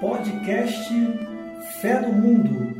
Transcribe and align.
Podcast 0.00 0.94
Fé 1.80 2.00
do 2.00 2.12
Mundo. 2.12 2.72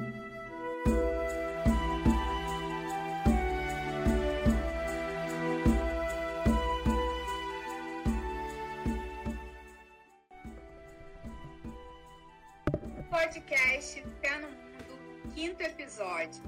Podcast 13.10 14.00
Fé 14.20 14.38
no 14.38 14.48
Mundo, 14.48 15.32
quinto 15.34 15.60
episódio. 15.60 16.40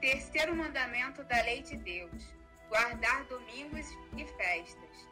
Terceiro 0.00 0.54
mandamento 0.54 1.24
da 1.24 1.42
lei 1.42 1.62
de 1.62 1.76
Deus: 1.78 2.32
guardar 2.68 3.24
domingos 3.24 3.88
e 4.16 4.24
festas. 4.24 5.08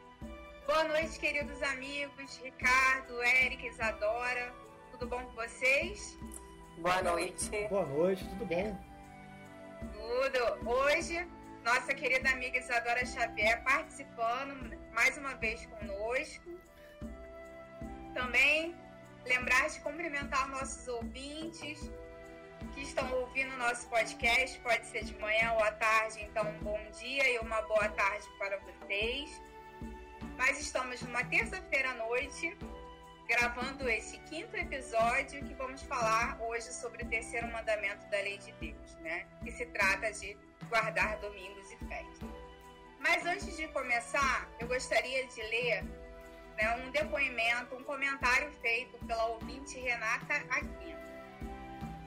Boa 0.65 0.85
noite, 0.85 1.19
queridos 1.19 1.61
amigos, 1.63 2.39
Ricardo, 2.41 3.21
Érica, 3.21 3.67
Isadora. 3.67 4.64
Tudo 4.97 5.09
bom 5.09 5.25
com 5.25 5.33
vocês? 5.33 6.17
Boa 6.77 7.01
noite. 7.01 7.49
Boa 7.67 7.85
noite, 7.85 8.25
tudo 8.29 8.45
bom? 8.45 8.79
Tudo. 9.91 10.69
Hoje, 10.69 11.27
nossa 11.65 11.93
querida 11.93 12.29
amiga 12.29 12.57
Isadora 12.57 13.05
Xavier 13.05 13.61
participando 13.65 14.79
mais 14.93 15.17
uma 15.17 15.35
vez 15.35 15.65
conosco. 15.65 16.49
Também 18.13 18.73
lembrar 19.25 19.67
de 19.67 19.81
cumprimentar 19.81 20.47
nossos 20.47 20.87
ouvintes 20.87 21.91
que 22.73 22.81
estão 22.81 23.11
ouvindo 23.15 23.53
o 23.53 23.57
nosso 23.57 23.89
podcast, 23.89 24.57
pode 24.61 24.85
ser 24.85 25.03
de 25.03 25.17
manhã 25.19 25.51
ou 25.55 25.63
à 25.65 25.71
tarde, 25.73 26.23
então 26.23 26.49
um 26.49 26.59
bom 26.59 26.79
dia 27.01 27.33
e 27.33 27.39
uma 27.39 27.61
boa 27.63 27.89
tarde 27.89 28.25
para 28.37 28.57
vocês. 28.59 29.41
Mas 30.37 30.57
estamos 30.61 31.01
numa 31.01 31.23
terça-feira 31.25 31.89
à 31.89 31.95
noite, 31.95 32.57
gravando 33.27 33.89
esse 33.89 34.17
quinto 34.19 34.55
episódio 34.55 35.43
que 35.43 35.53
vamos 35.55 35.81
falar 35.83 36.37
hoje 36.41 36.71
sobre 36.71 37.03
o 37.03 37.07
terceiro 37.07 37.47
mandamento 37.51 38.05
da 38.07 38.17
lei 38.21 38.37
de 38.37 38.51
Deus, 38.53 38.95
né? 38.97 39.25
Que 39.43 39.51
se 39.51 39.65
trata 39.67 40.11
de 40.13 40.37
guardar 40.69 41.17
domingos 41.17 41.71
e 41.71 41.77
festas. 41.87 42.29
Mas 42.99 43.25
antes 43.25 43.55
de 43.55 43.67
começar, 43.69 44.49
eu 44.59 44.67
gostaria 44.67 45.27
de 45.27 45.41
ler 45.41 45.83
né, 46.57 46.75
um 46.83 46.91
depoimento, 46.91 47.75
um 47.75 47.83
comentário 47.83 48.51
feito 48.61 48.97
pela 49.05 49.25
ouvinte 49.27 49.79
Renata 49.79 50.35
Aquino. 50.49 50.99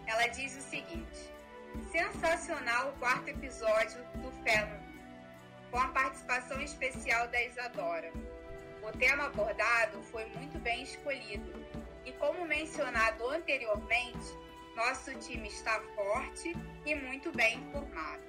Ela 0.06 0.26
diz 0.28 0.56
o 0.56 0.60
seguinte: 0.60 1.32
sensacional 1.90 2.90
o 2.90 2.92
quarto 2.98 3.28
episódio 3.28 4.02
do 4.16 4.30
Fé 4.42 4.64
no 4.64 4.88
com 5.70 5.78
a 5.78 5.88
participação 5.88 6.60
especial 6.62 7.28
da 7.28 7.42
Isadora. 7.42 8.10
O 8.82 8.92
tema 8.98 9.26
abordado 9.26 10.02
foi 10.04 10.24
muito 10.26 10.58
bem 10.58 10.82
escolhido 10.82 11.52
e, 12.04 12.12
como 12.12 12.44
mencionado 12.46 13.28
anteriormente, 13.28 14.36
nosso 14.74 15.14
time 15.18 15.48
está 15.48 15.80
forte 15.94 16.56
e 16.86 16.94
muito 16.94 17.30
bem 17.32 17.58
informado. 17.58 18.22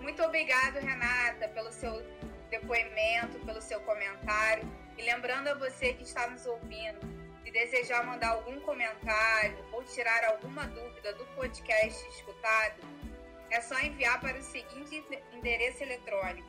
Muito 0.00 0.22
obrigado, 0.22 0.76
Renata, 0.76 1.48
pelo 1.48 1.72
seu 1.72 2.02
depoimento, 2.48 3.38
pelo 3.44 3.60
seu 3.60 3.80
comentário. 3.80 4.64
E 4.96 5.02
lembrando 5.02 5.48
a 5.48 5.54
você 5.54 5.92
que 5.92 6.04
está 6.04 6.26
nos 6.28 6.46
ouvindo, 6.46 7.00
se 7.44 7.50
desejar 7.50 8.06
mandar 8.06 8.30
algum 8.30 8.58
comentário 8.60 9.58
ou 9.72 9.82
tirar 9.84 10.24
alguma 10.24 10.66
dúvida 10.68 11.12
do 11.14 11.26
podcast 11.34 12.08
escutado, 12.08 12.82
é 13.50 13.60
só 13.60 13.78
enviar 13.80 14.20
para 14.20 14.38
o 14.38 14.42
seguinte 14.42 15.04
endereço 15.32 15.82
eletrônico: 15.82 16.48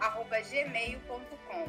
tlc.decolores@gmail.com. 0.00 1.66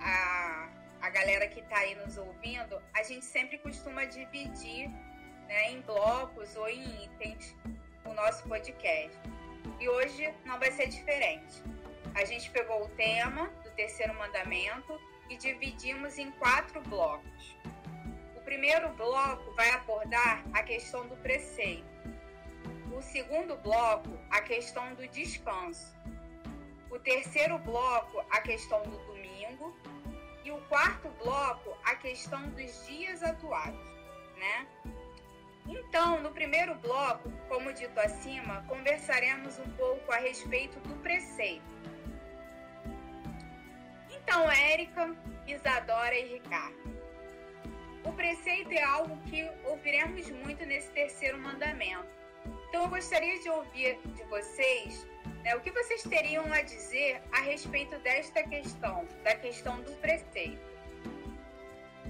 a, 0.00 0.68
a 1.00 1.10
galera 1.10 1.46
que 1.46 1.60
está 1.60 1.78
aí 1.78 1.94
nos 1.94 2.16
ouvindo, 2.16 2.80
a 2.94 3.02
gente 3.02 3.24
sempre 3.24 3.58
costuma 3.58 4.04
dividir 4.04 4.88
né, 5.46 5.70
em 5.70 5.80
blocos 5.82 6.56
ou 6.56 6.68
em 6.68 7.04
itens 7.04 7.56
o 8.04 8.12
nosso 8.14 8.48
podcast. 8.48 9.16
E 9.78 9.88
hoje 9.88 10.32
não 10.44 10.58
vai 10.58 10.72
ser 10.72 10.88
diferente. 10.88 11.62
A 12.14 12.24
gente 12.24 12.50
pegou 12.50 12.84
o 12.84 12.88
tema 12.90 13.46
do 13.64 13.70
terceiro 13.70 14.14
mandamento 14.14 14.98
e 15.32 15.36
dividimos 15.38 16.18
em 16.18 16.30
quatro 16.32 16.82
blocos. 16.82 17.56
O 18.36 18.40
primeiro 18.42 18.90
bloco 18.90 19.50
vai 19.54 19.70
abordar 19.70 20.44
a 20.52 20.62
questão 20.62 21.08
do 21.08 21.16
preceito. 21.16 21.90
O 22.94 23.00
segundo 23.00 23.56
bloco, 23.56 24.10
a 24.30 24.42
questão 24.42 24.94
do 24.94 25.08
descanso. 25.08 25.96
O 26.90 26.98
terceiro 26.98 27.58
bloco, 27.58 28.22
a 28.30 28.42
questão 28.42 28.82
do 28.82 28.98
domingo. 29.06 29.74
E 30.44 30.50
o 30.50 30.58
quarto 30.68 31.08
bloco, 31.22 31.74
a 31.84 31.94
questão 31.94 32.50
dos 32.50 32.86
dias 32.86 33.22
atuais, 33.22 33.74
né? 34.36 34.66
Então, 35.66 36.20
no 36.20 36.32
primeiro 36.32 36.74
bloco, 36.74 37.30
como 37.48 37.72
dito 37.72 37.98
acima, 38.00 38.62
conversaremos 38.68 39.58
um 39.60 39.70
pouco 39.76 40.12
a 40.12 40.16
respeito 40.16 40.78
do 40.80 40.94
preceito. 40.96 41.62
Então, 44.22 44.50
Érica, 44.50 45.14
Isadora 45.46 46.16
e 46.18 46.34
Ricardo. 46.34 46.76
O 48.04 48.12
preceito 48.12 48.72
é 48.72 48.82
algo 48.82 49.16
que 49.28 49.48
ouviremos 49.64 50.28
muito 50.30 50.64
nesse 50.66 50.88
terceiro 50.90 51.38
mandamento. 51.38 52.06
Então, 52.68 52.84
eu 52.84 52.88
gostaria 52.88 53.38
de 53.40 53.48
ouvir 53.48 53.98
de 54.04 54.24
vocês 54.24 55.06
né, 55.42 55.54
o 55.56 55.60
que 55.60 55.70
vocês 55.70 56.02
teriam 56.02 56.50
a 56.52 56.62
dizer 56.62 57.20
a 57.32 57.40
respeito 57.40 57.98
desta 57.98 58.42
questão, 58.42 59.06
da 59.22 59.34
questão 59.34 59.80
do 59.82 59.92
preceito. 60.00 60.60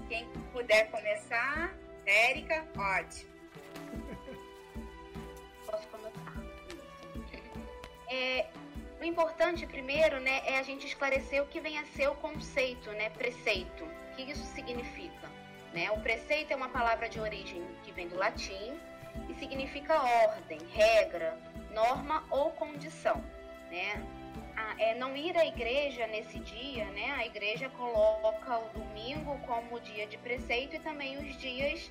Quem 0.08 0.28
puder 0.52 0.90
começar, 0.90 1.74
Érica, 2.06 2.66
ótimo. 2.76 3.30
Posso 5.66 5.88
começar? 5.88 6.42
É, 8.10 8.46
o 9.02 9.04
importante 9.04 9.66
primeiro, 9.66 10.20
né, 10.20 10.42
é 10.46 10.58
a 10.58 10.62
gente 10.62 10.86
esclarecer 10.86 11.42
o 11.42 11.46
que 11.46 11.60
vem 11.60 11.76
a 11.76 11.84
ser 11.86 12.08
o 12.08 12.14
conceito, 12.14 12.88
né, 12.92 13.10
preceito. 13.10 13.84
O 13.84 14.14
que 14.14 14.22
isso 14.22 14.44
significa? 14.54 15.28
Né? 15.74 15.90
O 15.90 16.00
preceito 16.00 16.52
é 16.52 16.56
uma 16.56 16.68
palavra 16.68 17.08
de 17.08 17.18
origem 17.18 17.64
que 17.82 17.90
vem 17.90 18.06
do 18.06 18.16
latim 18.16 18.78
e 19.28 19.34
significa 19.34 20.00
ordem, 20.00 20.60
regra, 20.72 21.37
norma 21.72 22.25
ou 22.31 22.50
condição, 22.52 23.25
né? 23.70 24.06
Ah, 24.54 24.75
é 24.78 24.94
não 24.94 25.16
ir 25.16 25.37
à 25.37 25.46
igreja 25.46 26.06
nesse 26.06 26.38
dia, 26.38 26.84
né? 26.90 27.10
A 27.12 27.25
igreja 27.25 27.70
coloca 27.70 28.58
o 28.58 28.69
domingo 28.69 29.38
como 29.46 29.81
dia 29.81 30.06
de 30.06 30.19
preceito 30.19 30.76
e 30.76 30.78
também 30.78 31.19
os 31.19 31.37
dias 31.38 31.90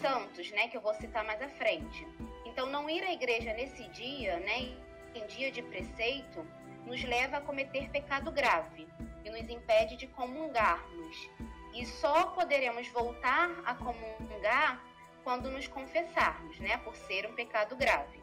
santos, 0.00 0.50
né, 0.50 0.66
que 0.68 0.76
eu 0.76 0.80
vou 0.80 0.94
citar 0.94 1.24
mais 1.24 1.40
à 1.40 1.48
frente. 1.48 2.06
Então, 2.44 2.66
não 2.66 2.90
ir 2.90 3.02
à 3.04 3.12
igreja 3.12 3.52
nesse 3.52 3.84
dia, 3.90 4.40
né, 4.40 4.70
em 5.14 5.26
dia 5.26 5.50
de 5.50 5.62
preceito, 5.62 6.46
nos 6.84 7.02
leva 7.04 7.38
a 7.38 7.40
cometer 7.40 7.88
pecado 7.90 8.30
grave 8.30 8.88
e 9.24 9.30
nos 9.30 9.48
impede 9.48 9.96
de 9.96 10.06
comungarmos. 10.06 11.30
E 11.74 11.86
só 11.86 12.26
poderemos 12.26 12.88
voltar 12.88 13.50
a 13.64 13.74
comungar 13.74 14.82
quando 15.22 15.50
nos 15.50 15.68
confessarmos, 15.68 16.58
né, 16.58 16.78
por 16.78 16.96
ser 16.96 17.26
um 17.26 17.34
pecado 17.34 17.76
grave. 17.76 18.20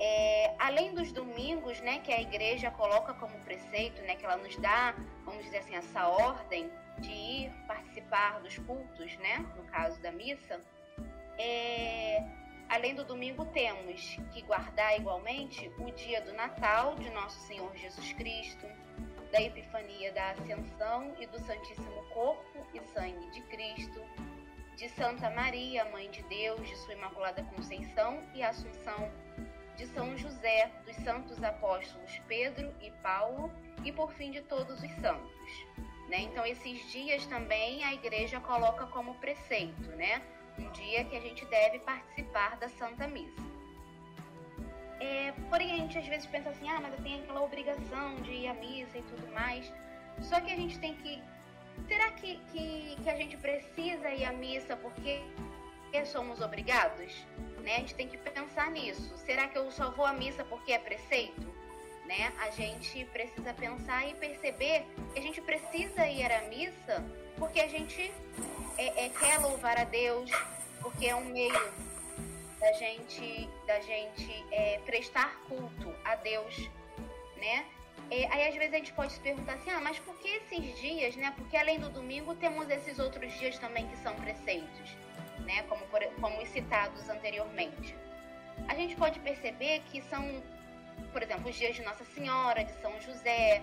É, 0.00 0.54
além 0.58 0.94
dos 0.94 1.12
domingos, 1.12 1.80
né, 1.80 1.98
que 1.98 2.12
a 2.12 2.20
igreja 2.20 2.70
coloca 2.70 3.12
como 3.14 3.38
preceito, 3.40 4.00
né, 4.02 4.14
que 4.14 4.24
ela 4.24 4.36
nos 4.36 4.56
dá, 4.56 4.94
vamos 5.24 5.44
dizer 5.44 5.58
assim, 5.58 5.74
essa 5.74 6.08
ordem 6.08 6.70
de 6.98 7.10
ir 7.10 7.52
participar 7.66 8.40
dos 8.40 8.56
cultos, 8.58 9.16
né, 9.18 9.44
no 9.56 9.64
caso 9.64 10.00
da 10.00 10.12
missa, 10.12 10.60
é, 11.36 12.24
além 12.68 12.94
do 12.94 13.04
domingo, 13.04 13.44
temos 13.46 14.16
que 14.32 14.42
guardar 14.42 14.96
igualmente 14.98 15.70
o 15.78 15.90
dia 15.92 16.20
do 16.20 16.32
Natal 16.32 16.94
de 16.96 17.10
Nosso 17.10 17.40
Senhor 17.46 17.74
Jesus 17.76 18.12
Cristo, 18.12 18.66
da 19.32 19.42
Epifania 19.42 20.12
da 20.12 20.30
Ascensão 20.30 21.14
e 21.18 21.26
do 21.26 21.38
Santíssimo 21.38 22.02
Corpo 22.12 22.66
e 22.74 22.80
Sangue 22.92 23.30
de 23.30 23.42
Cristo, 23.42 24.00
de 24.76 24.88
Santa 24.90 25.28
Maria, 25.30 25.84
Mãe 25.86 26.10
de 26.10 26.22
Deus, 26.24 26.66
de 26.66 26.76
Sua 26.76 26.94
Imaculada 26.94 27.42
Conceição 27.42 28.20
e 28.34 28.42
Assunção, 28.42 29.10
de 29.76 29.86
São 29.86 30.16
José, 30.16 30.70
dos 30.84 30.96
santos 30.96 31.42
apóstolos 31.42 32.20
Pedro 32.26 32.74
e 32.80 32.90
Paulo 33.02 33.52
e 33.84 33.92
por 33.92 34.12
fim 34.12 34.30
de 34.30 34.42
todos 34.42 34.82
os 34.82 34.90
santos. 34.92 35.66
Né? 36.08 36.20
Então 36.20 36.44
esses 36.46 36.90
dias 36.90 37.26
também 37.26 37.84
a 37.84 37.92
igreja 37.92 38.40
coloca 38.40 38.86
como 38.86 39.14
preceito, 39.16 39.90
né? 39.90 40.22
Um 40.58 40.70
dia 40.72 41.04
que 41.04 41.16
a 41.16 41.20
gente 41.20 41.44
deve 41.46 41.78
participar 41.80 42.56
da 42.56 42.68
Santa 42.68 43.06
Missa. 43.06 43.42
É, 45.00 45.32
porém 45.48 45.72
a 45.72 45.76
gente 45.76 45.96
às 45.96 46.06
vezes 46.06 46.26
pensa 46.26 46.50
assim, 46.50 46.68
ah, 46.68 46.80
mas 46.80 46.92
eu 46.92 47.02
tenho 47.02 47.22
aquela 47.22 47.42
obrigação 47.42 48.16
de 48.22 48.32
ir 48.32 48.48
à 48.48 48.54
missa 48.54 48.98
e 48.98 49.02
tudo 49.02 49.32
mais. 49.32 49.72
Só 50.20 50.40
que 50.40 50.52
a 50.52 50.56
gente 50.56 50.78
tem 50.78 50.94
que. 50.96 51.22
Será 51.86 52.10
que, 52.12 52.36
que, 52.52 52.96
que 53.02 53.08
a 53.08 53.14
gente 53.14 53.36
precisa 53.36 54.10
ir 54.10 54.24
à 54.24 54.32
missa 54.32 54.76
porque 54.76 55.22
somos 56.06 56.40
obrigados? 56.40 57.24
Né? 57.62 57.76
A 57.76 57.78
gente 57.78 57.94
tem 57.94 58.08
que 58.08 58.18
pensar 58.18 58.70
nisso. 58.72 59.16
Será 59.18 59.46
que 59.46 59.56
eu 59.56 59.70
só 59.70 59.90
vou 59.92 60.04
à 60.04 60.12
missa 60.12 60.44
porque 60.44 60.72
é 60.72 60.78
preceito? 60.78 61.57
Né? 62.08 62.32
A 62.40 62.48
gente 62.48 63.04
precisa 63.12 63.52
pensar 63.52 64.08
e 64.08 64.14
perceber 64.14 64.86
que 65.12 65.18
a 65.18 65.22
gente 65.22 65.42
precisa 65.42 66.08
ir 66.08 66.32
à 66.32 66.40
missa 66.48 67.04
porque 67.36 67.60
a 67.60 67.68
gente 67.68 68.10
é, 68.78 69.04
é, 69.04 69.08
quer 69.10 69.38
louvar 69.40 69.78
a 69.78 69.84
Deus, 69.84 70.30
porque 70.80 71.06
é 71.06 71.14
um 71.14 71.26
meio 71.26 71.72
da 72.58 72.72
gente, 72.72 73.48
da 73.66 73.78
gente 73.80 74.44
é, 74.50 74.80
prestar 74.86 75.38
culto 75.48 75.94
a 76.02 76.16
Deus, 76.16 76.56
né? 77.36 77.66
É, 78.10 78.26
aí 78.32 78.48
às 78.48 78.54
vezes 78.54 78.72
a 78.72 78.78
gente 78.78 78.92
pode 78.94 79.12
se 79.12 79.20
perguntar 79.20 79.54
assim, 79.54 79.70
ah, 79.70 79.80
mas 79.80 79.98
por 79.98 80.18
que 80.18 80.28
esses 80.28 80.80
dias, 80.80 81.14
né? 81.14 81.32
Porque 81.36 81.56
além 81.56 81.78
do 81.78 81.90
domingo 81.90 82.34
temos 82.36 82.70
esses 82.70 82.98
outros 82.98 83.32
dias 83.38 83.58
também 83.58 83.86
que 83.86 83.96
são 83.98 84.14
preceitos, 84.16 84.96
né? 85.40 85.62
Como, 85.68 85.84
por, 85.88 86.02
como 86.20 86.42
os 86.42 86.48
citados 86.48 87.06
anteriormente. 87.08 87.94
A 88.66 88.74
gente 88.74 88.96
pode 88.96 89.20
perceber 89.20 89.82
que 89.90 90.00
são, 90.02 90.42
por 91.12 91.22
exemplo, 91.22 91.48
os 91.48 91.56
dias 91.56 91.74
de 91.76 91.82
Nossa 91.82 92.04
Senhora, 92.04 92.64
de 92.64 92.72
São 92.80 93.00
José, 93.00 93.62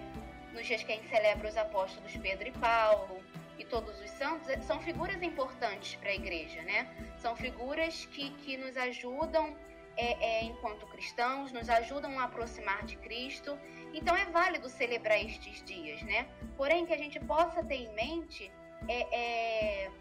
nos 0.53 0.65
dias 0.65 0.83
que 0.83 0.91
a 0.91 0.95
gente 0.95 1.09
celebra 1.09 1.49
os 1.49 1.57
apóstolos 1.57 2.15
Pedro 2.17 2.47
e 2.47 2.51
Paulo 2.51 3.21
e 3.57 3.65
todos 3.65 3.99
os 4.01 4.09
santos, 4.11 4.47
são 4.65 4.79
figuras 4.79 5.21
importantes 5.21 5.95
para 5.95 6.09
a 6.09 6.15
igreja, 6.15 6.61
né? 6.63 6.87
São 7.17 7.35
figuras 7.35 8.05
que, 8.05 8.31
que 8.31 8.57
nos 8.57 8.75
ajudam 8.77 9.55
é, 9.97 10.41
é, 10.41 10.43
enquanto 10.43 10.85
cristãos, 10.87 11.51
nos 11.51 11.69
ajudam 11.69 12.19
a 12.19 12.25
aproximar 12.25 12.83
de 12.85 12.97
Cristo. 12.97 13.57
Então 13.93 14.15
é 14.15 14.25
válido 14.25 14.67
celebrar 14.67 15.19
estes 15.19 15.63
dias, 15.63 16.01
né? 16.03 16.27
Porém, 16.57 16.85
que 16.85 16.93
a 16.93 16.97
gente 16.97 17.19
possa 17.19 17.63
ter 17.63 17.75
em 17.75 17.93
mente 17.93 18.51
é, 18.87 19.85
é 19.85 19.91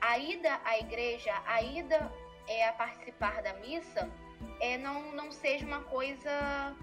a 0.00 0.18
ida 0.18 0.60
à 0.64 0.78
igreja, 0.78 1.32
a 1.46 1.62
ida 1.62 2.12
é, 2.48 2.68
a 2.68 2.72
participar 2.72 3.42
da 3.42 3.54
missa, 3.54 4.10
é, 4.60 4.76
não, 4.76 5.12
não 5.12 5.30
seja 5.30 5.64
uma 5.64 5.80
coisa 5.80 6.76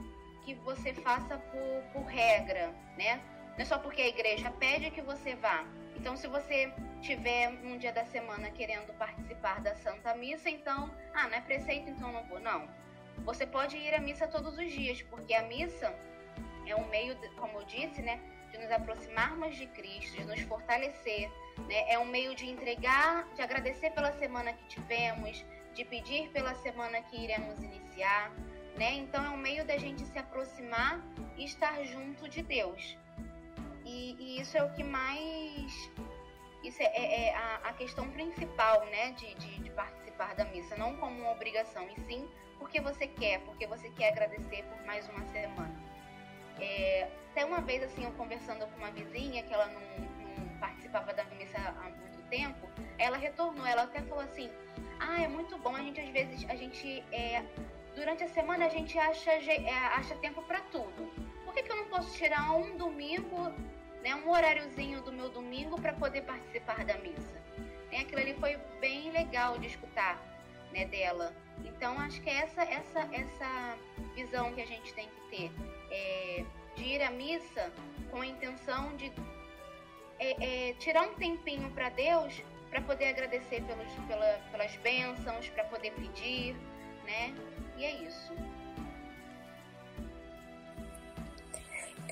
que 0.55 0.63
você 0.63 0.93
faça 0.93 1.37
por, 1.37 1.83
por 1.93 2.05
regra, 2.05 2.73
né? 2.97 3.21
Não 3.51 3.59
é 3.59 3.65
só 3.65 3.77
porque 3.77 4.01
a 4.01 4.07
igreja 4.07 4.49
pede 4.51 4.91
que 4.91 5.01
você 5.01 5.35
vá. 5.35 5.65
Então, 5.95 6.15
se 6.15 6.27
você 6.27 6.71
tiver 7.01 7.49
um 7.63 7.77
dia 7.77 7.91
da 7.91 8.05
semana 8.05 8.49
querendo 8.49 8.93
participar 8.97 9.61
da 9.61 9.75
Santa 9.75 10.15
Missa, 10.15 10.49
então, 10.49 10.89
ah, 11.13 11.27
não 11.27 11.37
é 11.37 11.41
preceito, 11.41 11.89
então 11.89 12.11
não 12.11 12.23
vou. 12.25 12.39
Não. 12.39 12.67
Você 13.19 13.45
pode 13.45 13.77
ir 13.77 13.93
à 13.93 13.99
missa 13.99 14.27
todos 14.27 14.57
os 14.57 14.71
dias, 14.71 15.01
porque 15.03 15.33
a 15.33 15.43
missa 15.43 15.93
é 16.65 16.75
um 16.75 16.87
meio, 16.87 17.15
como 17.35 17.59
eu 17.59 17.65
disse, 17.65 18.01
né, 18.01 18.19
de 18.51 18.57
nos 18.57 18.71
aproximarmos 18.71 19.55
de 19.55 19.67
Cristo, 19.67 20.17
de 20.17 20.25
nos 20.25 20.41
fortalecer, 20.41 21.29
né? 21.67 21.91
É 21.91 21.99
um 21.99 22.05
meio 22.05 22.33
de 22.35 22.49
entregar, 22.49 23.27
de 23.33 23.41
agradecer 23.41 23.91
pela 23.91 24.11
semana 24.13 24.53
que 24.53 24.65
tivemos, 24.67 25.45
de 25.73 25.85
pedir 25.85 26.29
pela 26.29 26.55
semana 26.55 27.01
que 27.01 27.21
iremos 27.21 27.61
iniciar, 27.61 28.31
né? 28.77 28.93
Então 28.95 29.23
é 29.23 29.29
um 29.29 29.37
meio 29.37 29.65
da 29.65 29.77
gente 29.77 30.05
se 30.05 30.17
aproximar 30.17 31.01
e 31.37 31.45
estar 31.45 31.83
junto 31.83 32.27
de 32.29 32.41
Deus. 32.41 32.97
E, 33.85 34.15
e 34.19 34.41
isso 34.41 34.57
é 34.57 34.63
o 34.63 34.71
que 34.73 34.83
mais 34.83 35.91
isso 36.63 36.81
é, 36.81 36.85
é, 36.85 37.27
é 37.29 37.35
a, 37.35 37.55
a, 37.69 37.73
questão 37.73 38.07
principal, 38.11 38.85
né, 38.85 39.11
de, 39.13 39.33
de, 39.35 39.63
de, 39.63 39.69
participar 39.71 40.35
da 40.35 40.45
missa, 40.45 40.75
não 40.77 40.95
como 40.97 41.19
uma 41.19 41.31
obrigação, 41.31 41.87
e 41.89 41.99
sim 42.01 42.29
porque 42.59 42.79
você 42.79 43.07
quer, 43.07 43.39
porque 43.41 43.65
você 43.65 43.89
quer 43.89 44.09
agradecer 44.09 44.63
por 44.65 44.85
mais 44.85 45.09
uma 45.09 45.25
semana. 45.31 45.75
É, 46.59 47.09
até 47.31 47.43
uma 47.43 47.59
vez, 47.59 47.81
assim, 47.81 48.05
eu 48.05 48.11
conversando 48.11 48.67
com 48.67 48.77
uma 48.77 48.91
vizinha, 48.91 49.41
que 49.41 49.51
ela 49.51 49.65
não, 49.65 49.81
não 50.37 50.59
participava 50.59 51.11
da 51.11 51.23
missa 51.25 51.57
há 51.57 51.89
muito 51.89 52.21
tempo, 52.29 52.69
ela 52.99 53.17
retornou, 53.17 53.65
ela 53.65 53.83
até 53.83 54.01
falou 54.03 54.23
assim, 54.23 54.51
ah, 54.99 55.23
é 55.23 55.27
muito 55.27 55.57
bom, 55.57 55.75
a 55.75 55.81
gente 55.81 55.99
às 55.99 56.09
vezes, 56.09 56.47
a 56.47 56.55
gente, 56.55 57.03
é, 57.11 57.43
durante 57.95 58.23
a 58.23 58.27
semana 58.27 58.65
a 58.65 58.69
gente 58.69 58.97
acha, 58.97 59.31
é, 59.31 59.69
acha 59.95 60.15
tempo 60.15 60.41
para 60.43 60.61
tudo. 60.61 61.11
Por 61.43 61.53
que, 61.53 61.63
que 61.63 61.71
eu 61.71 61.75
não 61.75 61.85
posso 61.85 62.13
tirar 62.15 62.53
um 62.53 62.77
domingo 62.77 63.53
né, 64.01 64.15
um 64.15 64.29
horáriozinho 64.29 65.01
do 65.01 65.11
meu 65.11 65.29
domingo 65.29 65.79
para 65.79 65.93
poder 65.93 66.21
participar 66.21 66.83
da 66.83 66.97
missa. 66.97 67.41
Né, 67.91 67.99
aquilo 67.99 68.21
ali 68.21 68.33
foi 68.35 68.57
bem 68.79 69.11
legal 69.11 69.57
de 69.57 69.67
escutar 69.67 70.19
né, 70.71 70.85
dela. 70.85 71.33
Então 71.63 71.99
acho 71.99 72.21
que 72.21 72.29
é 72.29 72.37
essa, 72.39 72.63
essa, 72.63 73.09
essa 73.11 73.77
visão 74.15 74.53
que 74.53 74.61
a 74.61 74.65
gente 74.65 74.93
tem 74.93 75.07
que 75.07 75.37
ter 75.37 75.51
é, 75.91 76.43
de 76.75 76.83
ir 76.83 77.01
à 77.01 77.11
missa 77.11 77.71
com 78.09 78.21
a 78.21 78.25
intenção 78.25 78.95
de 78.95 79.11
é, 80.19 80.69
é, 80.69 80.73
tirar 80.73 81.03
um 81.03 81.15
tempinho 81.15 81.69
para 81.71 81.89
Deus 81.89 82.41
para 82.69 82.81
poder 82.81 83.09
agradecer 83.09 83.61
pelos, 83.63 83.91
pela, 84.07 84.39
pelas 84.49 84.75
bênçãos, 84.77 85.49
para 85.49 85.65
poder 85.65 85.91
pedir, 85.91 86.55
né? 87.03 87.33
E 87.77 87.85
é 87.85 87.91
isso. 87.91 88.33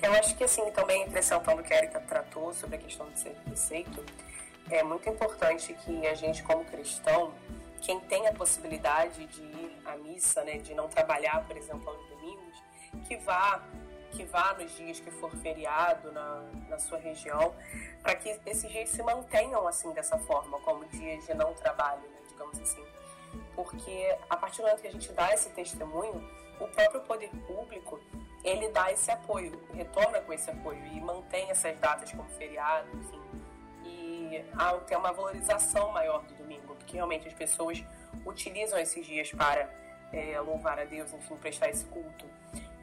Eu 0.02 0.12
acho 0.14 0.34
que 0.36 0.44
assim, 0.44 0.70
também 0.70 1.04
acrescentando 1.04 1.62
que 1.62 1.72
a 1.74 1.76
Erika 1.76 2.00
tratou 2.00 2.54
sobre 2.54 2.76
a 2.76 2.78
questão 2.78 3.08
de 3.10 3.18
ser 3.18 3.34
preceito, 3.44 4.04
é 4.70 4.82
muito 4.82 5.08
importante 5.08 5.74
que 5.74 6.06
a 6.06 6.14
gente, 6.14 6.42
como 6.42 6.64
cristão, 6.64 7.34
quem 7.80 8.00
tem 8.00 8.26
a 8.26 8.32
possibilidade 8.32 9.26
de 9.26 9.42
ir 9.42 9.82
à 9.84 9.96
missa, 9.96 10.42
né, 10.44 10.58
de 10.58 10.74
não 10.74 10.88
trabalhar, 10.88 11.44
por 11.46 11.56
exemplo, 11.56 11.88
aos 11.88 12.08
domingos, 12.08 12.62
que 13.06 13.16
vá 13.18 13.62
que 14.12 14.24
vá 14.24 14.54
nos 14.54 14.76
dias 14.76 14.98
que 14.98 15.10
for 15.10 15.30
feriado 15.36 16.10
na, 16.10 16.42
na 16.68 16.78
sua 16.80 16.98
região, 16.98 17.54
para 18.02 18.16
que 18.16 18.40
esses 18.44 18.68
dias 18.68 18.88
se 18.88 19.00
mantenham 19.04 19.66
assim 19.68 19.92
dessa 19.92 20.18
forma, 20.18 20.58
como 20.60 20.84
dias 20.86 21.24
de 21.24 21.34
não 21.34 21.54
trabalho, 21.54 22.02
né, 22.02 22.18
digamos 22.28 22.58
assim. 22.58 22.84
Porque 23.54 24.16
a 24.28 24.36
partir 24.36 24.58
do 24.58 24.64
momento 24.64 24.80
que 24.80 24.88
a 24.88 24.92
gente 24.92 25.12
dá 25.12 25.32
esse 25.32 25.50
testemunho, 25.50 26.22
o 26.60 26.68
próprio 26.68 27.00
poder 27.02 27.30
público 27.46 28.00
ele 28.44 28.68
dá 28.68 28.90
esse 28.90 29.10
apoio, 29.10 29.60
retorna 29.72 30.20
com 30.20 30.32
esse 30.32 30.50
apoio 30.50 30.84
e 30.86 31.00
mantém 31.00 31.50
essas 31.50 31.78
datas 31.78 32.10
como 32.10 32.28
feriado, 32.30 32.88
enfim. 32.94 33.20
E 33.84 34.44
há, 34.56 34.72
tem 34.78 34.96
uma 34.96 35.12
valorização 35.12 35.90
maior 35.92 36.22
do 36.22 36.34
domingo, 36.34 36.74
porque 36.74 36.96
realmente 36.96 37.28
as 37.28 37.34
pessoas 37.34 37.82
utilizam 38.24 38.78
esses 38.78 39.04
dias 39.04 39.30
para 39.32 39.68
é, 40.12 40.40
louvar 40.40 40.78
a 40.78 40.84
Deus, 40.84 41.12
enfim, 41.12 41.36
prestar 41.36 41.68
esse 41.68 41.84
culto. 41.86 42.26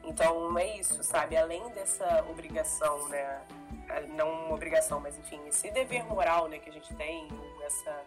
Então 0.03 0.57
é 0.57 0.77
isso, 0.77 1.03
sabe? 1.03 1.35
Além 1.35 1.67
dessa 1.69 2.23
obrigação, 2.29 3.07
né? 3.09 3.41
Não 4.15 4.31
uma 4.45 4.53
obrigação, 4.53 4.99
mas 4.99 5.17
enfim, 5.17 5.39
esse 5.47 5.69
dever 5.71 6.05
moral 6.05 6.47
né, 6.47 6.59
que 6.59 6.69
a 6.69 6.73
gente 6.73 6.93
tem, 6.95 7.27
essa 7.65 8.03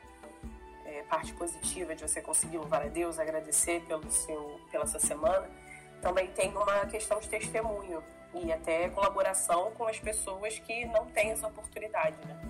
é, 0.91 1.03
parte 1.05 1.33
positiva 1.35 1.95
de 1.95 2.03
você 2.03 2.21
conseguir 2.21 2.59
louvar 2.59 2.83
a 2.83 2.89
Deus, 2.89 3.19
agradecer 3.19 3.81
pelo 3.83 4.11
seu, 4.11 4.61
pela 4.71 4.87
sua 4.87 5.01
semana 5.01 5.49
também 6.01 6.29
tem 6.29 6.51
uma 6.51 6.87
questão 6.87 7.21
de 7.21 7.29
testemunho 7.29 8.03
e 8.35 8.53
até 8.53 8.89
colaboração 8.89 9.71
com 9.73 9.87
as 9.87 9.99
pessoas 9.99 10.59
que 10.59 10.87
não 10.87 11.07
têm 11.07 11.31
essa 11.31 11.47
oportunidade, 11.47 12.17
né? 12.27 12.41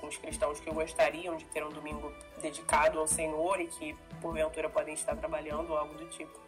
Com 0.00 0.06
os 0.06 0.16
cristãos 0.16 0.60
que 0.60 0.70
gostariam 0.70 1.36
de 1.36 1.44
ter 1.46 1.64
um 1.64 1.70
domingo 1.70 2.12
dedicado 2.40 2.98
ao 2.98 3.06
Senhor 3.06 3.60
e 3.60 3.66
que 3.66 3.96
porventura 4.20 4.68
podem 4.68 4.94
estar 4.94 5.16
trabalhando 5.16 5.70
ou 5.70 5.78
algo 5.78 5.94
do 5.94 6.08
tipo. 6.08 6.38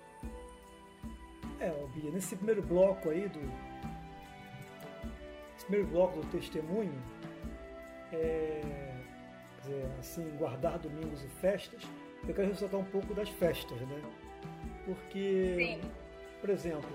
É, 1.58 1.68
Bia, 1.94 2.10
nesse 2.10 2.36
primeiro 2.36 2.62
bloco 2.62 3.10
aí 3.10 3.28
do. 3.28 3.40
Primeiro 5.66 5.88
bloco 5.88 6.20
do 6.20 6.26
testemunho, 6.32 7.00
é, 8.12 8.89
dizer, 9.62 9.86
assim, 9.98 10.28
guardar 10.36 10.78
domingos 10.78 11.22
e 11.22 11.28
festas, 11.28 11.82
eu 12.26 12.34
quero 12.34 12.48
ressaltar 12.48 12.80
um 12.80 12.84
pouco 12.84 13.14
das 13.14 13.28
festas, 13.28 13.80
né? 13.80 14.02
Porque 14.84 15.54
Sim 15.56 15.80
por 16.40 16.48
exemplo, 16.50 16.90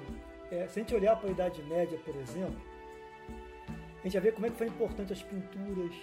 é, 0.51 0.67
se 0.67 0.79
a 0.79 0.81
gente 0.81 0.95
olhar 0.95 1.15
para 1.15 1.29
a 1.29 1.31
Idade 1.31 1.62
Média, 1.63 2.00
por 2.03 2.15
exemplo, 2.15 2.60
a 4.00 4.03
gente 4.03 4.13
vai 4.13 4.22
ver 4.22 4.34
como 4.34 4.48
é 4.48 4.50
que 4.50 4.57
foi 4.57 4.67
importante 4.67 5.13
as 5.13 5.22
pinturas, 5.22 5.93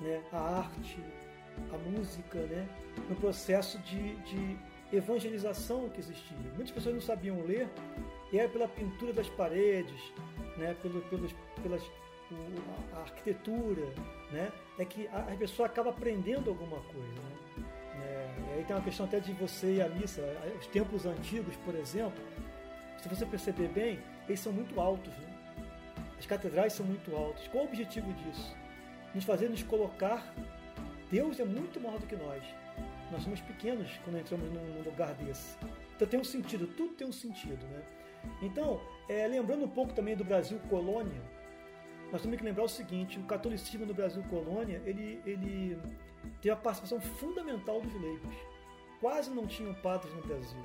né, 0.00 0.22
a 0.32 0.58
arte, 0.58 0.98
a 1.72 1.78
música, 1.78 2.38
né, 2.38 2.68
no 3.08 3.16
processo 3.16 3.78
de, 3.80 4.14
de 4.16 4.56
evangelização 4.92 5.88
que 5.88 6.00
existia. 6.00 6.36
Muitas 6.54 6.70
pessoas 6.70 6.94
não 6.94 7.02
sabiam 7.02 7.44
ler 7.44 7.68
e 8.32 8.38
era 8.38 8.48
pela 8.48 8.68
pintura 8.68 9.12
das 9.12 9.28
paredes, 9.30 10.00
né, 10.56 10.76
pelo, 10.80 11.00
pelos, 11.02 11.34
pelas, 11.62 11.82
a 12.94 13.00
arquitetura, 13.00 13.86
né, 14.30 14.50
é 14.78 14.84
que 14.84 15.06
a, 15.08 15.18
a 15.18 15.36
pessoa 15.36 15.66
acaba 15.66 15.90
aprendendo 15.90 16.50
alguma 16.50 16.80
coisa. 16.80 17.20
Né? 17.20 17.64
É, 18.02 18.54
aí 18.54 18.64
tem 18.64 18.74
uma 18.74 18.82
questão 18.82 19.06
até 19.06 19.20
de 19.20 19.32
você 19.32 19.76
e 19.76 19.82
a 19.82 19.88
missa. 19.88 20.22
Os 20.58 20.66
tempos 20.66 21.06
antigos, 21.06 21.54
por 21.64 21.74
exemplo, 21.74 22.22
se 23.00 23.08
você 23.08 23.24
perceber 23.24 23.68
bem, 23.68 24.00
eles 24.26 24.40
são 24.40 24.52
muito 24.52 24.80
altos. 24.80 25.12
Né? 25.12 25.34
As 26.18 26.26
catedrais 26.26 26.72
são 26.72 26.86
muito 26.86 27.14
altas. 27.14 27.46
Qual 27.48 27.64
o 27.64 27.66
objetivo 27.66 28.12
disso? 28.14 28.56
Nos 29.14 29.24
fazer 29.24 29.48
nos 29.48 29.62
colocar. 29.62 30.34
Deus 31.10 31.38
é 31.38 31.44
muito 31.44 31.80
maior 31.80 31.98
do 31.98 32.06
que 32.06 32.16
nós. 32.16 32.42
Nós 33.12 33.22
somos 33.22 33.40
pequenos 33.40 33.88
quando 34.02 34.18
entramos 34.18 34.50
num 34.50 34.82
lugar 34.82 35.14
desse. 35.14 35.56
Então 35.94 36.08
tem 36.08 36.18
um 36.18 36.24
sentido, 36.24 36.66
tudo 36.76 36.94
tem 36.94 37.06
um 37.06 37.12
sentido. 37.12 37.64
Né? 37.66 37.82
Então, 38.42 38.80
é, 39.08 39.26
lembrando 39.28 39.64
um 39.64 39.68
pouco 39.68 39.92
também 39.92 40.16
do 40.16 40.24
Brasil 40.24 40.58
colônia, 40.68 41.20
nós 42.14 42.22
temos 42.22 42.38
que 42.38 42.44
lembrar 42.44 42.62
o 42.62 42.68
seguinte: 42.68 43.18
o 43.18 43.24
catolicismo 43.24 43.84
no 43.84 43.92
Brasil 43.92 44.22
colônia 44.30 44.80
ele, 44.86 45.20
ele 45.26 45.76
teve 46.40 46.50
a 46.50 46.56
participação 46.56 47.00
fundamental 47.00 47.80
dos 47.80 47.92
leigos. 48.00 48.36
Quase 49.00 49.30
não 49.30 49.48
tinham 49.48 49.74
padres 49.74 50.14
no 50.14 50.22
Brasil. 50.22 50.62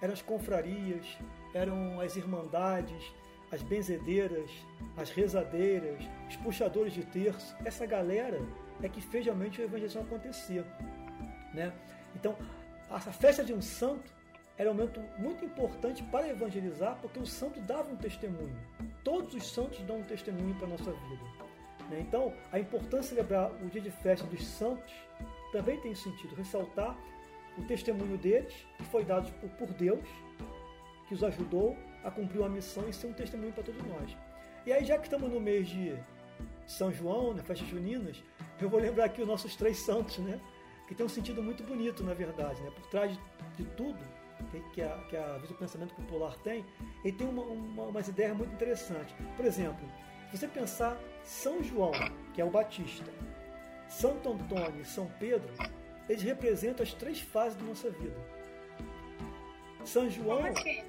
Eram 0.00 0.12
as 0.12 0.22
confrarias, 0.22 1.18
eram 1.52 2.00
as 2.00 2.14
irmandades, 2.14 3.12
as 3.50 3.62
benzedeiras, 3.62 4.48
as 4.96 5.10
rezadeiras, 5.10 6.04
os 6.28 6.36
puxadores 6.36 6.92
de 6.92 7.04
terço. 7.04 7.56
Essa 7.64 7.84
galera 7.84 8.40
é 8.80 8.88
que 8.88 9.00
fez 9.00 9.24
realmente 9.24 9.60
a 9.60 9.64
evangelização 9.64 10.02
acontecer. 10.02 10.64
Né? 11.52 11.72
Então, 12.14 12.36
a 12.88 13.00
festa 13.00 13.42
de 13.42 13.52
um 13.52 13.60
santo 13.60 14.19
era 14.60 14.70
um 14.70 14.74
momento 14.74 15.00
muito 15.16 15.42
importante 15.42 16.02
para 16.02 16.28
evangelizar, 16.28 16.98
porque 17.00 17.18
o 17.18 17.24
santo 17.24 17.58
dava 17.62 17.90
um 17.90 17.96
testemunho. 17.96 18.54
Todos 19.02 19.32
os 19.32 19.50
santos 19.50 19.80
dão 19.84 20.00
um 20.00 20.02
testemunho 20.02 20.54
para 20.56 20.66
a 20.66 20.70
nossa 20.72 20.92
vida. 20.92 21.24
Né? 21.88 22.00
Então, 22.00 22.34
a 22.52 22.60
importância 22.60 23.00
de 23.00 23.06
celebrar 23.08 23.50
o 23.52 23.70
dia 23.70 23.80
de 23.80 23.90
festa 23.90 24.26
dos 24.26 24.46
santos 24.46 24.92
também 25.50 25.80
tem 25.80 25.94
sentido 25.94 26.34
ressaltar 26.34 26.94
o 27.56 27.62
testemunho 27.62 28.18
deles, 28.18 28.52
que 28.76 28.84
foi 28.84 29.02
dado 29.02 29.32
por 29.56 29.68
Deus, 29.68 30.06
que 31.08 31.14
os 31.14 31.24
ajudou 31.24 31.74
a 32.04 32.10
cumprir 32.10 32.40
uma 32.40 32.50
missão 32.50 32.86
e 32.86 32.92
ser 32.92 33.06
um 33.06 33.14
testemunho 33.14 33.54
para 33.54 33.64
todos 33.64 33.82
nós. 33.86 34.14
E 34.66 34.74
aí, 34.74 34.84
já 34.84 34.98
que 34.98 35.04
estamos 35.04 35.32
no 35.32 35.40
mês 35.40 35.70
de 35.70 35.96
São 36.66 36.92
João, 36.92 37.32
né, 37.32 37.42
festas 37.42 37.66
juninas, 37.66 38.22
eu 38.60 38.68
vou 38.68 38.78
lembrar 38.78 39.06
aqui 39.06 39.22
os 39.22 39.26
nossos 39.26 39.56
três 39.56 39.78
santos, 39.78 40.18
né? 40.18 40.38
Que 40.86 40.94
tem 40.94 41.06
um 41.06 41.08
sentido 41.08 41.42
muito 41.42 41.62
bonito, 41.62 42.04
na 42.04 42.12
verdade, 42.12 42.60
né? 42.60 42.70
Por 42.70 42.86
trás 42.90 43.18
de 43.56 43.64
tudo 43.64 44.19
que 44.72 44.82
a, 44.82 44.96
que 45.08 45.16
a 45.16 45.38
visão 45.38 45.56
do 45.56 45.58
pensamento 45.58 45.94
popular 45.94 46.36
tem, 46.38 46.64
ele 47.04 47.16
tem 47.16 47.26
uma, 47.26 47.42
uma, 47.42 47.84
umas 47.84 48.08
ideias 48.08 48.36
muito 48.36 48.52
interessantes. 48.52 49.14
Por 49.36 49.44
exemplo, 49.44 49.88
se 50.30 50.38
você 50.38 50.48
pensar 50.48 50.96
São 51.24 51.62
João, 51.62 51.92
que 52.32 52.40
é 52.40 52.44
o 52.44 52.50
Batista, 52.50 53.10
Santo 53.88 54.32
Antônio 54.32 54.80
e 54.80 54.84
São 54.84 55.10
Pedro, 55.18 55.52
eles 56.08 56.22
representam 56.22 56.82
as 56.84 56.92
três 56.94 57.20
fases 57.20 57.56
da 57.56 57.64
nossa 57.64 57.90
vida. 57.90 58.16
São 59.84 60.08
João. 60.08 60.44
Assim? 60.44 60.82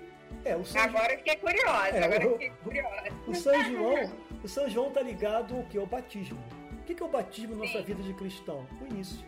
É, 0.45 0.55
o 0.55 0.63
São 0.63 0.81
agora 0.81 1.17
fiquei 1.17 1.35
curiosa. 1.35 1.89
É, 1.89 2.03
agora 2.03 2.27
o, 2.27 2.31
fiquei 2.33 2.49
curiosa. 2.63 3.09
O, 3.27 3.31
o 3.31 3.35
São 3.35 3.63
João, 3.63 4.13
o 4.43 4.47
São 4.47 4.69
João 4.69 4.87
está 4.89 5.01
ligado 5.01 5.55
ao 5.55 5.63
que? 5.63 5.77
Ao 5.77 5.85
batismo. 5.85 6.39
O 6.79 6.83
que 6.83 7.01
é 7.01 7.05
o 7.05 7.09
batismo 7.09 7.55
na 7.55 7.65
nossa 7.65 7.81
vida 7.81 8.01
de 8.03 8.13
cristão? 8.13 8.67
O 8.79 8.85
início. 8.85 9.23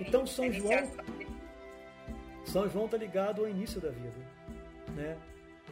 Então 0.00 0.26
São 0.26 0.52
João. 0.52 0.90
São 2.48 2.68
João 2.68 2.86
está 2.86 2.96
ligado 2.96 3.42
ao 3.42 3.48
início 3.48 3.80
da 3.80 3.90
vida. 3.90 4.16
Né? 4.94 5.16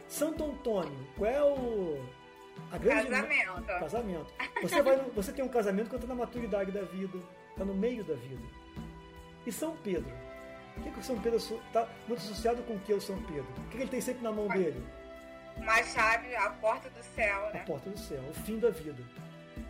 Santo 0.07 0.43
Antônio, 0.43 1.07
qual 1.17 1.29
é 1.29 1.43
o. 1.43 2.05
A 2.71 2.77
grande 2.77 3.07
casamento. 3.07 3.65
Casamento. 3.65 4.33
Você, 4.61 4.81
vai, 4.81 4.97
você 4.97 5.31
tem 5.31 5.45
um 5.45 5.49
casamento 5.49 5.89
quando 5.89 6.03
está 6.03 6.13
na 6.13 6.19
maturidade 6.19 6.71
da 6.71 6.81
vida, 6.81 7.19
está 7.51 7.63
no 7.65 7.73
meio 7.73 8.03
da 8.03 8.15
vida. 8.15 8.43
E 9.45 9.51
São 9.51 9.75
Pedro? 9.77 10.11
O 10.75 10.81
que, 10.81 10.91
que 10.91 10.99
o 10.99 11.03
São 11.03 11.19
Pedro 11.19 11.37
está 11.37 11.87
muito 12.07 12.19
associado 12.19 12.61
com 12.63 12.73
o 12.75 12.79
que 12.79 12.91
é 12.91 12.95
o 12.95 13.01
São 13.01 13.21
Pedro? 13.23 13.47
O 13.57 13.69
que, 13.69 13.77
que 13.77 13.83
ele 13.83 13.89
tem 13.89 14.01
sempre 14.01 14.23
na 14.23 14.31
mão 14.31 14.47
dele? 14.47 14.83
Uma 15.55 15.83
chave, 15.83 16.35
a 16.35 16.49
porta 16.51 16.89
do 16.89 17.03
céu, 17.15 17.49
né? 17.53 17.61
A 17.61 17.65
porta 17.65 17.89
do 17.89 17.97
céu, 17.97 18.21
o 18.29 18.33
fim 18.33 18.59
da 18.59 18.69
vida. 18.69 19.03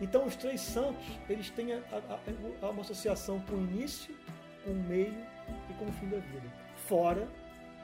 Então 0.00 0.26
os 0.26 0.36
três 0.36 0.60
santos, 0.60 1.04
eles 1.28 1.50
têm 1.50 1.72
a, 1.72 1.78
a, 1.92 2.66
a, 2.66 2.70
uma 2.70 2.82
associação 2.82 3.40
com 3.40 3.54
o 3.54 3.60
início, 3.60 4.14
com 4.64 4.72
o 4.72 4.74
meio 4.74 5.26
e 5.70 5.74
com 5.74 5.86
o 5.86 5.92
fim 5.92 6.08
da 6.08 6.18
vida. 6.18 6.67
Fora 6.88 7.28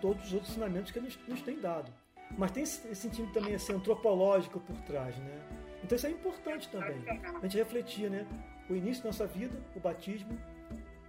todos 0.01 0.27
os 0.27 0.33
outros 0.33 0.51
ensinamentos 0.51 0.91
que 0.91 0.99
eles 0.99 1.19
nos 1.29 1.41
têm 1.43 1.59
dado. 1.59 1.91
Mas 2.37 2.51
tem 2.51 2.63
esse 2.63 2.95
sentido 2.95 3.33
também 3.33 3.55
assim, 3.55 3.73
antropológico 3.73 4.61
por 4.61 4.77
trás, 4.83 5.17
né? 5.19 5.41
Então 5.83 5.97
isso 5.97 6.07
é 6.07 6.11
importante 6.11 6.69
também. 6.69 7.03
A 7.09 7.41
gente 7.43 7.57
refletir, 7.57 8.11
né? 8.11 8.27
O 8.69 8.75
início 8.75 9.03
da 9.03 9.11
nossa 9.11 9.27
vida, 9.27 9.55
o 9.77 9.81
batismo, 9.81 10.39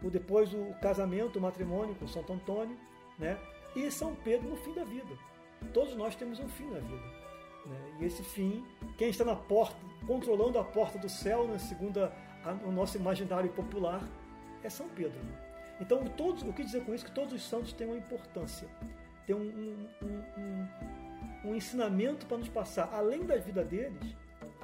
o 0.03 0.09
depois 0.09 0.53
o 0.53 0.73
casamento, 0.81 1.39
o 1.39 1.41
matrimônio 1.41 1.95
com 1.95 2.07
Santo 2.07 2.33
Antônio, 2.33 2.77
né? 3.17 3.37
E 3.75 3.89
São 3.89 4.15
Pedro 4.15 4.49
no 4.49 4.57
fim 4.57 4.73
da 4.73 4.83
vida. 4.83 5.17
Todos 5.73 5.95
nós 5.95 6.15
temos 6.15 6.39
um 6.39 6.47
fim 6.47 6.69
na 6.69 6.79
vida. 6.79 7.25
Né? 7.65 7.97
E 7.99 8.05
esse 8.05 8.23
fim, 8.23 8.63
quem 8.97 9.09
está 9.09 9.25
na 9.25 9.35
porta, 9.35 9.75
controlando 10.05 10.59
a 10.59 10.63
porta 10.63 10.97
do 10.97 11.09
céu, 11.09 11.47
né? 11.47 11.57
segundo 11.57 12.03
a, 12.03 12.11
a, 12.43 12.51
o 12.65 12.71
nosso 12.71 12.97
imaginário 12.97 13.49
popular, 13.51 14.01
é 14.63 14.69
São 14.69 14.87
Pedro. 14.89 15.19
Né? 15.19 15.44
Então, 15.79 16.03
todos, 16.05 16.43
o 16.43 16.53
que 16.53 16.63
dizer 16.63 16.83
com 16.85 16.93
isso? 16.93 17.05
Que 17.05 17.11
todos 17.11 17.33
os 17.33 17.43
santos 17.43 17.73
têm 17.73 17.87
uma 17.87 17.97
importância, 17.97 18.67
têm 19.25 19.35
um, 19.35 19.87
um, 20.01 20.23
um, 20.37 21.49
um 21.49 21.55
ensinamento 21.55 22.25
para 22.25 22.37
nos 22.37 22.49
passar. 22.49 22.89
Além 22.93 23.25
da 23.25 23.35
vida 23.37 23.63
deles, 23.63 24.15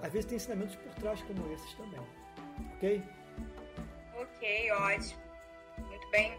às 0.01 0.11
vezes 0.11 0.25
tem 0.25 0.37
ensinamentos 0.37 0.75
por 0.75 0.93
trás 0.95 1.21
como 1.23 1.51
esses 1.51 1.73
também. 1.73 1.99
Ok? 2.75 3.03
Ok, 4.15 4.71
ótimo. 4.71 5.21
Muito 5.77 6.09
bem. 6.11 6.33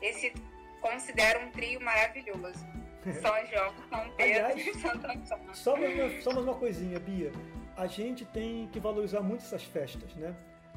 Esse 0.00 0.32
considero 0.80 1.46
um 1.46 1.50
trio 1.50 1.80
maravilhoso. 1.80 2.66
São 3.22 3.46
João, 3.46 3.74
São 3.88 4.10
Pedro 4.16 4.46
Aliás, 4.46 4.66
e 4.66 4.74
Santo 4.80 5.06
Antônio. 5.06 5.54
Só 5.54 5.76
mais, 5.76 6.24
só 6.24 6.32
mais 6.32 6.44
uma 6.44 6.54
coisinha, 6.54 6.98
Bia. 6.98 7.32
A 7.76 7.86
gente 7.86 8.24
tem 8.24 8.68
que 8.68 8.80
valorizar 8.80 9.20
muito 9.20 9.44
essas 9.44 9.62
festas, 9.62 10.14
né? 10.16 10.34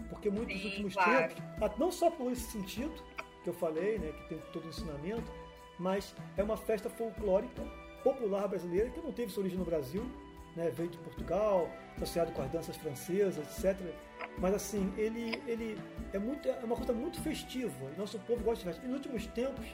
Porque 0.10 0.30
muitos 0.30 0.60
Sim, 0.60 0.66
últimos 0.68 0.94
claro. 0.94 1.34
tempos, 1.34 1.78
não 1.78 1.92
só 1.92 2.10
por 2.10 2.32
esse 2.32 2.52
sentido 2.52 2.94
que 3.44 3.50
eu 3.50 3.54
falei, 3.54 3.98
né, 3.98 4.12
que 4.12 4.30
tem 4.30 4.38
todo 4.52 4.66
o 4.66 4.70
ensinamento, 4.70 5.32
mas 5.80 6.16
é 6.38 6.44
uma 6.44 6.58
festa 6.58 6.90
folclórica 6.90 7.62
popular 8.04 8.48
brasileira 8.48 8.90
que 8.90 9.00
não 9.00 9.12
teve 9.12 9.32
sua 9.32 9.42
origem 9.42 9.58
no 9.58 9.66
Brasil, 9.66 10.04
né, 10.56 10.70
veio 10.70 10.90
de 10.90 10.98
Portugal, 11.00 11.70
associado 11.96 12.32
com 12.32 12.42
as 12.42 12.52
danças 12.52 12.76
francesas, 12.76 13.38
etc. 13.38 13.80
Mas 14.38 14.54
assim, 14.54 14.94
ele, 14.98 15.42
ele 15.48 15.78
é, 16.14 16.20
muito, 16.20 16.48
é 16.48 16.64
uma 16.64 16.76
coisa 16.76 16.94
muito 16.94 17.22
festiva. 17.22 17.74
Nosso 17.98 18.20
povo 18.20 18.44
gosta 18.44 18.60
de 18.60 18.66
festa. 18.66 18.86
E 18.86 18.88
nos 18.88 18.98
últimos 18.98 19.28
tempos, 19.28 19.66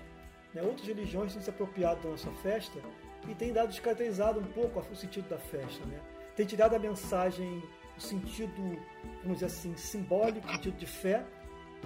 né, 0.53 0.61
outras 0.61 0.87
religiões 0.87 1.33
têm 1.33 1.41
se 1.41 1.49
apropriado 1.49 2.01
da 2.01 2.09
nossa 2.09 2.31
festa 2.43 2.79
e 3.27 3.35
têm 3.35 3.51
dado 3.51 3.69
descaracterizado 3.69 4.39
um 4.39 4.45
pouco 4.45 4.79
o 4.79 4.95
sentido 4.95 5.27
da 5.29 5.37
festa. 5.37 5.85
Né? 5.85 5.99
Tem 6.35 6.45
tirado 6.45 6.75
a 6.75 6.79
mensagem, 6.79 7.63
o 7.97 8.01
sentido, 8.01 8.79
vamos 9.23 9.39
dizer 9.39 9.47
assim, 9.47 9.75
simbólico, 9.75 10.47
o 10.47 10.51
sentido 10.51 10.77
de 10.77 10.85
fé, 10.85 11.25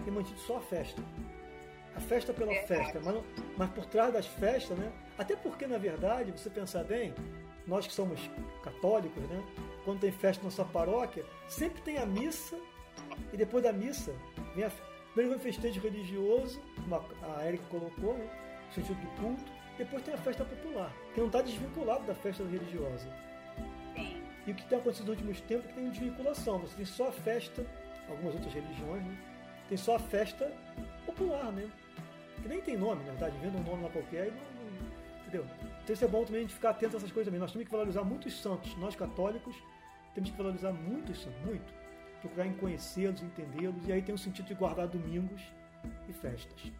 e 0.06 0.12
mantido 0.12 0.40
só 0.40 0.58
a 0.58 0.62
festa. 0.62 1.02
A 1.96 2.00
festa 2.00 2.34
pela 2.34 2.52
é 2.52 2.64
festa, 2.66 3.00
mas, 3.04 3.24
mas 3.58 3.70
por 3.72 3.86
trás 3.86 4.14
das 4.14 4.26
festas, 4.26 4.78
né? 4.78 4.92
Até 5.18 5.36
porque, 5.36 5.68
na 5.68 5.78
verdade, 5.78 6.32
você 6.32 6.50
pensar 6.50 6.84
bem, 6.84 7.14
nós 7.68 7.86
que 7.86 7.94
somos 7.94 8.30
católicos, 8.64 9.22
né? 9.24 9.44
Quando 9.84 10.00
tem 10.00 10.12
festa 10.12 10.42
na 10.44 10.50
nossa 10.50 10.64
paróquia, 10.66 11.26
sempre 11.48 11.82
tem 11.82 11.98
a 11.98 12.06
missa 12.06 12.58
e 13.34 13.38
depois 13.38 13.64
da 13.64 13.74
missa 13.74 14.14
vem 14.56 14.66
a, 14.66 14.72
primeiro 15.14 15.32
vem 15.32 15.36
o 15.38 15.40
festejo 15.40 15.82
religioso, 15.82 16.62
como 16.76 17.04
a 17.36 17.46
Erika 17.46 17.64
colocou, 17.70 18.14
né? 18.14 18.30
o 18.70 18.74
sentido 18.74 19.00
do 19.00 19.22
culto, 19.22 19.52
depois 19.78 20.04
tem 20.04 20.14
a 20.14 20.18
festa 20.18 20.46
popular, 20.46 20.94
que 21.14 21.20
não 21.20 21.28
está 21.28 21.42
desvinculado 21.42 22.06
da 22.06 22.16
festa 22.16 22.44
religiosa. 22.44 23.08
Sim. 23.96 24.22
E 24.48 24.52
o 24.52 24.56
que 24.56 24.66
tem 24.66 24.78
acontecido 24.78 25.08
nos 25.08 25.18
últimos 25.18 25.42
tempos 25.42 25.66
é 25.66 25.68
que 25.70 25.74
tem 25.76 25.90
desvinculação. 25.90 26.60
Você 26.60 26.76
tem 26.76 26.86
só 26.86 27.10
a 27.10 27.12
festa, 27.12 27.66
algumas 28.10 28.34
outras 28.34 28.54
religiões, 28.54 29.04
né? 29.04 29.18
tem 29.70 29.78
só 29.78 29.96
a 29.96 30.00
festa 30.00 30.52
popular, 31.06 31.52
né? 31.52 31.70
Que 32.42 32.48
nem 32.48 32.62
tem 32.62 32.78
nome, 32.78 33.04
na 33.04 33.12
verdade, 33.12 33.38
vendo 33.40 33.58
um 33.58 33.64
nome 33.64 33.84
lá 33.84 33.90
qualquer 33.90 34.28
e 34.28 34.32
não, 34.32 34.62
Entendeu? 35.22 35.46
Então 35.84 35.94
isso 35.94 36.04
é 36.04 36.08
bom 36.08 36.26
também 36.26 36.40
a 36.40 36.42
gente 36.44 36.54
ficar 36.54 36.72
atento 36.72 36.96
a 36.96 36.98
essas 36.98 37.12
coisas 37.12 37.26
também. 37.26 37.40
Nós 37.40 37.52
temos 37.52 37.66
que 37.66 37.72
valorizar 37.72 38.04
muito 38.04 38.28
os 38.28 38.42
santos. 38.42 38.76
Nós 38.78 38.96
católicos 38.96 39.56
temos 40.14 40.30
que 40.30 40.38
valorizar 40.38 40.74
muito 40.74 41.12
os 41.12 41.22
santos, 41.22 41.40
muito. 41.46 41.74
Procurar 42.20 42.46
em 42.46 42.54
conhecê-los, 42.54 43.22
entendê-los. 43.22 43.88
E 43.88 43.94
aí 43.94 44.02
tem 44.02 44.14
o 44.14 44.18
sentido 44.18 44.46
de 44.48 44.54
guardar 44.54 44.88
domingos 44.88 45.42
e 46.10 46.14
festas. 46.14 46.72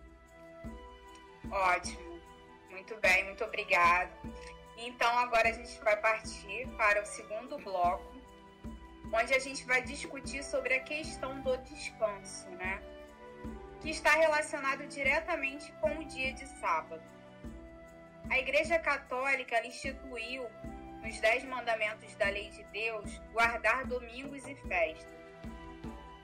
Ótimo. 1.50 2.20
Muito 2.70 2.96
bem, 2.98 3.26
muito 3.26 3.44
obrigada. 3.44 4.12
Então 4.78 5.10
agora 5.20 5.50
a 5.50 5.52
gente 5.52 5.80
vai 5.82 5.96
partir 5.98 6.68
para 6.78 7.02
o 7.02 7.06
segundo 7.06 7.58
bloco, 7.60 8.16
onde 9.14 9.34
a 9.34 9.40
gente 9.40 9.64
vai 9.66 9.82
discutir 9.82 10.44
sobre 10.44 10.74
a 10.74 10.80
questão 10.82 11.40
do 11.42 11.56
descanso, 11.58 12.50
né? 12.52 12.82
Que 13.82 13.90
está 13.90 14.12
relacionado 14.12 14.86
diretamente 14.88 15.72
com 15.82 15.98
o 15.98 16.06
dia 16.06 16.34
de 16.34 16.46
sábado. 16.60 17.02
A 18.30 18.38
Igreja 18.38 18.78
Católica 18.78 19.66
instituiu 19.66 20.48
nos 21.02 21.20
Dez 21.20 21.44
Mandamentos 21.44 22.14
da 22.16 22.30
Lei 22.30 22.50
de 22.52 22.64
Deus 22.66 23.20
guardar 23.34 23.86
domingos 23.86 24.48
e 24.48 24.56
festas. 24.56 25.22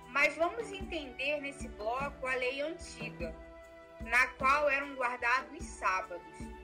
Mas 0.10 0.36
vamos 0.36 0.72
entender 0.72 1.42
nesse 1.42 1.68
bloco 1.70 2.28
a 2.28 2.36
lei 2.36 2.62
antiga, 2.62 3.36
na 4.02 4.28
qual 4.38 4.70
eram 4.70 4.96
guardados 4.96 5.60
os 5.60 5.66
sábados. 5.66 6.58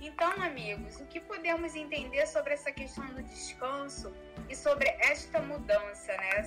Então, 0.00 0.32
amigos, 0.42 1.00
o 1.00 1.06
que 1.06 1.20
podemos 1.20 1.74
entender 1.74 2.26
sobre 2.26 2.54
essa 2.54 2.70
questão 2.70 3.06
do 3.14 3.22
descanso 3.22 4.14
e 4.50 4.54
sobre 4.54 4.88
esta 4.98 5.40
mudança, 5.40 6.14
né, 6.16 6.42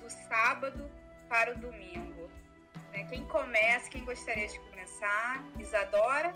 do 0.00 0.10
sábado 0.10 0.90
para 1.28 1.52
o 1.52 1.58
domingo? 1.58 2.21
Né, 2.92 3.04
quem 3.08 3.24
começa, 3.24 3.88
quem 3.88 4.04
gostaria 4.04 4.46
de 4.46 4.60
começar? 4.60 5.42
Isadora? 5.58 6.34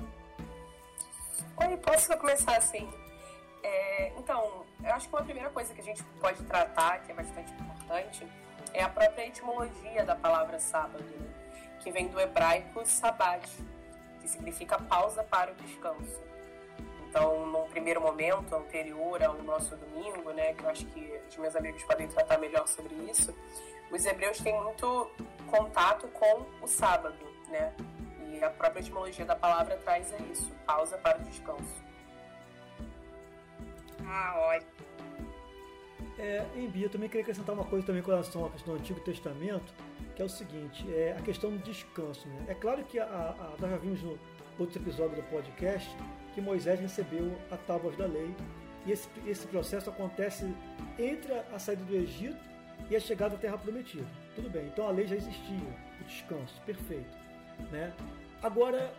Oi, 1.59 1.77
posso 1.77 2.17
começar 2.17 2.57
assim? 2.57 2.89
É, 3.63 4.13
então, 4.17 4.65
eu 4.83 4.95
acho 4.95 5.07
que 5.07 5.15
uma 5.15 5.23
primeira 5.23 5.51
coisa 5.51 5.75
que 5.75 5.81
a 5.83 5.85
gente 5.85 6.03
pode 6.19 6.43
tratar, 6.45 7.01
que 7.01 7.13
é 7.13 7.15
bastante 7.15 7.53
importante, 7.53 8.27
é 8.73 8.83
a 8.83 8.89
própria 8.89 9.27
etimologia 9.27 10.03
da 10.05 10.17
palavra 10.17 10.59
sábado, 10.59 11.05
né? 11.05 11.29
que 11.81 11.91
vem 11.91 12.09
do 12.09 12.19
hebraico 12.19 12.87
sabat, 12.87 13.47
que 14.23 14.29
significa 14.29 14.79
pausa 14.79 15.23
para 15.23 15.53
o 15.53 15.55
descanso. 15.57 16.23
Então, 17.17 17.47
num 17.47 17.67
primeiro 17.69 17.99
momento 17.99 18.55
anterior 18.55 19.23
ao 19.23 19.43
nosso 19.43 19.75
domingo, 19.75 20.35
né, 20.35 20.53
que 20.53 20.63
eu 20.63 20.69
acho 20.69 20.85
que 20.85 21.19
os 21.31 21.37
meus 21.39 21.57
amigos 21.57 21.83
podem 21.85 22.07
tratar 22.09 22.37
melhor 22.37 22.69
sobre 22.69 22.93
isso, 23.11 23.35
os 23.91 24.05
hebreus 24.05 24.37
têm 24.37 24.55
muito 24.63 25.11
contato 25.47 26.07
com 26.09 26.45
o 26.61 26.67
sábado, 26.67 27.17
né? 27.49 27.73
E 28.31 28.45
a 28.45 28.51
própria 28.51 28.81
etimologia 28.81 29.25
da 29.25 29.35
palavra 29.35 29.79
traz 29.79 30.13
isso, 30.31 30.53
pausa 30.67 30.99
para 30.99 31.17
o 31.17 31.23
descanso. 31.23 31.83
Ah, 34.07 34.35
ótimo. 34.37 34.73
É, 36.19 36.45
em 36.55 36.69
Bia, 36.69 36.85
eu 36.85 36.91
também 36.91 37.09
queria 37.09 37.23
acrescentar 37.23 37.55
uma 37.55 37.65
coisa 37.65 37.87
também 37.87 38.03
com 38.03 38.11
relação 38.11 38.45
à 38.45 38.51
questão 38.51 38.75
do 38.75 38.81
Antigo 38.81 39.01
Testamento, 39.01 39.73
que 40.15 40.21
é 40.21 40.25
o 40.25 40.29
seguinte, 40.29 40.85
é 40.95 41.17
a 41.19 41.23
questão 41.23 41.51
do 41.51 41.59
descanso. 41.61 42.29
Né? 42.29 42.45
É 42.49 42.55
claro 42.55 42.85
que 42.85 42.99
a, 42.99 43.07
a, 43.07 43.55
nós 43.59 43.71
já 43.71 43.79
vimos 43.79 44.03
no 44.03 44.19
outro 44.59 44.79
episódio 44.79 45.17
do 45.17 45.23
podcast 45.31 45.97
que 46.37 46.41
Moisés 46.43 46.79
recebeu 46.79 47.35
a 47.51 47.57
tábuas 47.57 47.97
da 47.97 48.05
lei. 48.05 48.31
E 48.85 48.93
esse, 48.93 49.09
esse 49.27 49.47
processo 49.47 49.89
acontece 49.89 50.45
entre 50.99 51.33
a 51.33 51.59
saída 51.59 51.83
do 51.83 51.97
Egito 51.97 52.37
e 52.91 52.95
a 52.95 53.01
chegada 53.01 53.37
à 53.37 53.39
Terra 53.39 53.57
Prometida. 53.57 54.05
Tudo 54.35 54.51
bem, 54.51 54.67
então 54.67 54.87
a 54.87 54.91
lei 54.91 55.07
já 55.07 55.17
existia, 55.17 55.57
o 55.99 56.05
descanso, 56.05 56.61
perfeito. 56.67 57.09
Né? 57.73 57.91
Agora, 58.43 58.93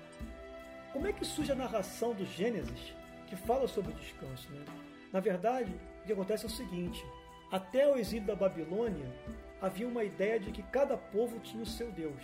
como 0.91 1.05
é 1.05 1.13
que 1.13 1.23
surge 1.23 1.51
a 1.51 1.55
narração 1.55 2.15
do 2.15 2.25
Gênesis 2.25 2.95
que 3.27 3.35
fala 3.35 3.67
sobre 3.67 3.91
o 3.91 3.95
descanso? 3.95 4.51
Né? 4.51 4.65
Na 5.13 5.19
verdade, 5.19 5.71
o 6.01 6.07
que 6.07 6.13
acontece 6.13 6.45
é 6.45 6.47
o 6.47 6.51
seguinte: 6.51 7.05
até 7.51 7.87
o 7.87 7.97
exílio 7.97 8.25
da 8.25 8.35
Babilônia, 8.35 9.13
havia 9.61 9.87
uma 9.87 10.03
ideia 10.03 10.39
de 10.39 10.51
que 10.51 10.63
cada 10.63 10.97
povo 10.97 11.39
tinha 11.39 11.61
o 11.61 11.67
seu 11.67 11.91
Deus. 11.91 12.23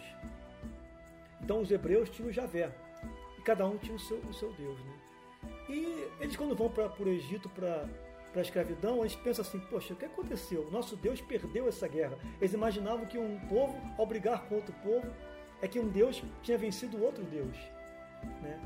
Então 1.39 1.61
os 1.61 1.69
hebreus 1.69 2.09
tinham 2.09 2.29
o 2.29 2.33
Javé, 2.33 2.71
e 3.37 3.41
cada 3.43 3.67
um 3.67 3.77
tinha 3.77 3.95
o 3.95 3.99
seu, 3.99 4.17
o 4.17 4.33
seu 4.33 4.51
Deus. 4.53 4.79
Né? 4.83 5.02
E 5.69 6.07
eles, 6.19 6.35
quando 6.35 6.55
vão 6.55 6.69
para 6.69 6.91
o 6.99 7.09
Egito 7.09 7.49
para 7.49 7.87
a 8.35 8.41
escravidão, 8.41 8.99
eles 8.99 9.15
pensam 9.15 9.43
assim: 9.43 9.59
poxa, 9.59 9.93
o 9.93 9.97
que 9.97 10.05
aconteceu? 10.05 10.69
Nosso 10.71 10.95
Deus 10.95 11.21
perdeu 11.21 11.67
essa 11.67 11.87
guerra. 11.87 12.17
Eles 12.39 12.53
imaginavam 12.53 13.05
que 13.05 13.17
um 13.17 13.39
povo, 13.47 13.79
ao 13.97 14.05
brigar 14.05 14.43
com 14.47 14.55
outro 14.55 14.73
povo, 14.83 15.07
é 15.61 15.67
que 15.67 15.79
um 15.79 15.87
Deus 15.87 16.21
tinha 16.41 16.57
vencido 16.57 17.01
outro 17.01 17.23
Deus. 17.23 17.55
Né? 18.41 18.59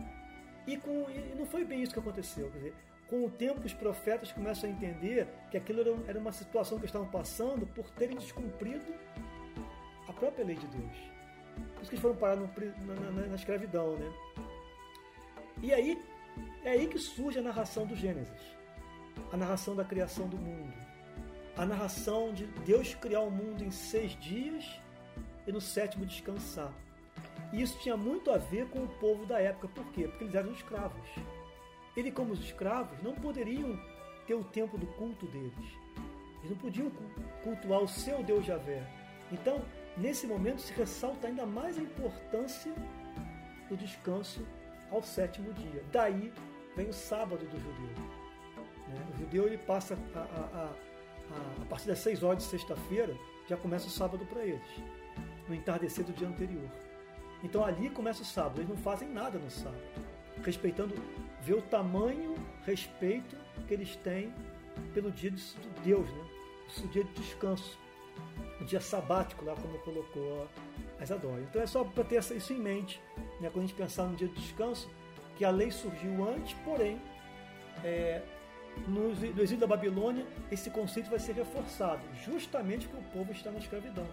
E, 0.66 0.78
com, 0.78 1.10
e 1.10 1.36
não 1.38 1.46
foi 1.46 1.64
bem 1.64 1.82
isso 1.82 1.94
que 1.94 2.00
aconteceu. 2.00 2.50
Quer 2.52 2.58
dizer, 2.58 2.74
com 3.08 3.26
o 3.26 3.30
tempo, 3.30 3.66
os 3.66 3.74
profetas 3.74 4.32
começam 4.32 4.70
a 4.70 4.74
entender 4.74 5.28
que 5.50 5.58
aquilo 5.58 5.82
era, 5.82 5.96
era 6.08 6.20
uma 6.20 6.32
situação 6.32 6.80
que 6.80 6.86
estavam 6.86 7.08
passando 7.08 7.66
por 7.68 7.90
terem 7.92 8.18
descumprido 8.18 8.94
a 10.08 10.14
própria 10.14 10.44
lei 10.44 10.56
de 10.56 10.68
Deus. 10.68 10.98
Por 11.74 11.82
isso 11.82 11.90
que 11.90 11.96
eles 11.96 12.02
foram 12.02 12.16
parar 12.16 12.36
no, 12.36 12.50
na, 12.86 13.12
na, 13.12 13.28
na 13.28 13.36
escravidão. 13.36 13.96
Né? 13.96 14.12
E 15.62 15.74
aí 15.74 16.02
é 16.64 16.72
aí 16.72 16.88
que 16.88 17.00
surge 17.00 17.40
a 17.40 17.42
narração 17.42 17.86
do 17.86 17.96
Gênesis, 17.96 18.42
a 19.32 19.38
narração 19.38 19.76
da 19.76 19.84
criação 19.84 20.28
do 20.28 20.38
mundo, 20.38 20.74
a 21.56 21.66
narração 21.66 22.34
de 22.34 22.46
Deus 22.66 22.94
criar 22.96 23.22
o 23.22 23.32
mundo 23.32 23.64
em 23.64 23.72
seis 23.72 24.18
dias 24.20 24.80
e 25.46 25.52
no 25.52 25.62
sétimo 25.62 26.06
descansar. 26.06 26.74
E 27.52 27.62
isso 27.62 27.80
tinha 27.80 27.96
muito 27.96 28.30
a 28.32 28.38
ver 28.38 28.68
com 28.68 28.80
o 28.80 28.88
povo 28.88 29.26
da 29.26 29.40
época. 29.40 29.68
Por 29.70 29.86
quê? 29.92 30.08
Porque 30.08 30.26
eles 30.26 30.36
eram 30.36 30.52
escravos. 30.52 31.08
Ele, 31.96 32.12
como 32.12 32.34
os 32.34 32.40
escravos, 32.40 33.02
não 33.02 33.16
poderiam 33.16 33.80
ter 34.28 34.36
o 34.36 34.44
tempo 34.44 34.78
do 34.78 34.86
culto 34.88 35.26
deles. 35.28 35.54
Eles 36.40 36.52
não 36.52 36.58
podiam 36.58 36.92
cultuar 37.44 37.82
o 37.82 37.88
seu 37.88 38.22
Deus 38.22 38.46
Javé. 38.46 38.86
Então, 39.32 39.62
nesse 39.98 40.28
momento 40.28 40.62
se 40.62 40.74
ressalta 40.74 41.28
ainda 41.28 41.46
mais 41.46 41.78
a 41.78 41.82
importância 41.82 42.74
do 43.70 43.76
descanso 43.76 44.46
ao 44.92 45.02
sétimo 45.02 45.54
dia. 45.54 45.84
Daí 45.92 46.32
vem 46.76 46.90
o 46.90 46.94
sábado 46.94 47.46
do 47.46 47.60
judeu. 47.60 48.04
Né? 48.88 49.08
O 49.14 49.18
judeu 49.20 49.48
ele 49.48 49.58
passa 49.58 49.98
a, 50.16 50.20
a, 50.20 50.66
a, 50.66 51.62
a 51.62 51.66
partir 51.66 51.88
das 51.88 52.00
6 52.00 52.24
horas 52.24 52.44
de 52.44 52.50
sexta-feira, 52.50 53.16
já 53.48 53.58
começa 53.58 53.88
o 53.88 53.90
sábado 53.90 54.26
para 54.26 54.44
eles, 54.44 54.70
no 55.48 55.56
entardecer 55.56 56.06
do 56.06 56.14
dia 56.14 56.28
anterior. 56.28 56.70
Então 57.44 57.64
ali 57.64 57.90
começa 57.90 58.22
o 58.22 58.26
sábado, 58.26 58.60
eles 58.60 58.70
não 58.70 58.78
fazem 58.78 59.08
nada 59.10 59.38
no 59.38 59.50
sábado, 59.50 59.82
respeitando, 60.44 60.96
vê 61.42 61.54
o 61.54 61.62
tamanho, 61.62 62.36
respeito 62.66 63.36
que 63.68 63.74
eles 63.74 63.96
têm 63.98 64.34
pelo 64.94 65.12
dia 65.12 65.32
de 65.32 65.44
Deus, 65.84 66.10
né? 66.10 66.26
o 66.84 66.88
dia 66.90 67.04
de 67.04 67.14
descanso, 67.14 67.78
o 68.60 68.66
dia 68.66 68.82
sabático, 68.82 69.46
lá 69.46 69.56
como 69.56 69.78
colocou 69.80 70.48
a 71.00 71.04
Isadora. 71.04 71.42
Então 71.42 71.62
é 71.62 71.68
só 71.68 71.84
para 71.84 72.04
ter 72.04 72.20
isso 72.20 72.54
em 72.54 72.60
mente, 72.60 73.02
né? 73.40 73.50
quando 73.50 73.66
a 73.66 73.68
gente 73.68 73.76
pensar 73.76 74.04
no 74.04 74.16
dia 74.16 74.28
de 74.28 74.36
descanso, 74.36 74.90
que 75.38 75.46
a 75.46 75.50
lei 75.50 75.72
surgiu 75.72 76.28
antes, 76.28 76.54
porém, 76.66 77.00
é, 77.84 78.22
no, 78.88 79.12
exílio 79.12 79.58
da 79.58 79.68
Babilônia, 79.68 80.26
esse 80.52 80.70
conceito 80.70 81.10
vai 81.10 81.20
ser 81.20 81.34
reforçado, 81.34 82.02
justamente 82.26 82.88
porque 82.88 83.02
o 83.02 83.12
povo 83.12 83.32
está 83.32 83.52
na 83.52 83.60
escravidão. 83.60 84.08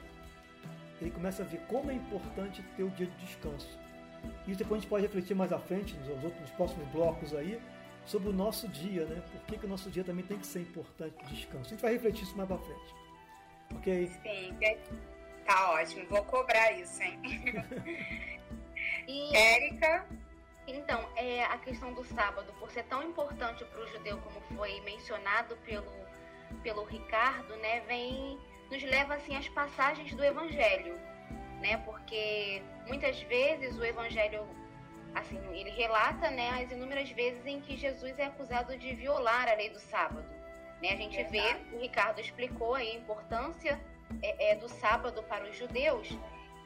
Ele 1.01 1.11
começa 1.11 1.43
a 1.43 1.47
ver 1.47 1.61
como 1.69 1.91
é 1.91 1.95
importante 1.95 2.63
ter 2.77 2.83
o 2.83 2.91
dia 2.91 3.07
de 3.07 3.27
descanso. 3.27 3.69
Isso 4.47 4.59
depois 4.59 4.79
a 4.79 4.81
gente 4.81 4.89
pode 4.89 5.03
refletir 5.03 5.35
mais 5.35 5.53
à 5.53 5.59
frente, 5.59 5.95
nos, 5.97 6.09
outros, 6.09 6.41
nos 6.41 6.51
próximos 6.51 6.89
blocos 6.89 7.35
aí, 7.35 7.61
sobre 8.07 8.29
o 8.29 8.33
nosso 8.33 8.69
dia, 8.69 9.05
né? 9.07 9.23
Por 9.33 9.41
que, 9.47 9.59
que 9.59 9.67
o 9.67 9.69
nosso 9.69 9.91
dia 9.91 10.05
também 10.05 10.25
tem 10.25 10.39
que 10.39 10.47
ser 10.47 10.61
importante 10.61 11.15
de 11.25 11.35
descanso. 11.35 11.67
A 11.67 11.69
gente 11.71 11.81
vai 11.81 11.93
refletir 11.93 12.25
isso 12.25 12.37
mais 12.37 12.49
para 12.49 12.59
frente. 12.59 12.95
Ok? 13.75 14.07
Sim, 14.23 14.57
tá 15.45 15.73
ótimo. 15.73 16.07
Vou 16.09 16.25
cobrar 16.25 16.73
isso, 16.73 17.03
hein? 17.03 17.21
e... 19.07 19.37
Érica? 19.37 20.07
Então, 20.67 21.07
é, 21.17 21.45
a 21.45 21.59
questão 21.59 21.93
do 21.93 22.05
sábado, 22.05 22.53
por 22.59 22.71
ser 22.71 22.85
tão 22.85 23.03
importante 23.03 23.65
para 23.65 23.81
o 23.81 23.87
judeu 23.89 24.19
como 24.19 24.41
foi 24.57 24.81
mencionado 24.81 25.57
pelo, 25.59 25.93
pelo 26.63 26.85
Ricardo, 26.85 27.55
né, 27.57 27.81
vem 27.81 28.39
nos 28.71 28.83
leva 28.83 29.15
assim 29.15 29.37
às 29.37 29.47
passagens 29.51 30.15
do 30.15 30.25
Evangelho, 30.25 30.99
né, 31.61 31.77
porque 31.85 32.63
muitas 32.87 33.21
vezes 33.23 33.77
o 33.77 33.85
Evangelho 33.85 34.47
assim 35.15 35.39
ele 35.53 35.71
relata, 35.71 36.31
né, 36.31 36.63
as 36.63 36.73
inúmeras 36.73 37.11
vezes 37.11 37.45
em 37.45 37.61
que 37.61 37.77
Jesus 37.77 38.19
é 38.19 38.25
acusado 38.25 38.77
de 38.77 38.95
violar 38.95 39.49
a 39.49 39.55
lei 39.55 39.69
do 39.69 39.79
sábado, 39.79 40.27
né, 40.83 40.93
a 40.93 40.97
gente 40.97 41.23
vê, 41.25 41.57
o 41.73 41.79
Ricardo 41.79 42.21
explicou 42.21 42.75
aí 42.75 42.93
a 42.93 42.99
importância 42.99 43.79
é, 44.23 44.53
é, 44.53 44.55
do 44.57 44.69
sábado 44.69 45.23
para 45.25 45.45
os 45.45 45.57
judeus 45.57 46.09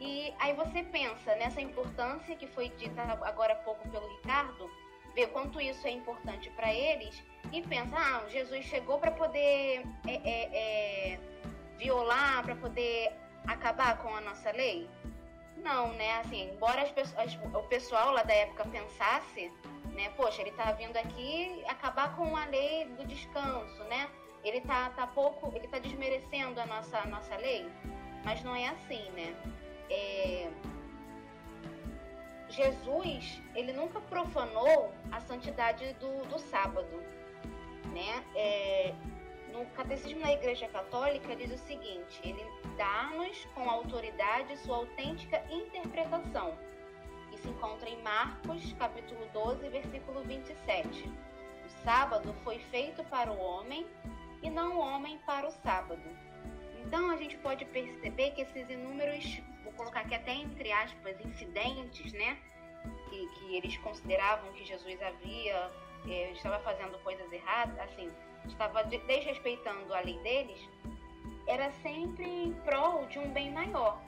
e 0.01 0.33
aí 0.39 0.53
você 0.55 0.83
pensa 0.83 1.35
nessa 1.37 1.61
importância 1.61 2.37
que 2.37 2.47
foi 2.47 2.69
dita 2.71 3.03
agora 3.03 3.53
há 3.55 3.57
pouco 3.57 3.89
pelo 3.89 4.09
Ricardo, 4.17 4.71
vê 5.15 5.27
quanto 5.27 5.61
isso 5.61 5.87
é 5.87 5.91
importante 5.91 6.51
para 6.51 6.73
eles 6.73 7.23
e 7.53 7.63
pensa, 7.63 7.97
ah, 7.97 8.29
Jesus 8.29 8.65
chegou 8.67 8.99
para 8.99 9.11
poder 9.11 9.85
é, 10.07 10.15
é, 10.25 11.13
é, 11.15 11.21
violar, 11.77 12.45
para 12.45 12.55
poder 12.55 13.13
acabar 13.47 13.99
com 13.99 14.15
a 14.15 14.21
nossa 14.21 14.53
lei? 14.53 14.89
Não, 15.57 15.89
né? 15.95 16.21
Assim, 16.21 16.49
embora 16.53 16.83
as 16.83 17.35
o 17.53 17.63
pessoal 17.65 18.13
lá 18.13 18.23
da 18.23 18.33
época 18.33 18.65
pensasse, 18.67 19.53
né? 19.93 20.09
Poxa, 20.11 20.43
ele 20.43 20.53
tá 20.53 20.71
vindo 20.71 20.97
aqui 20.97 21.65
acabar 21.67 22.15
com 22.15 22.37
a 22.37 22.45
lei 22.45 22.85
do 22.85 23.05
descanso, 23.05 23.83
né? 23.85 24.09
Ele 24.45 24.61
tá, 24.61 24.91
tá 24.91 25.07
pouco, 25.07 25.53
ele 25.55 25.69
tá 25.69 25.79
desmerecendo 25.79 26.61
a 26.61 26.67
nossa, 26.67 26.99
a 26.99 27.07
nossa 27.07 27.37
lei. 27.37 27.69
Mas 28.25 28.43
não 28.43 28.55
é 28.55 28.69
assim, 28.69 29.11
né? 29.11 29.35
é, 29.91 30.51
Jesus 32.49 33.43
ele 33.55 33.73
nunca 33.73 34.01
profanou 34.01 34.93
a 35.11 35.21
santidade 35.21 35.93
do, 35.95 36.25
do 36.29 36.39
sábado, 36.39 37.03
né? 37.93 38.25
É, 38.35 38.95
no 39.53 39.65
Catecismo 39.67 40.21
da 40.21 40.33
Igreja 40.33 40.69
Católica 40.69 41.35
diz 41.37 41.53
o 41.53 41.59
seguinte: 41.59 42.21
ele 42.23 42.45
dá-nos 42.77 43.45
com 43.55 43.69
autoridade 43.69 44.57
sua 44.59 44.77
autêntica 44.77 45.43
interpretação. 45.51 46.57
Isso 47.33 47.49
encontra 47.49 47.89
em 47.89 48.01
Marcos, 48.03 48.73
capítulo 48.75 49.25
12, 49.33 49.69
versículo 49.69 50.23
27. 50.23 51.09
O 51.09 51.85
sábado 51.85 52.35
foi 52.43 52.59
feito 52.59 53.05
para 53.05 53.31
o 53.31 53.39
homem 53.39 53.87
e 54.43 54.51
não 54.51 54.77
o 54.77 54.81
homem 54.81 55.19
para 55.27 55.47
o 55.47 55.51
sábado. 55.51 56.03
Então 56.85 57.11
a 57.11 57.17
gente 57.17 57.37
pode 57.39 57.65
perceber 57.67 58.31
que 58.31 58.43
esses 58.43 58.69
inúmeros 58.71 59.41
colocar 59.79 60.01
aqui 60.01 60.15
até 60.15 60.33
entre 60.33 60.71
aspas, 60.73 61.17
incidentes, 61.25 62.13
né? 62.13 62.37
Que, 63.09 63.27
que 63.29 63.57
eles 63.57 63.77
consideravam 63.79 64.53
que 64.53 64.65
Jesus 64.65 65.01
havia, 65.01 65.71
é, 66.07 66.33
estava 66.33 66.59
fazendo 66.61 66.99
coisas 66.99 67.33
erradas, 67.33 67.79
assim, 67.79 68.11
estava 68.47 68.83
desrespeitando 68.85 69.95
a 69.95 70.01
lei 70.01 70.19
deles, 70.19 70.61
era 71.47 71.71
sempre 71.71 72.25
em 72.25 72.53
prol 72.65 73.07
de 73.07 73.19
um 73.19 73.31
bem 73.33 73.51
maior. 73.53 74.03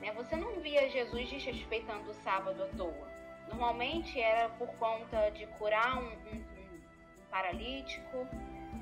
Né? 0.00 0.12
Você 0.12 0.36
não 0.36 0.60
via 0.60 0.88
Jesus 0.88 1.28
desrespeitando 1.28 2.10
o 2.10 2.14
sábado 2.14 2.62
à 2.62 2.66
toa. 2.68 3.16
Normalmente 3.48 4.20
era 4.20 4.48
por 4.50 4.68
conta 4.76 5.30
de 5.30 5.46
curar 5.58 5.98
um, 5.98 6.08
um, 6.08 6.36
um 6.36 7.30
paralítico, 7.30 8.26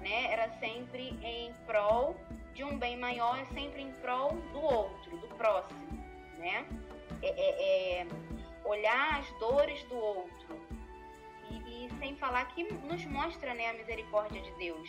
né? 0.05 0.31
Era 0.31 0.49
sempre 0.61 1.19
em 1.23 1.53
prol 1.67 2.15
de 2.55 2.63
um 2.63 2.79
bem 2.79 2.97
maior, 2.97 3.39
é 3.41 3.47
sempre 3.47 3.83
em 3.83 3.91
prol 3.95 4.33
do 4.53 4.61
outro, 4.61 5.17
do 5.17 5.29
próximo, 5.35 6.05
né? 6.39 6.67
É, 7.23 7.29
é, 7.29 8.01
é 8.03 8.07
olhar 8.65 9.19
as 9.19 9.31
dores 9.39 9.83
do 9.85 9.97
outro 9.97 10.61
e, 11.51 11.87
e, 11.87 11.91
sem 11.99 12.15
falar 12.17 12.45
que 12.55 12.63
nos 12.65 13.05
mostra, 13.07 13.55
né, 13.55 13.71
a 13.71 13.73
misericórdia 13.73 14.41
de 14.41 14.51
Deus, 14.53 14.89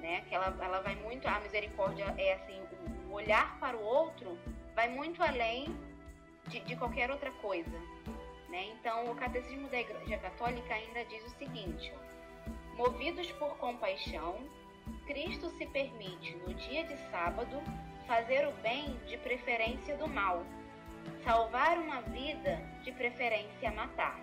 né? 0.00 0.22
Que 0.28 0.34
ela, 0.34 0.56
ela 0.60 0.80
vai 0.80 0.94
muito, 0.96 1.26
a 1.26 1.40
misericórdia 1.40 2.14
é 2.18 2.34
assim, 2.34 2.60
o 3.08 3.14
olhar 3.14 3.58
para 3.58 3.76
o 3.76 3.82
outro 3.82 4.38
vai 4.74 4.88
muito 4.88 5.22
além 5.22 5.74
de, 6.46 6.60
de 6.60 6.76
qualquer 6.76 7.10
outra 7.10 7.30
coisa, 7.32 7.78
né? 8.50 8.64
Então, 8.78 9.10
o 9.10 9.14
Catecismo 9.14 9.68
da 9.68 9.80
Igreja 9.80 10.18
Católica 10.18 10.74
ainda 10.74 11.04
diz 11.06 11.24
o 11.24 11.30
seguinte: 11.38 11.92
movidos 12.76 13.30
por 13.32 13.56
compaixão, 13.58 14.38
Cristo 15.06 15.50
se 15.50 15.66
permite, 15.66 16.36
no 16.46 16.54
dia 16.54 16.84
de 16.84 16.96
sábado, 17.10 17.62
fazer 18.06 18.46
o 18.46 18.52
bem 18.62 18.98
de 19.06 19.16
preferência 19.18 19.96
do 19.96 20.08
mal, 20.08 20.44
salvar 21.24 21.78
uma 21.78 22.00
vida 22.02 22.60
de 22.82 22.92
preferência 22.92 23.70
matar. 23.70 24.18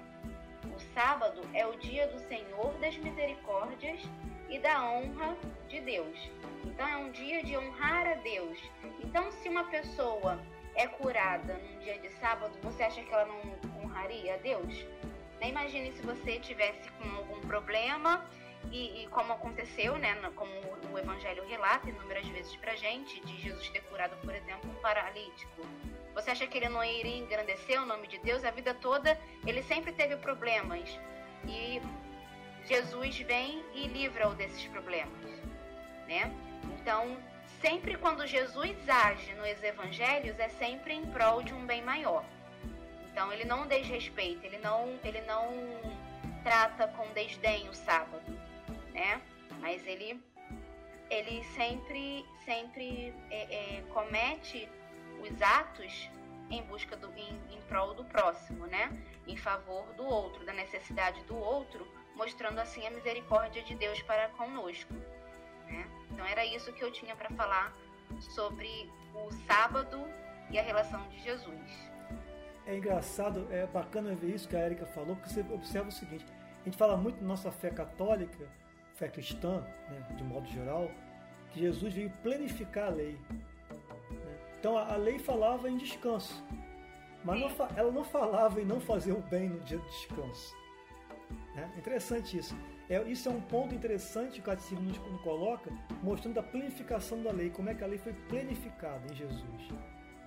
O 0.76 0.80
sábado 0.94 1.42
é 1.54 1.66
o 1.66 1.78
dia 1.78 2.08
do 2.08 2.20
Senhor 2.20 2.74
das 2.80 2.98
misericórdias 2.98 4.02
e 4.50 4.60
da 4.60 4.84
honra 4.84 5.36
de 5.68 5.80
Deus. 5.82 6.30
Então 6.66 6.88
é 6.88 6.98
um 6.98 7.12
dia 7.12 7.44
de 7.44 7.58
honrar 7.58 8.08
a 8.08 8.16
Deus. 8.16 8.60
Então 9.04 9.32
se 9.32 9.50
uma 9.50 9.64
pessoa 9.66 10.40
é 10.76 10.88
curada 10.88 11.56
num 11.56 11.80
dia 11.80 11.98
de 12.00 12.10
sábado, 12.14 12.54
você 12.62 12.84
acha 12.84 13.02
que 13.02 13.12
ela 13.12 13.26
não 13.26 13.84
honraria 13.84 14.36
a 14.36 14.38
Deus? 14.38 14.86
Nem 15.40 15.50
imagine 15.50 15.92
se 15.92 16.02
você 16.02 16.40
tivesse 16.40 16.90
com 16.92 17.10
algum 17.16 17.42
problema 17.42 18.26
e, 18.72 19.04
e, 19.04 19.08
como 19.08 19.34
aconteceu, 19.34 19.98
né, 19.98 20.16
como 20.36 20.52
o 20.92 20.98
Evangelho 20.98 21.46
relata 21.48 21.90
inúmeras 21.90 22.28
vezes 22.28 22.56
pra 22.58 22.76
gente, 22.76 23.20
de 23.22 23.38
Jesus 23.40 23.70
ter 23.70 23.82
curado, 23.84 24.16
por 24.22 24.34
exemplo, 24.34 24.70
um 24.70 24.76
paralítico. 24.82 25.66
Você 26.14 26.32
acha 26.32 26.48
que 26.48 26.58
ele 26.58 26.70
não 26.70 26.84
iria 26.84 27.18
engrandecer 27.18 27.82
o 27.82 27.86
nome 27.86 28.08
de 28.08 28.18
Deus? 28.20 28.44
A 28.44 28.52
vida 28.52 28.74
toda 28.74 29.20
ele 29.46 29.62
sempre 29.64 29.92
teve 29.92 30.16
problemas. 30.18 31.00
E 31.46 31.80
Jesus 32.66 33.20
vem 33.20 33.64
e 33.74 33.88
livra-o 33.88 34.34
desses 34.34 34.66
problemas, 34.66 35.24
né? 36.08 36.32
Então, 36.82 37.18
sempre 37.62 37.96
quando 37.96 38.26
Jesus 38.26 38.76
age 38.90 39.34
nos 39.36 39.64
evangelhos 39.64 40.38
é 40.40 40.50
sempre 40.50 40.94
em 40.94 41.06
prol 41.06 41.42
de 41.44 41.54
um 41.54 41.66
bem 41.66 41.82
maior. 41.84 42.26
Então 43.18 43.34
ele 43.34 43.46
não 43.46 43.66
desrespeita, 43.66 44.46
ele 44.46 44.60
não, 44.60 45.00
ele 45.04 45.22
não 45.22 45.52
trata 46.44 46.88
com 46.90 47.12
desdém 47.14 47.68
o 47.68 47.74
sábado, 47.74 48.32
né? 48.94 49.20
Mas 49.60 49.84
ele, 49.88 50.24
ele 51.10 51.44
sempre, 51.56 52.24
sempre 52.46 53.12
é, 53.32 53.78
é, 53.78 53.82
comete 53.92 54.70
os 55.20 55.42
atos 55.42 56.12
em 56.52 56.62
busca 56.66 56.96
do, 56.96 57.12
em, 57.18 57.42
em 57.50 57.60
prol 57.68 57.96
do 57.96 58.06
próximo, 58.06 58.68
né? 58.68 58.92
Em 59.26 59.36
favor 59.36 59.92
do 59.94 60.06
outro, 60.06 60.46
da 60.46 60.54
necessidade 60.54 61.20
do 61.24 61.36
outro, 61.36 61.92
mostrando 62.14 62.60
assim 62.60 62.86
a 62.86 62.92
misericórdia 62.92 63.64
de 63.64 63.74
Deus 63.74 64.00
para 64.04 64.30
conosco. 64.30 64.94
Né? 65.66 65.90
Então 66.12 66.24
era 66.24 66.46
isso 66.46 66.72
que 66.72 66.84
eu 66.84 66.92
tinha 66.92 67.16
para 67.16 67.32
falar 67.32 67.74
sobre 68.36 68.88
o 69.16 69.32
sábado 69.48 70.08
e 70.52 70.60
a 70.60 70.62
relação 70.62 71.02
de 71.10 71.20
Jesus. 71.24 71.97
É 72.68 72.76
engraçado, 72.76 73.48
é 73.50 73.66
bacana 73.66 74.14
ver 74.14 74.36
isso 74.36 74.48
que 74.48 74.56
a 74.56 74.66
Erika 74.66 74.86
falou, 74.86 75.16
porque 75.16 75.30
você 75.30 75.40
observa 75.54 75.88
o 75.88 75.92
seguinte: 75.92 76.26
a 76.62 76.66
gente 76.66 76.78
fala 76.78 76.98
muito 76.98 77.22
na 77.22 77.30
nossa 77.30 77.50
fé 77.50 77.70
católica, 77.70 78.46
fé 78.94 79.08
cristã, 79.08 79.62
né, 79.90 80.06
de 80.16 80.24
modo 80.24 80.46
geral, 80.48 80.92
que 81.52 81.62
Jesus 81.62 81.94
veio 81.94 82.10
planificar 82.22 82.88
a 82.88 82.90
lei. 82.90 83.18
Né? 84.12 84.38
Então 84.60 84.78
a, 84.78 84.98
lei 84.98 85.18
falava 85.18 85.70
em 85.70 85.78
descanso, 85.78 86.44
mas 87.24 87.40
não, 87.40 87.50
ela 87.78 87.92
não 87.92 88.04
falava 88.04 88.62
em 88.62 88.66
não 88.66 88.82
fazer 88.82 89.14
o 89.14 89.22
bem 89.22 89.48
no 89.48 89.60
dia 89.62 89.78
do 89.78 89.86
descanso. 89.86 90.54
Né? 91.56 91.72
É 91.74 91.80
interessante 91.80 92.38
isso. 92.38 92.56
É, 92.90 93.02
isso 93.04 93.30
é 93.30 93.32
um 93.32 93.42
ponto 93.42 93.74
interessante 93.74 94.34
que 94.34 94.40
o 94.40 94.44
Catecismo 94.44 94.84
nos, 94.84 94.98
nos 94.98 95.22
coloca, 95.22 95.72
mostrando 96.04 96.38
a 96.40 96.44
planificação 96.44 97.22
da 97.24 97.32
lei, 97.32 97.50
como 97.50 97.70
é 97.70 97.74
que 97.74 97.84
a 97.84 97.88
lei 97.88 97.98
foi 97.98 98.14
planificada 98.14 99.02
em 99.12 99.16
Jesus. 99.16 99.70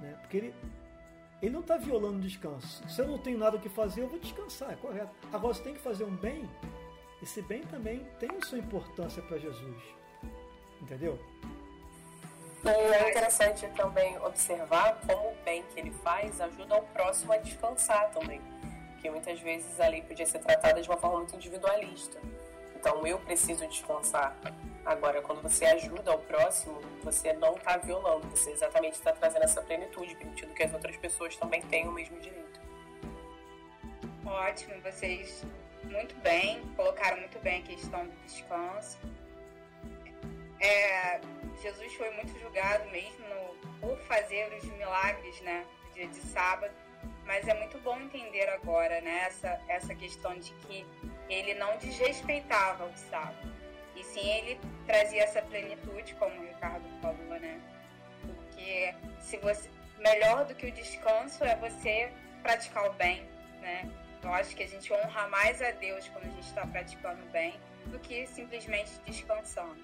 Né? 0.00 0.16
Porque 0.20 0.36
ele, 0.38 0.54
ele 1.42 1.52
não 1.52 1.60
está 1.60 1.76
violando 1.76 2.18
o 2.18 2.20
descanso. 2.20 2.86
Se 2.88 3.00
eu 3.00 3.08
não 3.08 3.18
tenho 3.18 3.38
nada 3.38 3.58
que 3.58 3.68
fazer, 3.68 4.02
eu 4.02 4.08
vou 4.08 4.18
descansar, 4.18 4.72
é 4.72 4.76
correto. 4.76 5.10
Agora, 5.32 5.54
você 5.54 5.62
tem 5.62 5.74
que 5.74 5.80
fazer 5.80 6.04
um 6.04 6.14
bem, 6.16 6.48
esse 7.22 7.40
bem 7.42 7.62
também 7.62 8.06
tem 8.18 8.30
sua 8.42 8.58
importância 8.58 9.22
para 9.22 9.38
Jesus. 9.38 9.82
Entendeu? 10.80 11.18
E 12.64 12.68
é 12.68 13.10
interessante 13.10 13.66
também 13.68 14.18
observar 14.18 15.00
como 15.06 15.30
o 15.30 15.34
bem 15.44 15.62
que 15.72 15.80
ele 15.80 15.90
faz 15.90 16.40
ajuda 16.40 16.76
o 16.76 16.82
próximo 16.82 17.32
a 17.32 17.38
descansar 17.38 18.10
também. 18.10 18.40
Porque 18.92 19.10
muitas 19.10 19.40
vezes 19.40 19.80
a 19.80 19.88
lei 19.88 20.02
podia 20.02 20.26
ser 20.26 20.40
tratada 20.40 20.82
de 20.82 20.88
uma 20.88 20.98
forma 20.98 21.18
muito 21.18 21.34
individualista. 21.34 22.20
Então 22.80 23.06
eu 23.06 23.18
preciso 23.18 23.66
descansar. 23.68 24.34
Agora, 24.86 25.20
quando 25.20 25.42
você 25.42 25.66
ajuda 25.66 26.14
o 26.14 26.18
próximo, 26.20 26.80
você 27.02 27.34
não 27.34 27.54
está 27.54 27.76
violando, 27.76 28.26
você 28.28 28.50
exatamente 28.52 28.94
está 28.94 29.12
trazendo 29.12 29.44
essa 29.44 29.60
plenitude, 29.60 30.16
permitindo 30.16 30.54
que 30.54 30.62
as 30.62 30.72
outras 30.72 30.96
pessoas 30.96 31.36
também 31.36 31.60
tenham 31.60 31.90
o 31.90 31.92
mesmo 31.92 32.18
direito. 32.18 32.58
Ótimo, 34.24 34.80
vocês 34.80 35.44
muito 35.84 36.14
bem, 36.22 36.62
colocaram 36.74 37.18
muito 37.18 37.38
bem 37.40 37.60
a 37.60 37.66
questão 37.66 38.06
do 38.06 38.16
descanso. 38.24 38.98
É, 40.58 41.20
Jesus 41.60 41.92
foi 41.94 42.10
muito 42.12 42.38
julgado 42.38 42.88
mesmo 42.90 43.26
por 43.78 43.98
fazer 44.00 44.50
os 44.54 44.64
milagres, 44.64 45.38
né, 45.42 45.66
no 45.84 45.92
dia 45.92 46.06
de 46.06 46.20
sábado, 46.20 46.72
mas 47.26 47.46
é 47.46 47.52
muito 47.54 47.78
bom 47.80 48.00
entender 48.00 48.48
agora, 48.48 49.02
né, 49.02 49.24
essa, 49.26 49.60
essa 49.68 49.94
questão 49.94 50.34
de 50.38 50.52
que 50.66 50.86
ele 51.32 51.54
não 51.54 51.76
desrespeitava 51.78 52.84
o 52.84 52.96
sábado. 52.96 53.54
E 53.96 54.04
sim, 54.04 54.28
ele 54.28 54.60
trazia 54.86 55.22
essa 55.22 55.42
plenitude, 55.42 56.14
como 56.14 56.34
o 56.40 56.46
Ricardo 56.46 56.84
falou, 57.00 57.38
né? 57.38 57.60
Porque 58.22 58.94
se 59.20 59.36
você 59.38 59.70
melhor 59.98 60.46
do 60.46 60.54
que 60.54 60.66
o 60.66 60.72
descanso 60.72 61.44
é 61.44 61.54
você 61.56 62.10
praticar 62.42 62.88
o 62.88 62.92
bem, 62.94 63.22
né? 63.60 63.88
Eu 64.22 64.32
acho 64.34 64.54
que 64.54 64.62
a 64.62 64.68
gente 64.68 64.92
honra 64.92 65.28
mais 65.28 65.62
a 65.62 65.70
Deus 65.72 66.08
quando 66.08 66.24
a 66.24 66.30
gente 66.30 66.46
está 66.46 66.66
praticando 66.66 67.22
bem 67.30 67.58
do 67.86 67.98
que 67.98 68.26
simplesmente 68.26 68.90
descansando. 69.06 69.78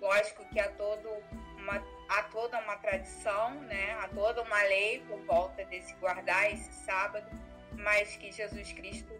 Lógico 0.00 0.44
que 0.46 0.58
há 0.58 0.68
todo 0.70 1.08
uma 1.56 1.82
há 2.08 2.22
toda 2.24 2.58
uma 2.58 2.76
tradição, 2.76 3.54
né? 3.62 3.92
Há 4.00 4.08
toda 4.08 4.42
uma 4.42 4.62
lei 4.64 5.02
por 5.08 5.18
volta 5.24 5.64
desse 5.64 5.94
guardar 5.94 6.52
esse 6.52 6.72
sábado, 6.84 7.26
mas 7.72 8.16
que 8.16 8.30
Jesus 8.30 8.72
Cristo 8.72 9.12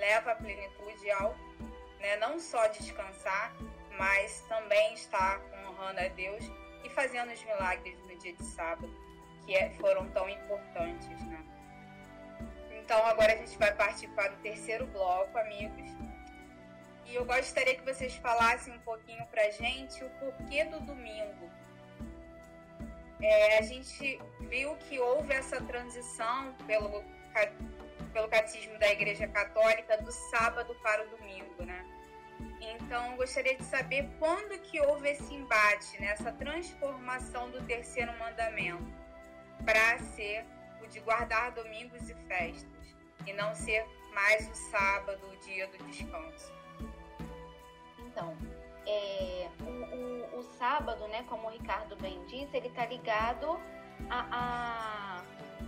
leva 0.00 0.32
a 0.32 0.34
plenitude 0.34 1.10
ao 1.12 1.36
né, 2.00 2.16
não 2.16 2.40
só 2.40 2.66
descansar, 2.68 3.54
mas 3.96 4.40
também 4.48 4.94
estar 4.94 5.40
honrando 5.68 6.00
a 6.00 6.08
Deus 6.08 6.42
e 6.82 6.88
fazendo 6.88 7.30
os 7.30 7.44
milagres 7.44 7.98
no 8.06 8.16
dia 8.16 8.32
de 8.32 8.42
sábado, 8.42 8.90
que 9.44 9.54
é, 9.54 9.70
foram 9.74 10.08
tão 10.10 10.28
importantes. 10.28 11.20
Né? 11.26 11.44
Então 12.72 13.04
agora 13.06 13.34
a 13.34 13.36
gente 13.36 13.56
vai 13.58 13.74
partir 13.74 14.08
para 14.08 14.32
o 14.32 14.36
terceiro 14.38 14.86
bloco, 14.86 15.36
amigos. 15.38 15.90
E 17.04 17.14
eu 17.14 17.24
gostaria 17.24 17.74
que 17.74 17.84
vocês 17.84 18.14
falassem 18.16 18.72
um 18.72 18.80
pouquinho 18.80 19.24
para 19.26 19.50
gente 19.50 20.02
o 20.02 20.10
porquê 20.10 20.64
do 20.64 20.80
domingo. 20.80 21.50
É, 23.20 23.58
a 23.58 23.62
gente 23.62 24.18
viu 24.40 24.74
que 24.76 24.98
houve 24.98 25.34
essa 25.34 25.60
transição 25.60 26.54
pelo 26.66 27.04
pelo 28.10 28.28
catecismo 28.28 28.78
da 28.78 28.90
Igreja 28.90 29.26
Católica 29.28 29.96
do 29.98 30.12
sábado 30.12 30.74
para 30.82 31.04
o 31.04 31.08
domingo, 31.16 31.64
né? 31.64 31.84
Então, 32.60 33.16
gostaria 33.16 33.56
de 33.56 33.64
saber 33.64 34.08
quando 34.18 34.58
que 34.60 34.80
houve 34.80 35.10
esse 35.10 35.34
embate, 35.34 36.00
né? 36.00 36.08
essa 36.08 36.32
transformação 36.32 37.50
do 37.50 37.62
terceiro 37.64 38.12
mandamento 38.18 38.84
para 39.64 39.98
ser 39.98 40.44
o 40.82 40.86
de 40.86 41.00
guardar 41.00 41.52
domingos 41.52 42.08
e 42.08 42.14
festas 42.26 42.96
e 43.26 43.32
não 43.32 43.54
ser 43.54 43.86
mais 44.14 44.48
o 44.48 44.54
sábado, 44.54 45.20
o 45.26 45.36
dia 45.44 45.66
do 45.68 45.78
descanso. 45.84 46.52
Então, 47.98 48.36
é, 48.86 49.48
o, 49.60 50.36
o, 50.36 50.38
o, 50.38 50.42
sábado, 50.58 51.06
né, 51.08 51.24
como 51.28 51.46
o 51.46 51.50
Ricardo 51.50 51.96
bem 51.96 52.24
disse, 52.26 52.56
ele 52.56 52.68
está 52.68 52.86
ligado 52.86 53.60
a, 54.08 54.26
a 54.30 55.24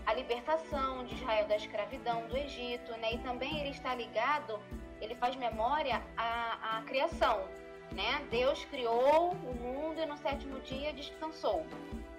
a 0.07 0.15
libertação 0.15 1.05
de 1.05 1.15
Israel 1.15 1.47
da 1.47 1.57
escravidão 1.57 2.27
do 2.27 2.37
Egito, 2.37 2.91
né? 2.99 3.15
E 3.15 3.19
também 3.19 3.61
ele 3.61 3.71
está 3.71 3.95
ligado, 3.95 4.61
ele 5.01 5.15
faz 5.15 5.37
memória 5.37 6.03
à, 6.17 6.79
à 6.79 6.83
criação, 6.83 7.49
né? 7.93 8.25
Deus 8.31 8.65
criou 8.67 9.31
o 9.31 9.55
mundo 9.55 10.01
e 10.01 10.07
no 10.07 10.17
sétimo 10.17 10.61
dia 10.61 10.93
descansou. 10.93 11.67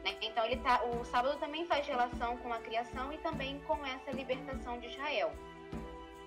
Né? 0.03 0.15
Então 0.21 0.45
ele 0.45 0.57
tá, 0.57 0.83
o 0.83 1.05
sábado 1.05 1.37
também 1.39 1.65
faz 1.65 1.87
relação 1.87 2.37
com 2.37 2.53
a 2.53 2.59
criação 2.59 3.11
e 3.11 3.17
também 3.19 3.59
com 3.61 3.85
essa 3.85 4.11
libertação 4.11 4.79
de 4.79 4.87
Israel. 4.87 5.31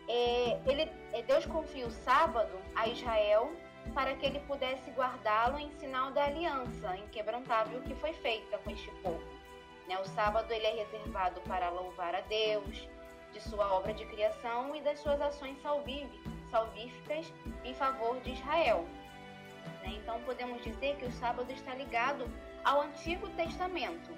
É, 0.09 0.61
ele, 0.67 0.91
é, 1.13 1.23
Deus 1.23 1.47
confia 1.47 1.87
o 1.87 1.91
sábado 1.91 2.57
a 2.75 2.89
Israel 2.89 3.53
para 3.93 4.15
que 4.15 4.27
ele 4.27 4.41
pudesse 4.41 4.91
guardá-lo 4.91 5.59
em 5.59 5.71
sinal 5.73 6.11
da 6.13 6.25
aliança 6.25 6.97
inquebrantável 6.97 7.81
que 7.83 7.95
foi 7.95 8.13
feita 8.13 8.59
com 8.59 8.71
este 8.71 8.91
povo. 9.03 9.36
Né? 9.89 9.99
O 9.99 10.05
sábado 10.07 10.53
ele 10.53 10.67
é 10.67 10.75
reservado 10.75 11.41
para 11.43 11.71
louvar 11.71 12.15
a 12.15 12.21
Deus 12.23 12.89
de 13.33 13.41
sua 13.41 13.73
obra 13.73 13.93
de 13.93 14.05
criação 14.07 14.75
e 14.75 14.81
das 14.81 14.99
suas 15.01 15.21
ações 15.21 15.59
salvíficas 16.51 17.33
em 17.65 17.75
favor 17.75 18.19
de 18.21 18.33
Israel. 18.33 18.87
Né? 19.83 19.95
Então 19.97 20.21
podemos 20.23 20.63
dizer 20.63 20.97
que 20.97 21.05
o 21.05 21.13
sábado 21.13 21.51
está 21.53 21.75
ligado 21.75 22.29
ao 22.65 22.83
Antigo 22.83 23.29
Testamento. 23.31 24.17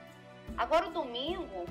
Agora 0.57 0.89
o 0.89 0.93
domingo 0.93 1.67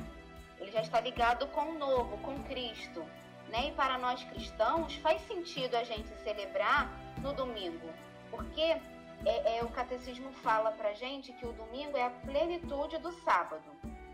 ele 0.60 0.72
já 0.72 0.82
está 0.82 1.00
ligado 1.00 1.48
com 1.48 1.72
o 1.72 1.78
Novo, 1.78 2.18
com 2.18 2.44
Cristo. 2.44 3.04
Né? 3.50 3.70
E 3.70 3.72
para 3.72 3.98
nós 3.98 4.24
cristãos 4.26 4.96
faz 4.98 5.22
sentido 5.22 5.76
a 5.76 5.84
gente 5.84 6.10
celebrar 6.24 6.92
no 7.22 7.32
domingo, 7.32 7.90
porque 8.30 8.78
é, 9.26 9.58
é, 9.58 9.64
o 9.64 9.70
catecismo 9.70 10.32
fala 10.32 10.72
para 10.72 10.94
gente 10.94 11.34
que 11.34 11.46
o 11.46 11.54
domingo 11.54 11.98
é 11.98 12.04
a 12.04 12.10
plenitude 12.10 12.98
do 12.98 13.12
sábado, 13.12 13.64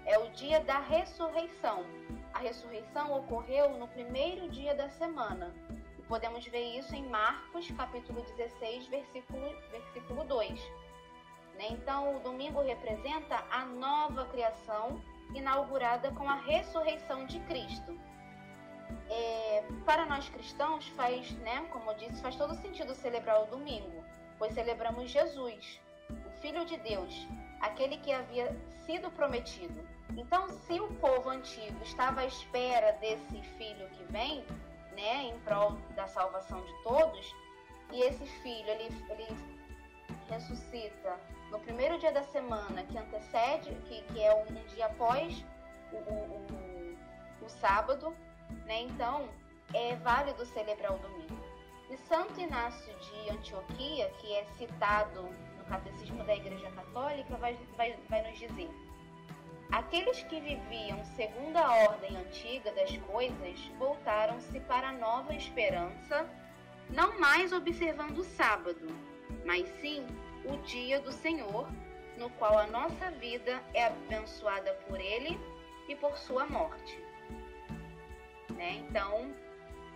é 0.06 0.18
o 0.18 0.30
dia 0.32 0.60
da 0.62 0.80
ressurreição. 0.80 1.84
A 2.34 2.40
ressurreição 2.40 3.14
ocorreu 3.14 3.70
no 3.78 3.88
primeiro 3.88 4.50
dia 4.50 4.74
da 4.74 4.90
semana. 4.90 5.54
Podemos 6.08 6.46
ver 6.46 6.78
isso 6.78 6.96
em 6.96 7.08
Marcos, 7.08 7.70
capítulo 7.72 8.22
16, 8.22 8.88
versículo, 8.88 9.56
versículo 9.72 10.24
2. 10.26 10.60
Né? 11.56 11.68
Então, 11.72 12.18
o 12.18 12.20
domingo 12.20 12.62
representa 12.62 13.44
a 13.50 13.66
nova 13.66 14.26
criação 14.26 15.02
inaugurada 15.34 16.12
com 16.12 16.30
a 16.30 16.36
ressurreição 16.36 17.26
de 17.26 17.40
Cristo. 17.42 17.98
É, 19.10 19.64
para 19.86 20.06
nós 20.06 20.28
cristãos 20.30 20.88
faz, 20.90 21.32
né, 21.38 21.68
como 21.72 21.92
eu 21.92 21.96
disse, 21.96 22.22
faz 22.22 22.36
todo 22.36 22.54
sentido 22.56 22.94
celebrar 22.94 23.42
o 23.44 23.46
domingo, 23.46 24.04
pois 24.38 24.54
celebramos 24.54 25.10
Jesus, 25.10 25.80
o 26.10 26.42
Filho 26.42 26.66
de 26.66 26.78
Deus, 26.78 27.28
aquele 27.62 27.98
que 27.98 28.12
havia 28.12 28.56
sido 28.86 29.10
prometido. 29.12 29.88
Então, 30.18 30.50
se 30.50 30.80
o 30.80 30.88
povo 30.96 31.30
antigo 31.30 31.82
estava 31.84 32.22
à 32.22 32.26
espera 32.26 32.92
desse 32.94 33.42
filho 33.58 33.88
que 33.90 34.04
vem, 34.12 34.46
né, 34.96 35.24
em 35.24 35.40
prol 35.40 35.72
da 35.96 36.08
salvação 36.08 36.62
de 36.62 36.84
todos, 36.84 37.34
e 37.92 38.02
esse 38.02 38.26
filho 38.26 38.70
ele, 38.70 38.90
ele 39.10 39.28
ressuscita 40.30 41.20
no 41.52 41.60
primeiro 41.60 41.98
dia 42.00 42.12
da 42.12 42.24
semana 42.24 42.84
que 42.84 42.98
antecede, 42.98 43.76
que, 43.88 44.02
que 44.04 44.22
é 44.22 44.34
um, 44.34 44.66
dia 44.68 44.88
após 44.88 45.46
o, 45.92 45.98
o, 45.98 46.48
o, 47.42 47.46
o 47.46 47.50
sábado, 47.50 48.16
né? 48.66 48.82
Então, 48.82 49.30
é 49.74 49.96
válido 49.98 50.46
celebrar 50.46 50.94
o 50.94 50.98
domingo. 50.98 51.43
E 51.94 51.98
Santo 52.10 52.42
Inácio 52.42 52.92
de 52.92 53.30
Antioquia, 53.30 54.10
que 54.18 54.34
é 54.34 54.46
citado 54.58 55.22
no 55.22 55.64
Catecismo 55.66 56.24
da 56.24 56.36
Igreja 56.36 56.72
Católica, 56.72 57.36
vai, 57.38 57.56
vai, 57.78 57.96
vai 58.10 58.28
nos 58.28 58.40
dizer: 58.40 58.68
Aqueles 59.72 60.24
que 60.24 60.40
viviam 60.40 61.06
segundo 61.06 61.56
a 61.56 61.72
ordem 61.84 62.18
antiga 62.18 62.72
das 62.72 62.98
coisas 62.98 63.60
voltaram-se 63.78 64.60
para 64.62 64.90
a 64.90 64.94
nova 64.94 65.36
esperança, 65.36 66.28
não 66.90 67.20
mais 67.20 67.54
observando 67.54 68.18
o 68.18 68.24
sábado, 68.24 68.88
mas 69.46 69.70
sim 69.80 70.04
o 70.46 70.58
dia 70.64 71.00
do 71.00 71.12
Senhor, 71.12 71.70
no 72.18 72.28
qual 72.32 72.58
a 72.58 72.66
nossa 72.66 73.12
vida 73.12 73.62
é 73.72 73.86
abençoada 73.86 74.74
por 74.88 75.00
Ele 75.00 75.40
e 75.88 75.96
por 75.96 76.18
Sua 76.18 76.48
morte. 76.48 77.00
Né? 78.50 78.84
Então, 78.90 79.32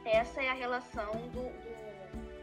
essa 0.05 0.43
é 0.43 0.49
a 0.49 0.53
relação 0.53 1.11
do, 1.29 1.41
do 1.41 1.86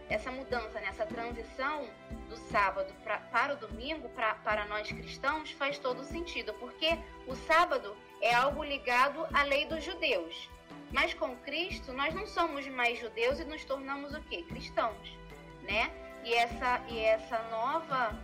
essa 0.09 0.31
mudança, 0.31 0.81
né? 0.81 0.89
essa 0.89 1.07
transição 1.07 1.89
do 2.29 2.37
sábado 2.37 2.93
pra, 3.03 3.19
para 3.19 3.55
o 3.55 3.57
domingo, 3.57 4.09
pra, 4.11 4.35
para 4.37 4.65
nós 4.67 4.89
cristãos, 4.89 5.51
faz 5.53 5.79
todo 5.79 6.05
sentido, 6.05 6.53
porque 6.55 6.99
o 7.27 7.35
sábado 7.35 7.97
é 8.21 8.35
algo 8.35 8.63
ligado 8.63 9.27
à 9.33 9.43
lei 9.45 9.67
dos 9.67 9.83
judeus. 9.83 10.49
Mas 10.93 11.15
com 11.15 11.37
Cristo, 11.39 11.93
nós 11.93 12.15
não 12.15 12.27
somos 12.27 12.67
mais 12.69 12.99
judeus 12.99 13.41
e 13.41 13.45
nos 13.45 13.65
tornamos 13.65 14.15
o 14.15 14.21
quê? 14.23 14.43
Cristãos, 14.49 15.17
né? 15.63 15.91
E 16.23 16.35
essa, 16.35 16.81
e 16.89 16.99
essa 16.99 17.39
nova, 17.51 18.19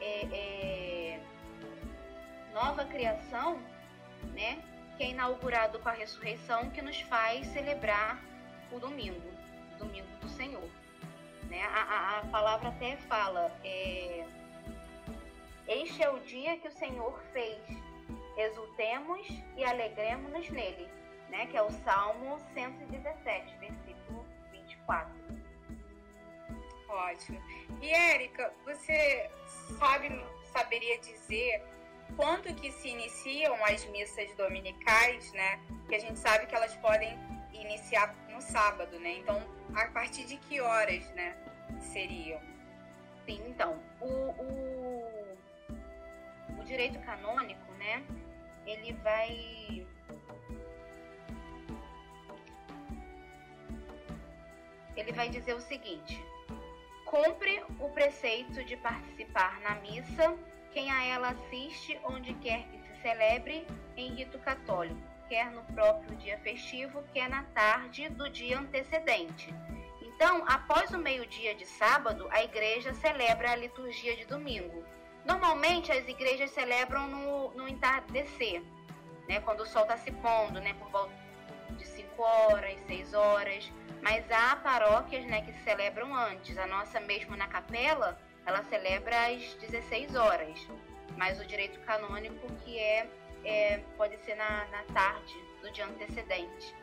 é, 0.00 0.26
é, 0.32 1.20
nova 2.52 2.84
criação, 2.84 3.60
né? 4.34 4.62
que 4.96 5.04
é 5.04 5.10
inaugurado 5.10 5.78
com 5.78 5.88
a 5.88 5.92
ressurreição, 5.92 6.70
que 6.70 6.80
nos 6.80 7.00
faz 7.02 7.46
celebrar 7.48 8.22
o 8.72 8.78
domingo, 8.78 9.30
o 9.74 9.78
domingo 9.78 10.08
do 10.20 10.28
Senhor. 10.30 10.68
Né? 11.48 11.62
A, 11.62 11.80
a, 11.80 12.18
a 12.20 12.26
palavra 12.26 12.68
até 12.68 12.96
fala: 13.08 13.50
é, 13.64 14.24
Este 15.68 16.02
é 16.02 16.10
o 16.10 16.18
dia 16.20 16.56
que 16.58 16.68
o 16.68 16.72
Senhor 16.72 17.18
fez, 17.32 17.58
exultemos 18.36 19.26
e 19.56 19.64
alegremos-nos 19.64 20.48
nele, 20.50 20.88
né? 21.28 21.46
que 21.46 21.56
é 21.56 21.62
o 21.62 21.70
Salmo 21.70 22.38
117, 22.54 23.56
versículo 23.58 24.24
24. 24.52 25.12
Ótimo. 26.88 27.42
E 27.82 27.90
Érica, 27.90 28.52
você 28.64 29.28
sabe, 29.78 30.24
saberia 30.52 30.98
dizer 30.98 31.62
quando 32.14 32.54
que 32.54 32.70
se 32.70 32.88
iniciam 32.88 33.56
as 33.64 33.84
missas 33.86 34.32
dominicais, 34.36 35.32
né? 35.32 35.60
Que 35.88 35.96
a 35.96 35.98
gente 35.98 36.18
sabe 36.18 36.46
que 36.46 36.54
elas 36.54 36.74
podem 36.76 37.18
iniciar 37.52 38.14
no 38.36 38.42
sábado, 38.42 38.98
né? 39.00 39.16
Então, 39.18 39.42
a 39.74 39.86
partir 39.86 40.24
de 40.26 40.36
que 40.36 40.60
horas, 40.60 41.10
né? 41.14 41.34
Seriam? 41.80 42.38
Sim, 43.24 43.42
então, 43.48 43.80
o, 44.00 44.06
o, 44.06 45.38
o 46.60 46.64
direito 46.64 46.98
canônico, 47.00 47.72
né? 47.72 48.04
Ele 48.66 48.92
vai 48.92 49.86
ele 54.94 55.12
vai 55.12 55.28
dizer 55.30 55.54
o 55.54 55.60
seguinte: 55.60 56.22
cumpre 57.06 57.64
o 57.80 57.88
preceito 57.88 58.62
de 58.64 58.76
participar 58.76 59.60
na 59.60 59.76
missa 59.76 60.36
quem 60.72 60.90
a 60.90 61.02
ela 61.04 61.30
assiste 61.30 61.98
onde 62.04 62.34
quer 62.34 62.64
que 62.64 62.78
se 62.80 63.00
celebre 63.00 63.66
em 63.96 64.14
rito 64.14 64.38
católico, 64.40 65.00
quer 65.28 65.50
no 65.50 65.62
próprio 65.64 66.16
dia 66.16 66.38
festivo, 66.38 67.02
quer 67.12 67.28
na 67.28 67.42
tarde 67.54 68.08
do 68.08 68.28
dia 68.28 68.58
antecedente. 68.58 69.52
Então, 70.00 70.44
após 70.46 70.90
o 70.92 70.98
meio-dia 70.98 71.54
de 71.54 71.66
sábado, 71.66 72.26
a 72.30 72.42
igreja 72.42 72.94
celebra 72.94 73.52
a 73.52 73.56
liturgia 73.56 74.16
de 74.16 74.24
domingo. 74.24 74.84
Normalmente, 75.24 75.92
as 75.92 76.08
igrejas 76.08 76.50
celebram 76.52 77.06
no, 77.08 77.50
no 77.50 77.68
entardecer, 77.68 78.62
né, 79.28 79.40
quando 79.40 79.60
o 79.60 79.66
sol 79.66 79.82
está 79.82 79.96
se 79.96 80.10
pondo, 80.12 80.60
né, 80.60 80.72
por 80.74 80.88
volta 80.88 81.12
de 81.70 81.84
5 81.84 82.22
horas, 82.22 82.78
6 82.86 83.12
horas. 83.12 83.72
Mas 84.02 84.24
há 84.30 84.56
paróquias 84.56 85.24
né, 85.26 85.42
que 85.42 85.52
celebram 85.64 86.14
antes. 86.14 86.56
A 86.56 86.66
nossa, 86.66 87.00
mesmo 87.00 87.36
na 87.36 87.48
capela, 87.48 88.18
ela 88.46 88.62
celebra 88.64 89.26
às 89.26 89.54
16 89.54 90.14
horas, 90.14 90.66
mas 91.16 91.40
o 91.40 91.44
direito 91.44 91.80
canônico 91.80 92.46
que 92.64 92.78
é, 92.78 93.08
é 93.46 93.80
pode 93.96 94.16
ser 94.18 94.34
na, 94.34 94.66
na 94.66 94.82
tarde 94.92 95.34
do 95.62 95.70
dia 95.70 95.86
antecedente. 95.86 96.74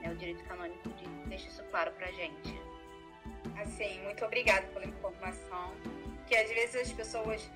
Né? 0.00 0.10
O 0.10 0.16
direito 0.16 0.44
canônico 0.44 0.88
deixa 1.26 1.48
isso 1.48 1.62
claro 1.64 1.92
pra 1.92 2.10
gente. 2.12 2.60
Assim, 3.60 4.00
muito 4.02 4.24
obrigada 4.24 4.66
pela 4.68 4.86
informação. 4.86 5.74
Que 6.26 6.36
às 6.36 6.48
vezes 6.48 6.88
as 6.88 6.92
pessoas 6.92 7.50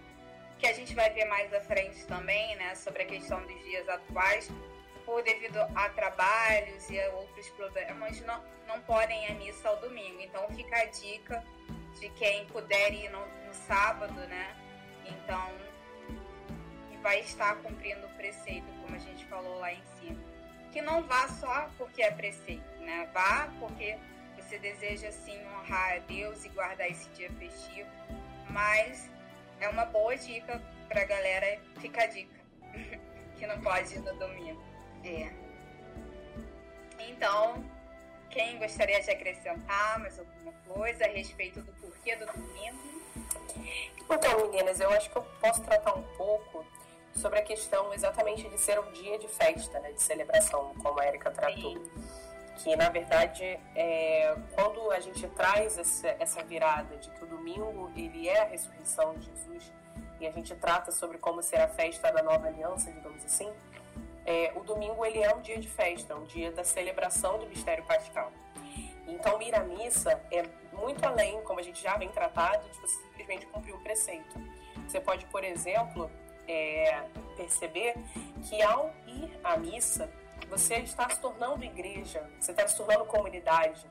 que 0.59 0.67
a 0.67 0.73
gente 0.73 0.95
vai 0.95 1.11
ver 1.11 1.27
mais 1.27 1.53
à 1.53 1.61
frente 1.61 2.05
também, 2.07 2.57
né, 2.57 2.75
sobre 2.75 3.03
a 3.03 3.07
questão 3.07 3.45
dos 3.47 3.65
dias 3.65 3.87
atuais, 3.89 4.51
por 5.05 5.23
devido 5.23 5.59
a 5.75 5.89
trabalhos 5.91 6.89
e 6.91 7.01
a 7.01 7.11
outros 7.11 7.49
problemas, 7.51 8.21
não, 8.23 8.43
não 8.67 8.81
podem 8.81 9.25
ir 9.25 9.33
à 9.33 9.35
missa 9.35 9.69
ao 9.69 9.77
domingo. 9.81 10.21
Então 10.21 10.49
fica 10.51 10.77
a 10.77 10.85
dica 10.87 11.45
de 12.01 12.09
quem 12.11 12.47
puder 12.47 12.93
ir 12.93 13.09
no, 13.11 13.21
no 13.47 13.55
sábado, 13.55 14.15
né? 14.15 14.57
Então, 15.05 15.51
vai 17.07 17.21
estar 17.21 17.55
cumprindo 17.63 18.05
o 18.05 18.11
preceito, 18.17 18.67
como 18.83 18.97
a 18.97 18.99
gente 18.99 19.25
falou 19.27 19.61
lá 19.61 19.73
em 19.73 19.83
cima. 20.01 20.19
Que 20.73 20.83
não 20.83 21.05
vá 21.05 21.29
só 21.29 21.71
porque 21.79 22.03
é 22.03 22.11
preceito, 22.11 22.65
né? 22.81 23.09
Vá 23.15 23.49
porque 23.61 23.97
você 24.37 24.59
deseja, 24.59 25.13
sim, 25.13 25.39
honrar 25.47 25.93
a 25.93 25.99
Deus 25.99 26.45
e 26.45 26.49
guardar 26.49 26.91
esse 26.91 27.09
dia 27.11 27.31
festivo. 27.39 27.89
Mas 28.51 29.09
é 29.61 29.69
uma 29.69 29.85
boa 29.85 30.17
dica 30.17 30.61
pra 30.89 31.05
galera, 31.05 31.61
fica 31.79 32.03
a 32.03 32.07
dica, 32.07 32.41
que 33.39 33.47
não 33.47 33.61
pode 33.61 33.95
ir 33.95 34.01
no 34.01 34.13
domingo. 34.19 34.61
É. 35.05 35.31
Então, 36.99 37.65
quem 38.31 38.59
gostaria 38.59 39.01
de 39.01 39.13
acrescentar 39.13 40.01
mais 40.01 40.19
alguma 40.19 40.53
coisa 40.67 41.05
a 41.05 41.09
respeito 41.09 41.63
do 41.63 41.73
porquê 41.75 42.17
do 42.17 42.27
domingo? 42.27 42.97
Então, 44.11 44.51
meninas, 44.51 44.81
eu 44.81 44.91
acho 44.91 45.09
que 45.09 45.17
eu 45.17 45.23
posso 45.41 45.63
tratar 45.63 45.95
um 45.95 46.03
pouco 46.17 46.67
sobre 47.17 47.39
a 47.39 47.43
questão 47.43 47.93
exatamente 47.93 48.49
de 48.49 48.59
ser 48.59 48.79
um 48.79 48.91
dia 48.93 49.19
de 49.19 49.29
festa, 49.29 49.81
né, 49.81 49.93
de 49.93 50.03
celebração, 50.03 50.75
como 50.83 51.01
a 51.01 51.07
Erika 51.07 51.31
tratou. 51.31 51.73
Sim. 51.73 51.91
Que, 52.57 52.75
na 52.75 52.89
verdade, 52.89 53.59
é, 53.75 54.35
quando 54.55 54.91
a 54.91 54.99
gente 54.99 55.27
traz 55.29 55.79
essa, 55.79 56.09
essa 56.19 56.43
virada 56.43 56.97
de 56.97 57.11
que 57.11 57.25
o 57.25 57.27
domingo 57.27 57.93
ele 57.95 58.29
é 58.29 58.41
a 58.41 58.45
ressurreição 58.45 59.15
de 59.15 59.27
Jesus 59.27 59.73
e 60.19 60.27
a 60.27 60.31
gente 60.31 60.55
trata 60.55 60.91
sobre 60.91 61.19
como 61.19 61.43
ser 61.43 61.61
a 61.61 61.69
festa 61.69 62.11
da 62.11 62.23
nova 62.23 62.47
aliança, 62.47 62.91
digamos 62.91 63.23
assim, 63.25 63.53
é, 64.25 64.53
o 64.57 64.61
domingo 64.61 65.05
ele 65.05 65.23
é 65.23 65.35
um 65.35 65.41
dia 65.41 65.59
de 65.59 65.69
festa, 65.69 66.17
um 66.17 66.25
dia 66.25 66.51
da 66.51 66.65
celebração 66.65 67.39
do 67.39 67.47
mistério 67.47 67.85
pascal. 67.85 68.33
Então, 69.07 69.41
ir 69.41 69.55
à 69.55 69.63
missa 69.63 70.21
é 70.33 70.43
muito 70.73 71.05
além, 71.05 71.41
como 71.43 71.61
a 71.61 71.63
gente 71.63 71.81
já 71.81 71.97
vem 71.97 72.09
tratado, 72.09 72.69
de 72.69 72.79
você 72.81 72.97
simplesmente 73.03 73.47
cumprir 73.47 73.75
um 73.75 73.81
preceito. 73.81 74.35
Você 74.87 75.01
pode, 75.01 75.27
por 75.27 75.45
exemplo, 75.45 76.11
é, 76.49 77.05
perceber 77.37 77.95
que 78.43 78.63
ao 78.63 78.93
ir 79.07 79.39
à 79.43 79.57
missa, 79.57 80.11
você 80.49 80.77
está 80.77 81.09
se 81.09 81.21
tornando 81.21 81.65
igreja, 81.65 82.29
você 82.39 82.53
está 82.53 82.67
se 82.67 82.77
tornando 82.77 83.05
comunidade. 83.05 83.85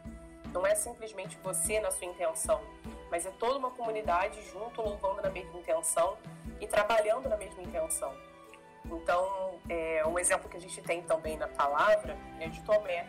Não 0.54 0.65
é 0.65 0.74
simplesmente 0.74 1.38
você 1.44 1.80
na 1.80 1.91
sua 1.91 2.08
intenção, 2.08 2.62
mas 3.12 3.26
é 3.26 3.32
toda 3.32 3.58
uma 3.58 3.72
comunidade 3.72 4.41
junto, 4.50 4.82
louvando 4.82 5.22
na 5.22 5.30
mesma 5.30 5.60
intenção 5.60 6.18
e 6.62 6.68
trabalhando 6.68 7.28
na 7.28 7.36
mesma 7.36 7.62
intenção. 7.62 8.15
Então, 8.86 9.60
é, 9.68 10.06
um 10.06 10.18
exemplo 10.18 10.50
que 10.50 10.58
a 10.58 10.62
gente 10.62 10.82
tem 10.82 11.02
também 11.02 11.38
na 11.38 11.48
palavra 11.48 12.18
é 12.39 12.48
de 12.48 12.62
Tomé. 12.63 13.06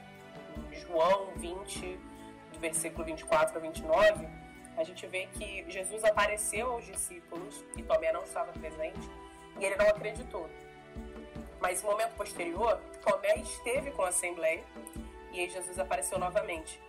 João 0.73 1.29
20, 1.37 2.01
do 2.53 2.59
versículo 2.59 3.05
24 3.05 3.59
a 3.59 3.61
29, 3.61 4.27
a 4.77 4.85
gente 4.85 5.07
vê 5.07 5.27
que 5.27 5.65
Jesus 5.71 6.03
apareceu 6.03 6.73
aos 6.73 6.85
discípulos 6.85 7.65
e 7.77 7.83
Tomé 7.83 8.13
não 8.13 8.25
estava 8.25 8.53
presente 8.53 9.09
e 9.59 9.64
ele 9.64 9.77
não 9.77 9.88
acreditou. 9.88 10.49
Mas 11.61 11.83
no 11.83 11.90
momento 11.90 12.14
posterior, 12.16 12.81
Tomé 13.05 13.37
esteve 13.38 13.90
com 13.90 14.03
a 14.03 14.09
Assembleia 14.09 14.62
e 15.33 15.40
aí 15.40 15.51
Jesus 15.51 15.79
apareceu 15.79 16.19
novamente. 16.19 16.81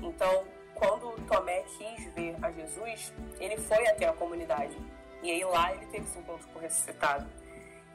Então, 0.00 0.46
quando 0.74 1.12
Tomé 1.26 1.62
quis 1.76 2.12
ver 2.14 2.36
a 2.42 2.50
Jesus, 2.50 3.12
ele 3.40 3.56
foi 3.56 3.86
até 3.88 4.06
a 4.06 4.12
comunidade. 4.12 4.76
E 5.22 5.30
aí 5.30 5.44
lá 5.44 5.72
ele 5.74 5.86
teve 5.86 6.04
esse 6.06 6.18
encontro 6.18 6.46
com 6.48 6.58
o 6.58 6.62
ressuscitado. 6.62 7.28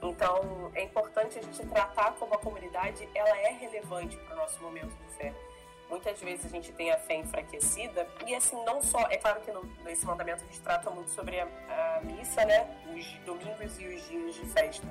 Então, 0.01 0.69
é 0.75 0.83
importante 0.83 1.39
a 1.39 1.41
gente 1.41 1.65
tratar 1.67 2.11
como 2.15 2.33
a 2.33 2.37
comunidade, 2.37 3.07
ela 3.15 3.37
é 3.39 3.51
relevante 3.51 4.17
para 4.17 4.33
o 4.33 4.37
nosso 4.37 4.61
momento 4.61 4.93
de 4.97 5.13
fé. 5.15 5.33
Muitas 5.89 6.19
vezes 6.19 6.45
a 6.45 6.49
gente 6.49 6.71
tem 6.71 6.91
a 6.91 6.97
fé 6.97 7.15
enfraquecida 7.15 8.07
e 8.25 8.33
assim, 8.33 8.55
não 8.65 8.81
só, 8.81 8.99
é 9.09 9.17
claro 9.17 9.41
que 9.41 9.51
no, 9.51 9.63
nesse 9.83 10.05
mandamento 10.05 10.43
a 10.43 10.47
gente 10.47 10.59
trata 10.61 10.89
muito 10.89 11.11
sobre 11.11 11.39
a, 11.39 11.45
a 11.45 12.01
missa, 12.01 12.43
né, 12.45 12.67
os 12.95 13.05
domingos 13.25 13.79
e 13.79 13.87
os 13.87 14.07
dias 14.07 14.35
de 14.35 14.45
festa. 14.47 14.87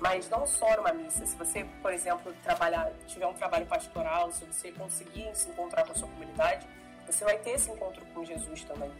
Mas 0.00 0.28
não 0.28 0.46
só 0.46 0.76
numa 0.76 0.92
missa, 0.92 1.24
se 1.24 1.36
você, 1.36 1.64
por 1.80 1.92
exemplo, 1.92 2.34
trabalhar, 2.42 2.92
tiver 3.06 3.26
um 3.26 3.34
trabalho 3.34 3.66
pastoral, 3.66 4.30
se 4.30 4.44
você 4.44 4.70
conseguir 4.72 5.34
se 5.34 5.48
encontrar 5.48 5.84
com 5.84 5.92
a 5.92 5.94
sua 5.94 6.08
comunidade, 6.08 6.66
você 7.06 7.24
vai 7.24 7.38
ter 7.38 7.50
esse 7.50 7.70
encontro 7.70 8.04
com 8.06 8.24
Jesus 8.24 8.64
também. 8.64 8.92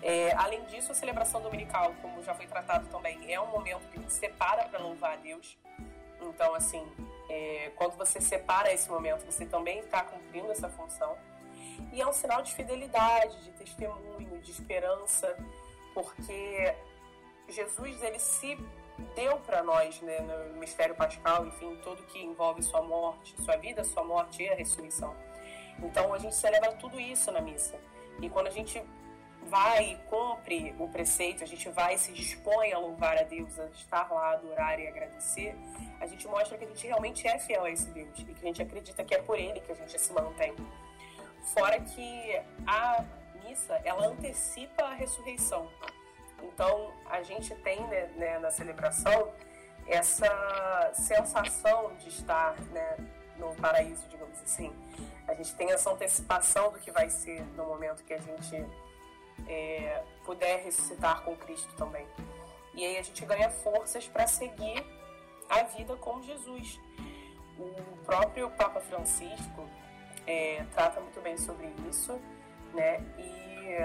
É, 0.00 0.32
além 0.36 0.64
disso, 0.64 0.90
a 0.92 0.94
celebração 0.94 1.42
dominical, 1.42 1.92
como 2.00 2.22
já 2.22 2.34
foi 2.34 2.46
tratado 2.46 2.88
também, 2.88 3.32
é 3.32 3.38
um 3.40 3.48
momento 3.48 3.86
que 3.90 3.98
a 3.98 4.00
gente 4.00 4.12
separa 4.12 4.64
para 4.64 4.78
louvar 4.78 5.12
a 5.12 5.16
Deus. 5.16 5.58
Então, 6.20 6.54
assim, 6.54 6.86
é, 7.32 7.72
quando 7.76 7.96
você 7.96 8.20
separa 8.20 8.70
esse 8.70 8.90
momento, 8.90 9.24
você 9.24 9.46
também 9.46 9.78
está 9.78 10.04
cumprindo 10.04 10.52
essa 10.52 10.68
função. 10.68 11.16
E 11.90 12.02
é 12.02 12.06
um 12.06 12.12
sinal 12.12 12.42
de 12.42 12.52
fidelidade, 12.52 13.42
de 13.42 13.50
testemunho, 13.52 14.38
de 14.38 14.50
esperança, 14.50 15.34
porque 15.94 16.74
Jesus 17.48 18.02
ele 18.02 18.18
se 18.18 18.54
deu 19.14 19.38
para 19.38 19.62
nós 19.62 19.98
né, 20.02 20.20
no 20.20 20.60
mistério 20.60 20.94
pascal, 20.94 21.46
enfim, 21.46 21.74
tudo 21.82 22.02
que 22.02 22.22
envolve 22.22 22.62
sua 22.62 22.82
morte, 22.82 23.34
sua 23.42 23.56
vida, 23.56 23.82
sua 23.82 24.04
morte 24.04 24.42
e 24.42 24.50
a 24.50 24.54
ressurreição. 24.54 25.16
Então 25.82 26.12
a 26.12 26.18
gente 26.18 26.34
celebra 26.34 26.72
tudo 26.72 27.00
isso 27.00 27.32
na 27.32 27.40
missa. 27.40 27.80
E 28.20 28.28
quando 28.28 28.48
a 28.48 28.50
gente 28.50 28.82
vai 29.48 29.92
e 29.92 29.96
cumpre 30.08 30.74
o 30.78 30.88
preceito, 30.88 31.42
a 31.42 31.46
gente 31.46 31.68
vai 31.68 31.94
e 31.94 31.98
se 31.98 32.12
dispõe 32.12 32.72
a 32.72 32.78
louvar 32.78 33.18
a 33.18 33.22
Deus, 33.22 33.58
a 33.58 33.66
estar 33.66 34.10
lá, 34.12 34.32
adorar 34.32 34.78
e 34.80 34.86
agradecer, 34.86 35.54
a 36.00 36.06
gente 36.06 36.26
mostra 36.26 36.56
que 36.58 36.64
a 36.64 36.68
gente 36.68 36.86
realmente 36.86 37.26
é 37.26 37.38
fiel 37.38 37.64
a 37.64 37.70
esse 37.70 37.90
Deus 37.90 38.08
e 38.18 38.24
que 38.24 38.32
a 38.32 38.46
gente 38.46 38.62
acredita 38.62 39.04
que 39.04 39.14
é 39.14 39.22
por 39.22 39.38
Ele 39.38 39.60
que 39.60 39.72
a 39.72 39.74
gente 39.74 39.98
se 39.98 40.12
mantém. 40.12 40.54
Fora 41.54 41.78
que 41.80 42.40
a 42.66 43.04
missa, 43.44 43.80
ela 43.84 44.06
antecipa 44.06 44.84
a 44.84 44.94
ressurreição. 44.94 45.68
Então, 46.42 46.92
a 47.06 47.22
gente 47.22 47.54
tem 47.56 47.80
né, 47.86 48.06
né, 48.16 48.38
na 48.38 48.50
celebração 48.50 49.32
essa 49.86 50.90
sensação 50.94 51.94
de 51.96 52.08
estar 52.08 52.58
né, 52.70 52.96
no 53.36 53.54
paraíso, 53.56 54.06
digamos 54.08 54.40
assim. 54.42 54.72
A 55.26 55.34
gente 55.34 55.54
tem 55.54 55.70
essa 55.70 55.90
antecipação 55.90 56.72
do 56.72 56.78
que 56.78 56.90
vai 56.90 57.08
ser 57.08 57.42
no 57.56 57.64
momento 57.66 58.04
que 58.04 58.14
a 58.14 58.18
gente 58.18 58.64
é, 59.48 60.02
puder 60.24 60.64
ressuscitar 60.64 61.22
com 61.22 61.36
Cristo 61.36 61.72
também. 61.76 62.06
E 62.74 62.84
aí 62.84 62.96
a 62.96 63.02
gente 63.02 63.24
ganha 63.24 63.50
forças 63.50 64.06
para 64.08 64.26
seguir 64.26 64.84
a 65.48 65.62
vida 65.64 65.94
com 65.96 66.22
Jesus. 66.22 66.80
O 67.58 67.96
próprio 68.04 68.50
Papa 68.50 68.80
Francisco 68.80 69.68
é, 70.26 70.64
trata 70.72 71.00
muito 71.00 71.20
bem 71.20 71.36
sobre 71.36 71.72
isso, 71.88 72.18
né? 72.72 73.04
E 73.18 73.76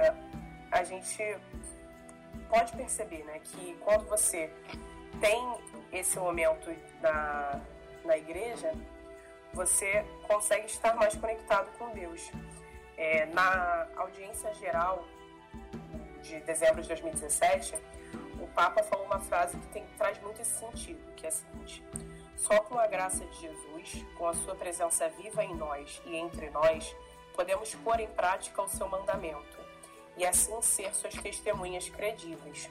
a 0.72 0.84
gente 0.84 1.38
pode 2.50 2.72
perceber, 2.74 3.24
né, 3.24 3.40
que 3.44 3.76
quando 3.82 4.08
você 4.08 4.52
tem 5.20 5.58
esse 5.92 6.18
momento 6.20 6.74
na, 7.02 7.62
na 8.06 8.18
igreja, 8.18 8.72
você 9.54 10.06
consegue 10.28 10.68
estar 10.68 10.96
mais 10.96 11.16
conectado 11.16 11.70
com 11.78 11.90
Deus. 11.92 12.32
É, 12.98 13.26
na 13.28 13.88
audiência 13.96 14.54
geral 14.56 15.06
de 16.22 16.40
dezembro 16.42 16.82
de 16.82 16.88
2017, 16.90 17.76
o 18.42 18.48
Papa 18.48 18.84
falou 18.84 19.06
uma 19.06 19.20
frase 19.20 19.58
que 19.58 19.68
tem, 19.68 19.86
traz 19.98 20.20
muito 20.22 20.42
esse 20.42 20.60
sentido, 20.60 21.00
que 21.16 21.26
é 21.26 21.30
a 21.30 21.32
seguinte: 21.32 21.84
só 22.36 22.60
com 22.60 22.78
a 22.78 22.88
graça 22.88 23.26
de 23.26 23.42
Jesus, 23.42 24.06
com 24.18 24.28
a 24.28 24.34
sua 24.34 24.56
presença 24.56 25.10
viva 25.10 25.44
em 25.44 25.56
nós 25.56 26.02
e 26.06 26.16
entre 26.16 26.50
nós, 26.50 26.96
podemos 27.34 27.74
pôr 27.76 28.00
em 28.00 28.08
prática 28.08 28.62
o 28.62 28.70
seu 28.70 28.88
mandamento 28.88 29.58
e 30.18 30.26
assim 30.26 30.60
ser 30.62 30.94
suas 30.94 31.14
testemunhas 31.16 31.88
credíveis. 31.90 32.70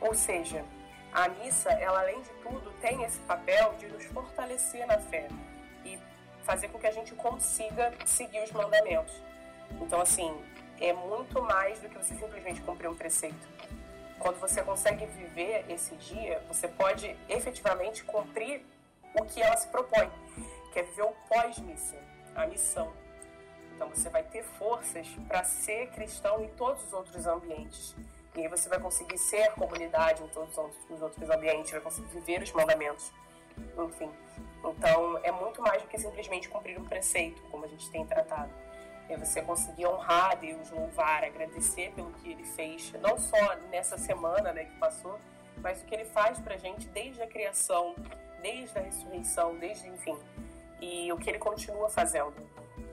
Ou 0.00 0.14
seja, 0.14 0.64
a 1.12 1.28
missa, 1.28 1.70
ela 1.70 2.00
além 2.00 2.20
de 2.20 2.30
tudo, 2.42 2.72
tem 2.80 3.04
esse 3.04 3.20
papel 3.20 3.74
de 3.78 3.86
nos 3.86 4.04
fortalecer 4.06 4.86
na 4.86 4.98
fé 4.98 5.28
e 5.84 5.98
fazer 6.42 6.68
com 6.68 6.78
que 6.78 6.86
a 6.86 6.92
gente 6.92 7.14
consiga 7.14 7.92
seguir 8.04 8.42
os 8.42 8.50
mandamentos. 8.50 9.14
Então, 9.80 10.00
assim, 10.00 10.34
é 10.88 10.92
muito 10.92 11.40
mais 11.42 11.80
do 11.80 11.88
que 11.88 11.96
você 11.96 12.14
simplesmente 12.14 12.60
cumprir 12.60 12.88
um 12.88 12.94
preceito. 12.94 13.48
Quando 14.18 14.38
você 14.38 14.62
consegue 14.62 15.06
viver 15.06 15.64
esse 15.68 15.94
dia, 15.96 16.42
você 16.46 16.68
pode 16.68 17.16
efetivamente 17.28 18.04
cumprir 18.04 18.64
o 19.14 19.24
que 19.24 19.42
ela 19.42 19.56
se 19.56 19.68
propõe, 19.68 20.10
que 20.72 20.80
é 20.80 20.82
viver 20.82 21.02
o 21.02 21.12
pós-missa, 21.28 21.96
a 22.34 22.46
missão. 22.46 22.92
Então 23.74 23.88
você 23.88 24.08
vai 24.08 24.22
ter 24.22 24.44
forças 24.44 25.06
para 25.26 25.42
ser 25.44 25.88
cristão 25.90 26.44
em 26.44 26.48
todos 26.50 26.84
os 26.84 26.92
outros 26.92 27.26
ambientes. 27.26 27.94
E 28.34 28.40
aí 28.40 28.48
você 28.48 28.68
vai 28.68 28.78
conseguir 28.78 29.18
ser 29.18 29.52
comunidade 29.52 30.22
em 30.22 30.28
todos 30.28 30.56
os 30.90 31.02
outros 31.02 31.30
ambientes, 31.30 31.70
vai 31.70 31.80
conseguir 31.80 32.08
viver 32.08 32.42
os 32.42 32.52
mandamentos. 32.52 33.12
Enfim. 33.78 34.10
Então 34.64 35.18
é 35.22 35.30
muito 35.30 35.62
mais 35.62 35.82
do 35.82 35.88
que 35.88 35.98
simplesmente 35.98 36.48
cumprir 36.48 36.78
um 36.78 36.84
preceito, 36.84 37.40
como 37.50 37.64
a 37.64 37.68
gente 37.68 37.90
tem 37.90 38.04
tratado 38.06 38.63
é 39.08 39.16
você 39.16 39.42
conseguir 39.42 39.86
honrar 39.86 40.32
a 40.32 40.34
Deus, 40.34 40.70
louvar, 40.70 41.24
agradecer 41.24 41.92
pelo 41.94 42.12
que 42.14 42.30
Ele 42.30 42.44
fez, 42.44 42.92
não 43.00 43.18
só 43.18 43.56
nessa 43.70 43.98
semana 43.98 44.52
né, 44.52 44.64
que 44.64 44.76
passou, 44.78 45.18
mas 45.58 45.82
o 45.82 45.84
que 45.84 45.94
Ele 45.94 46.04
faz 46.06 46.38
pra 46.38 46.56
gente 46.56 46.86
desde 46.88 47.22
a 47.22 47.26
criação, 47.26 47.94
desde 48.42 48.78
a 48.78 48.82
ressurreição, 48.82 49.56
desde, 49.56 49.88
enfim, 49.88 50.18
e 50.80 51.12
o 51.12 51.16
que 51.16 51.30
Ele 51.30 51.38
continua 51.38 51.88
fazendo. 51.88 52.34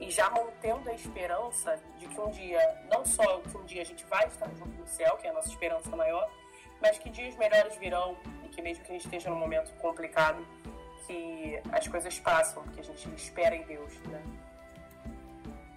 E 0.00 0.10
já 0.10 0.30
mantendo 0.30 0.90
a 0.90 0.94
esperança 0.94 1.78
de 1.98 2.06
que 2.06 2.20
um 2.20 2.30
dia, 2.30 2.60
não 2.90 3.04
só 3.04 3.40
que 3.40 3.56
um 3.56 3.64
dia 3.64 3.82
a 3.82 3.84
gente 3.84 4.04
vai 4.06 4.26
estar 4.26 4.48
junto 4.54 4.68
no 4.68 4.86
céu, 4.86 5.16
que 5.16 5.26
é 5.26 5.30
a 5.30 5.32
nossa 5.32 5.48
esperança 5.48 5.94
maior, 5.96 6.30
mas 6.80 6.98
que 6.98 7.08
dias 7.10 7.36
melhores 7.36 7.76
virão 7.76 8.16
e 8.44 8.48
que 8.48 8.60
mesmo 8.60 8.84
que 8.84 8.90
a 8.90 8.94
gente 8.94 9.04
esteja 9.04 9.30
num 9.30 9.38
momento 9.38 9.72
complicado, 9.74 10.44
que 11.06 11.60
as 11.70 11.86
coisas 11.86 12.18
passam, 12.18 12.62
que 12.68 12.80
a 12.80 12.84
gente 12.84 13.08
espera 13.14 13.54
em 13.54 13.62
Deus, 13.62 13.92
né? 14.08 14.22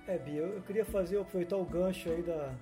É, 0.08 0.18
Bia, 0.20 0.42
eu, 0.42 0.62
queria 0.62 0.86
fazer, 0.86 1.20
aproveitar 1.20 1.58
o 1.58 1.66
gancho 1.66 2.10
aí 2.10 2.22
da, 2.22 2.54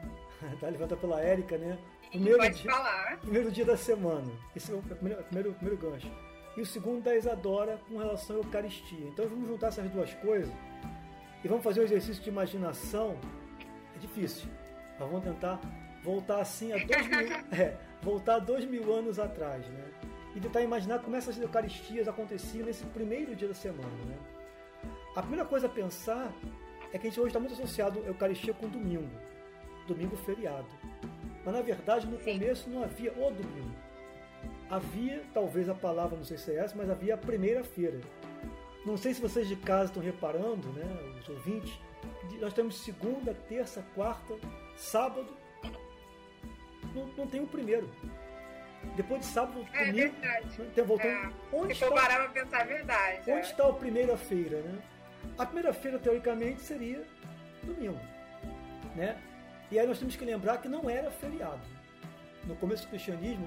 da 0.60 0.68
levanta 0.68 0.96
pela 0.96 1.20
Érica, 1.20 1.58
né? 1.58 1.78
Primeiro 2.10 2.38
Pode 2.38 2.54
dia, 2.54 2.70
falar. 2.70 3.18
Primeiro 3.18 3.52
dia 3.52 3.64
da 3.64 3.76
semana. 3.76 4.32
Esse 4.56 4.72
é 4.72 4.74
o 4.74 4.82
primeiro, 4.82 5.22
primeiro, 5.24 5.52
primeiro 5.54 5.76
gancho. 5.76 6.10
e 6.56 6.60
o 6.60 6.66
segundo 6.66 7.02
da 7.02 7.14
Isadora 7.14 7.78
com 7.88 7.98
relação 7.98 8.36
à 8.36 8.38
Eucaristia. 8.40 9.06
Então 9.06 9.28
vamos 9.28 9.48
juntar 9.48 9.68
essas 9.68 9.88
duas 9.90 10.12
coisas 10.14 10.52
e 11.44 11.48
vamos 11.48 11.62
fazer 11.62 11.80
um 11.80 11.84
exercício 11.84 12.22
de 12.22 12.30
imaginação. 12.30 13.16
É 13.94 13.98
difícil, 13.98 14.48
mas 14.98 15.08
vamos 15.08 15.22
tentar 15.22 15.60
voltar 16.02 16.40
assim 16.40 16.72
a 16.72 16.78
dois 16.78 17.06
mil, 17.06 17.36
é, 17.52 17.76
voltar 18.02 18.38
dois 18.38 18.64
mil 18.64 18.92
anos 18.92 19.18
atrás, 19.18 19.66
né? 19.68 19.84
E 20.34 20.40
tentar 20.40 20.62
imaginar 20.62 21.00
como 21.00 21.14
essas 21.14 21.36
Eucaristias 21.36 22.08
aconteciam 22.08 22.64
nesse 22.64 22.84
primeiro 22.86 23.36
dia 23.36 23.48
da 23.48 23.54
semana, 23.54 24.04
né? 24.06 24.16
A 25.14 25.20
primeira 25.20 25.44
coisa 25.44 25.66
a 25.66 25.70
pensar 25.70 26.32
é 26.92 26.98
que 26.98 27.06
a 27.06 27.10
gente 27.10 27.20
hoje 27.20 27.28
está 27.28 27.40
muito 27.40 27.54
associado 27.54 28.00
a 28.00 28.06
Eucaristia 28.08 28.54
com 28.54 28.68
domingo, 28.68 29.10
domingo 29.86 30.16
feriado. 30.16 30.66
Mas 31.44 31.54
na 31.54 31.62
verdade 31.62 32.06
no 32.06 32.18
começo 32.18 32.68
não 32.68 32.82
havia 32.82 33.12
o 33.12 33.30
domingo. 33.30 33.74
Havia, 34.68 35.22
talvez 35.34 35.68
a 35.68 35.74
palavra 35.74 36.16
não 36.16 36.24
sei 36.24 36.38
se 36.38 36.52
é 36.52 36.56
essa, 36.56 36.76
mas 36.76 36.88
havia 36.88 37.14
a 37.14 37.18
primeira-feira. 37.18 38.00
Não 38.84 38.96
sei 38.96 39.12
se 39.12 39.20
vocês 39.20 39.46
de 39.46 39.56
casa 39.56 39.86
estão 39.86 40.02
reparando, 40.02 40.68
né, 40.72 40.84
os 41.20 41.28
ouvintes, 41.28 41.78
nós 42.40 42.54
temos 42.54 42.82
segunda, 42.82 43.34
terça, 43.48 43.84
quarta, 43.94 44.34
sábado. 44.76 45.28
Não, 46.94 47.06
não 47.08 47.26
tem 47.26 47.42
o 47.42 47.46
primeiro. 47.46 47.90
Depois 48.96 49.20
de 49.20 49.26
sábado, 49.26 49.66
é, 49.74 49.86
domingo, 49.86 50.14
verdade. 50.20 50.62
Né, 50.62 50.82
voltando. 50.82 51.08
É. 51.08 51.30
Onde 51.52 51.74
Se 51.74 51.84
está, 51.84 51.94
parar 51.94 52.16
para 52.16 52.42
pensar, 52.42 52.60
é 52.62 52.64
verdade. 52.64 53.20
Onde 53.22 53.30
é. 53.30 53.40
está 53.40 53.68
a 53.68 53.72
primeira-feira, 53.72 54.62
né? 54.62 54.78
A 55.38 55.46
primeira-feira, 55.46 55.98
teoricamente, 55.98 56.60
seria 56.60 57.04
domingo. 57.62 58.00
Né? 58.94 59.20
E 59.70 59.78
aí 59.78 59.86
nós 59.86 59.98
temos 59.98 60.16
que 60.16 60.24
lembrar 60.24 60.58
que 60.58 60.68
não 60.68 60.88
era 60.88 61.10
feriado. 61.10 61.60
No 62.44 62.56
começo 62.56 62.84
do 62.84 62.90
cristianismo, 62.90 63.46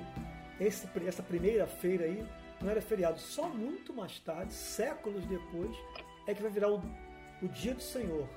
esse, 0.59 0.87
essa 1.05 1.23
primeira-feira 1.23 2.05
aí 2.05 2.25
não 2.61 2.69
era 2.69 2.81
feriado. 2.81 3.19
Só 3.19 3.49
muito 3.49 3.93
mais 3.93 4.19
tarde, 4.19 4.53
séculos 4.53 5.25
depois, 5.25 5.75
é 6.27 6.33
que 6.33 6.41
vai 6.41 6.51
virar 6.51 6.69
o, 6.71 6.81
o 7.41 7.47
dia 7.47 7.73
do 7.73 7.81
Senhor, 7.81 8.27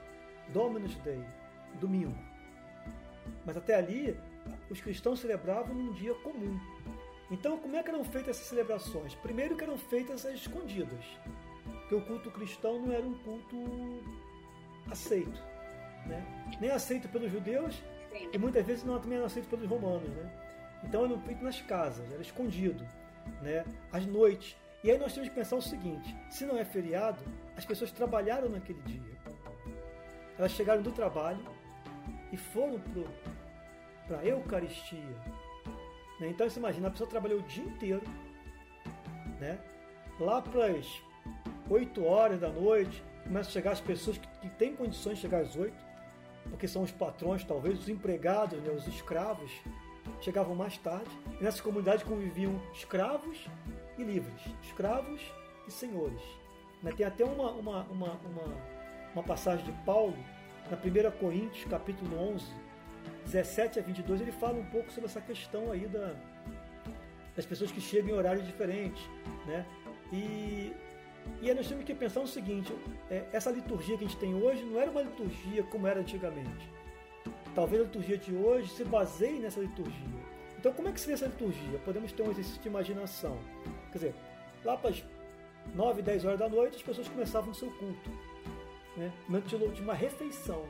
Dominus 0.48 0.96
Day, 0.96 1.22
domingo. 1.80 2.16
Mas 3.44 3.56
até 3.56 3.74
ali, 3.74 4.18
os 4.70 4.80
cristãos 4.80 5.20
celebravam 5.20 5.74
num 5.74 5.92
dia 5.92 6.14
comum. 6.14 6.58
Então, 7.30 7.58
como 7.58 7.76
é 7.76 7.82
que 7.82 7.90
eram 7.90 8.04
feitas 8.04 8.36
essas 8.36 8.48
celebrações? 8.48 9.14
Primeiro 9.14 9.56
que 9.56 9.64
eram 9.64 9.76
feitas 9.76 10.24
escondidas, 10.24 11.04
porque 11.86 11.94
o 11.94 12.00
culto 12.00 12.30
cristão 12.32 12.80
não 12.80 12.92
era 12.92 13.06
um 13.06 13.14
culto 13.18 13.56
aceito, 14.90 15.40
né? 16.04 16.24
nem 16.60 16.70
aceito 16.70 17.08
pelos 17.08 17.30
judeus 17.30 17.80
Sim. 18.10 18.28
e 18.32 18.38
muitas 18.38 18.66
vezes 18.66 18.82
não 18.82 18.98
também 18.98 19.18
era 19.18 19.26
aceito 19.26 19.48
pelos 19.48 19.68
romanos, 19.68 20.08
né? 20.08 20.30
Então 20.82 21.04
era 21.04 21.16
feito 21.18 21.44
nas 21.44 21.60
casas, 21.62 22.12
era 22.12 22.20
escondido, 22.20 22.84
né? 23.40 23.64
Às 23.92 24.04
noites. 24.04 24.56
E 24.82 24.90
aí 24.90 24.98
nós 24.98 25.12
temos 25.12 25.28
que 25.28 25.34
pensar 25.34 25.56
o 25.56 25.62
seguinte: 25.62 26.14
se 26.28 26.44
não 26.44 26.58
é 26.58 26.64
feriado, 26.64 27.22
as 27.56 27.64
pessoas 27.64 27.92
trabalharam 27.92 28.48
naquele 28.48 28.82
dia. 28.82 29.16
Elas 30.36 30.52
chegaram 30.52 30.82
do 30.82 30.90
trabalho 30.90 31.40
e 32.32 32.36
foram 32.36 32.80
para 34.08 34.18
a 34.18 34.24
Eucaristia. 34.24 34.98
Né? 36.20 36.28
Então 36.28 36.48
você 36.48 36.58
imagina, 36.58 36.88
a 36.88 36.90
pessoa 36.90 37.08
trabalhou 37.08 37.38
o 37.38 37.42
dia 37.42 37.64
inteiro, 37.64 38.02
né? 39.40 39.58
lá 40.18 40.42
para 40.42 40.66
as 40.66 41.05
8 41.68 42.04
horas 42.04 42.40
da 42.40 42.48
noite, 42.48 43.02
começam 43.24 43.50
a 43.50 43.52
chegar 43.52 43.72
as 43.72 43.80
pessoas 43.80 44.18
que, 44.18 44.28
que 44.40 44.48
têm 44.50 44.74
condições 44.74 45.16
de 45.16 45.22
chegar 45.22 45.40
às 45.40 45.56
8, 45.56 45.74
porque 46.50 46.68
são 46.68 46.82
os 46.82 46.92
patrões, 46.92 47.44
talvez, 47.44 47.80
os 47.80 47.88
empregados, 47.88 48.58
né? 48.60 48.70
os 48.70 48.86
escravos, 48.86 49.50
chegavam 50.20 50.54
mais 50.54 50.78
tarde. 50.78 51.10
E 51.40 51.42
nessa 51.42 51.62
comunidade 51.62 52.04
conviviam 52.04 52.60
escravos 52.72 53.38
e 53.98 54.02
livres, 54.02 54.40
escravos 54.62 55.20
e 55.66 55.70
senhores. 55.70 56.22
Né? 56.82 56.92
Tem 56.96 57.04
até 57.04 57.24
uma, 57.24 57.50
uma, 57.50 57.82
uma, 57.84 58.12
uma, 58.12 58.56
uma 59.14 59.22
passagem 59.22 59.64
de 59.64 59.72
Paulo, 59.84 60.16
na 60.70 60.76
1 60.76 61.10
Coríntios, 61.18 61.64
capítulo 61.64 62.16
11, 62.34 62.44
17 63.26 63.78
a 63.78 63.82
22, 63.82 64.20
ele 64.20 64.32
fala 64.32 64.58
um 64.58 64.66
pouco 64.66 64.90
sobre 64.90 65.08
essa 65.08 65.20
questão 65.20 65.70
aí 65.70 65.86
da, 65.86 66.14
das 67.34 67.44
pessoas 67.44 67.70
que 67.70 67.80
chegam 67.80 68.10
em 68.10 68.12
horários 68.12 68.46
diferentes. 68.46 69.02
Né? 69.46 69.64
E, 70.12 70.72
e 71.40 71.48
aí 71.48 71.54
nós 71.54 71.68
temos 71.68 71.84
que 71.84 71.94
pensar 71.94 72.20
o 72.20 72.26
seguinte: 72.26 72.72
é, 73.10 73.24
essa 73.32 73.50
liturgia 73.50 73.96
que 73.96 74.04
a 74.04 74.08
gente 74.08 74.18
tem 74.18 74.34
hoje 74.34 74.62
não 74.64 74.80
era 74.80 74.90
uma 74.90 75.02
liturgia 75.02 75.62
como 75.64 75.86
era 75.86 76.00
antigamente. 76.00 76.68
Talvez 77.54 77.82
a 77.82 77.84
liturgia 77.84 78.18
de 78.18 78.34
hoje 78.34 78.68
se 78.68 78.84
baseie 78.84 79.38
nessa 79.38 79.60
liturgia. 79.60 80.26
Então, 80.58 80.72
como 80.72 80.88
é 80.88 80.92
que 80.92 81.00
seria 81.00 81.14
essa 81.14 81.26
liturgia? 81.26 81.78
Podemos 81.84 82.12
ter 82.12 82.22
um 82.22 82.30
exercício 82.30 82.60
de 82.60 82.68
imaginação. 82.68 83.38
Quer 83.92 83.98
dizer, 83.98 84.14
lá 84.64 84.76
para 84.76 84.90
as 84.90 85.04
9, 85.74 86.02
10 86.02 86.24
horas 86.24 86.38
da 86.38 86.48
noite, 86.48 86.76
as 86.76 86.82
pessoas 86.82 87.08
começavam 87.08 87.50
o 87.50 87.54
seu 87.54 87.70
culto. 87.70 88.10
Né? 88.96 89.12
De 89.74 89.82
uma 89.82 89.94
refeição. 89.94 90.64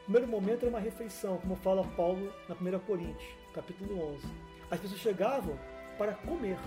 O 0.00 0.04
primeiro 0.04 0.28
momento 0.28 0.62
era 0.62 0.70
uma 0.70 0.80
refeição, 0.80 1.38
como 1.38 1.56
fala 1.56 1.82
Paulo 1.96 2.32
na 2.48 2.54
1 2.54 2.78
Coríntios, 2.80 3.24
capítulo 3.54 4.14
11. 4.14 4.26
As 4.70 4.80
pessoas 4.80 5.00
chegavam 5.00 5.58
para 5.96 6.12
comer. 6.12 6.58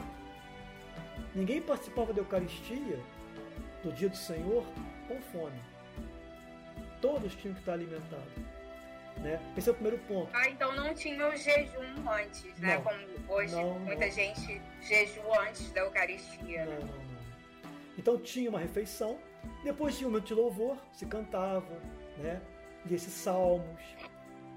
Ninguém 1.35 1.61
participava 1.61 2.13
da 2.13 2.19
Eucaristia, 2.21 2.99
do 3.83 3.91
dia 3.91 4.09
do 4.09 4.17
Senhor, 4.17 4.65
com 5.07 5.21
fome. 5.21 5.59
Todos 7.01 7.35
tinham 7.35 7.53
que 7.53 7.61
estar 7.61 7.73
alimentados. 7.73 8.33
Né? 9.17 9.39
Esse 9.55 9.69
é 9.69 9.71
o 9.71 9.75
primeiro 9.75 9.97
ponto. 10.07 10.29
Ah, 10.33 10.47
então 10.49 10.75
não 10.75 10.93
tinha 10.93 11.27
o 11.27 11.35
jejum 11.35 12.09
antes, 12.09 12.43
né? 12.59 12.75
Não, 12.75 12.83
Como 12.83 13.35
hoje 13.35 13.55
não, 13.55 13.79
muita 13.79 14.05
não. 14.05 14.11
gente 14.11 14.61
jejua 14.81 15.47
antes 15.47 15.71
da 15.71 15.81
Eucaristia. 15.81 16.65
Não, 16.65 16.73
não, 16.73 16.85
não. 16.85 17.07
Então 17.97 18.19
tinha 18.19 18.49
uma 18.49 18.59
refeição, 18.59 19.17
depois 19.63 19.97
tinha 19.97 20.07
um 20.07 20.11
momento 20.11 20.27
de 20.27 20.33
louvor, 20.35 20.77
se 20.93 21.05
cantava, 21.05 21.81
né? 22.17 22.41
Desses 22.85 23.13
salmos. 23.13 23.81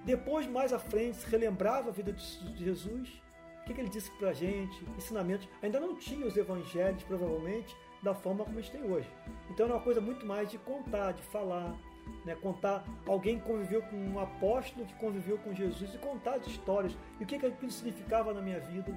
Depois, 0.05 0.47
mais 0.47 0.73
à 0.73 0.79
frente, 0.79 1.17
se 1.19 1.27
relembrava 1.29 1.89
a 1.89 1.93
vida 1.93 2.13
de 2.13 2.65
Jesus. 2.65 3.21
O 3.61 3.65
que, 3.65 3.75
que 3.75 3.81
ele 3.81 3.89
disse 3.89 4.11
pra 4.13 4.33
gente? 4.33 4.85
Ensinamentos. 4.97 5.49
Ainda 5.63 5.79
não 5.79 5.95
tinha 5.95 6.27
os 6.27 6.37
evangelhos, 6.37 7.03
provavelmente, 7.05 7.77
da 8.03 8.15
forma 8.15 8.45
como 8.45 8.59
a 8.59 8.63
gente 8.63 8.73
tem 8.73 8.91
hoje. 8.91 9.09
Então 9.51 9.67
era 9.67 9.75
uma 9.75 9.83
coisa 9.83 10.01
muito 10.01 10.27
mais 10.27 10.51
de 10.51 10.59
contar, 10.59 11.13
de 11.13 11.23
falar, 11.23 11.77
né, 12.25 12.35
contar 12.35 12.85
alguém 13.07 13.39
que 13.39 13.47
conviveu 13.47 13.83
com 13.83 13.97
um 13.97 14.19
apóstolo 14.19 14.87
que 14.87 14.95
conviveu 14.95 15.39
com 15.39 15.55
Jesus 15.55 15.95
e 15.95 15.99
contar 15.99 16.35
as 16.37 16.47
histórias 16.47 16.97
e 17.19 17.25
o 17.25 17.27
que, 17.27 17.39
que 17.39 17.47
aquilo 17.47 17.71
significava 17.71 18.33
na 18.33 18.41
minha 18.41 18.61
vida. 18.61 18.93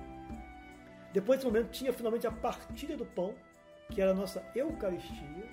Depois 1.12 1.40
desse 1.40 1.52
momento 1.52 1.72
tinha 1.72 1.94
finalmente 1.94 2.26
a 2.26 2.32
partilha 2.32 2.98
do 2.98 3.06
pão, 3.06 3.36
que 3.92 4.02
era 4.02 4.12
a 4.12 4.16
nossa 4.16 4.44
Eucaristia. 4.56 5.48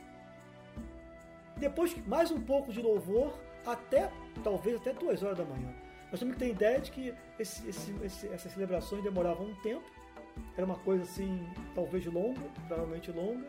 Depois 1.56 1.94
mais 2.06 2.30
um 2.30 2.40
pouco 2.40 2.72
de 2.72 2.80
louvor 2.80 3.38
até 3.66 4.11
talvez 4.42 4.76
até 4.76 4.92
duas 4.92 5.22
horas 5.22 5.36
da 5.36 5.44
manhã. 5.44 5.74
Nós 6.11 6.18
temos 6.18 6.34
que 6.34 6.40
ter 6.40 6.50
ideia 6.50 6.80
de 6.80 6.90
que 6.90 7.14
esse, 7.38 7.68
esse, 7.68 7.94
esse, 8.02 8.28
essas 8.28 8.52
celebrações 8.52 9.02
demoravam 9.02 9.46
um 9.46 9.54
tempo, 9.56 9.88
era 10.56 10.64
uma 10.64 10.76
coisa 10.76 11.04
assim, 11.04 11.46
talvez 11.74 12.04
longa, 12.06 12.40
provavelmente 12.66 13.11
longa, 13.12 13.46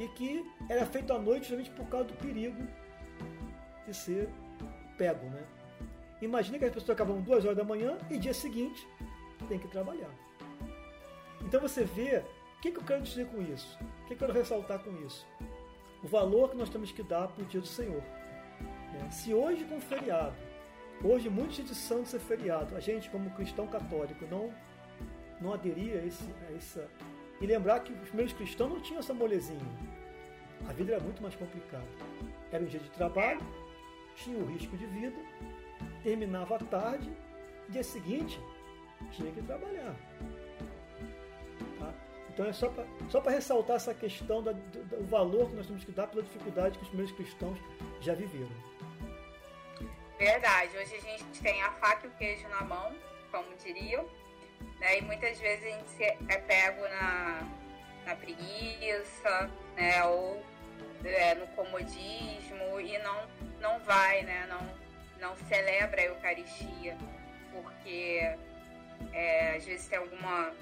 e 0.00 0.08
que 0.08 0.44
era 0.68 0.84
feito 0.86 1.12
à 1.12 1.18
noite 1.18 1.42
justamente 1.42 1.70
por 1.70 1.86
causa 1.86 2.08
do 2.08 2.14
perigo 2.14 2.62
de 3.86 3.94
ser 3.94 4.28
pego, 4.96 5.26
né? 5.26 5.44
Imagina 6.20 6.58
que 6.58 6.64
as 6.64 6.72
pessoas 6.72 6.90
acabam 6.90 7.20
duas 7.20 7.44
horas 7.44 7.56
da 7.56 7.64
manhã 7.64 7.98
e 8.10 8.18
dia 8.18 8.32
seguinte 8.32 8.86
tem 9.48 9.58
que 9.58 9.68
trabalhar. 9.68 10.10
Então 11.42 11.60
você 11.60 11.84
vê 11.84 12.22
o 12.58 12.60
que, 12.60 12.70
que 12.70 12.78
eu 12.78 12.84
quero 12.84 13.02
dizer 13.02 13.26
com 13.26 13.42
isso? 13.42 13.78
O 14.02 14.06
que 14.06 14.14
eu 14.14 14.18
quero 14.18 14.32
ressaltar 14.32 14.78
com 14.78 14.90
isso? 15.04 15.26
O 16.02 16.08
valor 16.08 16.50
que 16.50 16.56
nós 16.56 16.70
temos 16.70 16.90
que 16.90 17.02
dar 17.02 17.28
para 17.28 17.42
o 17.42 17.46
dia 17.46 17.60
do 17.60 17.66
Senhor. 17.66 18.02
Né? 18.92 19.10
Se 19.10 19.34
hoje 19.34 19.64
com 19.64 19.80
feriado, 19.80 20.34
hoje 21.02 21.28
muitos 21.28 21.56
de 21.56 21.74
santos 21.74 22.14
é 22.14 22.18
feriado, 22.18 22.76
a 22.76 22.80
gente 22.80 23.10
como 23.10 23.30
cristão 23.30 23.66
católico 23.66 24.24
não 24.30 24.52
não 25.40 25.52
aderir 25.52 25.98
a, 25.98 26.06
esse, 26.06 26.24
a 26.48 26.56
essa 26.56 26.88
e 27.40 27.46
lembrar 27.46 27.80
que 27.80 27.92
os 27.92 28.08
primeiros 28.08 28.32
cristãos 28.32 28.70
não 28.70 28.80
tinham 28.80 29.00
essa 29.00 29.12
molezinha. 29.12 29.60
A 30.68 30.72
vida 30.72 30.94
era 30.94 31.02
muito 31.02 31.20
mais 31.20 31.34
complicada. 31.34 31.84
Era 32.50 32.62
um 32.62 32.66
dia 32.66 32.80
de 32.80 32.90
trabalho, 32.90 33.40
tinha 34.16 34.38
o 34.38 34.46
risco 34.46 34.76
de 34.76 34.86
vida, 34.86 35.16
terminava 36.02 36.56
à 36.56 36.58
tarde, 36.58 37.10
dia 37.68 37.82
seguinte 37.82 38.40
tinha 39.10 39.30
que 39.32 39.42
trabalhar. 39.42 39.94
Tá? 41.78 41.94
Então 42.32 42.46
é 42.46 42.52
só 42.52 42.68
para 42.68 42.86
só 43.10 43.20
ressaltar 43.20 43.76
essa 43.76 43.92
questão 43.92 44.42
da, 44.42 44.52
do, 44.52 44.84
do, 44.84 45.04
valor 45.04 45.50
que 45.50 45.56
nós 45.56 45.66
temos 45.66 45.84
que 45.84 45.92
dar 45.92 46.06
pela 46.06 46.22
dificuldade 46.22 46.78
que 46.78 46.84
os 46.84 46.88
primeiros 46.88 47.14
cristãos 47.14 47.58
já 48.00 48.14
viveram. 48.14 48.73
Verdade, 50.24 50.74
hoje 50.78 50.96
a 50.96 51.00
gente 51.00 51.42
tem 51.42 51.62
a 51.62 51.70
faca 51.72 52.06
e 52.06 52.08
o 52.08 52.12
queijo 52.12 52.48
na 52.48 52.62
mão, 52.62 52.96
como 53.30 53.44
diriam, 53.62 54.08
né? 54.80 54.96
e 54.96 55.02
muitas 55.02 55.38
vezes 55.38 55.66
a 55.66 55.76
gente 55.76 56.02
é 56.30 56.38
pego 56.38 56.80
na, 56.88 57.46
na 58.06 58.16
preguiça, 58.16 59.50
né? 59.76 60.02
ou 60.04 60.42
é, 61.04 61.34
no 61.34 61.46
comodismo 61.48 62.80
e 62.80 62.96
não 63.00 63.28
não 63.60 63.78
vai, 63.80 64.22
né? 64.22 64.46
Não, 64.48 64.66
não 65.20 65.36
celebra 65.46 66.00
a 66.00 66.04
Eucaristia, 66.06 66.96
porque 67.52 68.34
é, 69.12 69.56
às 69.58 69.66
vezes 69.66 69.86
tem 69.88 69.98
alguma 69.98 70.54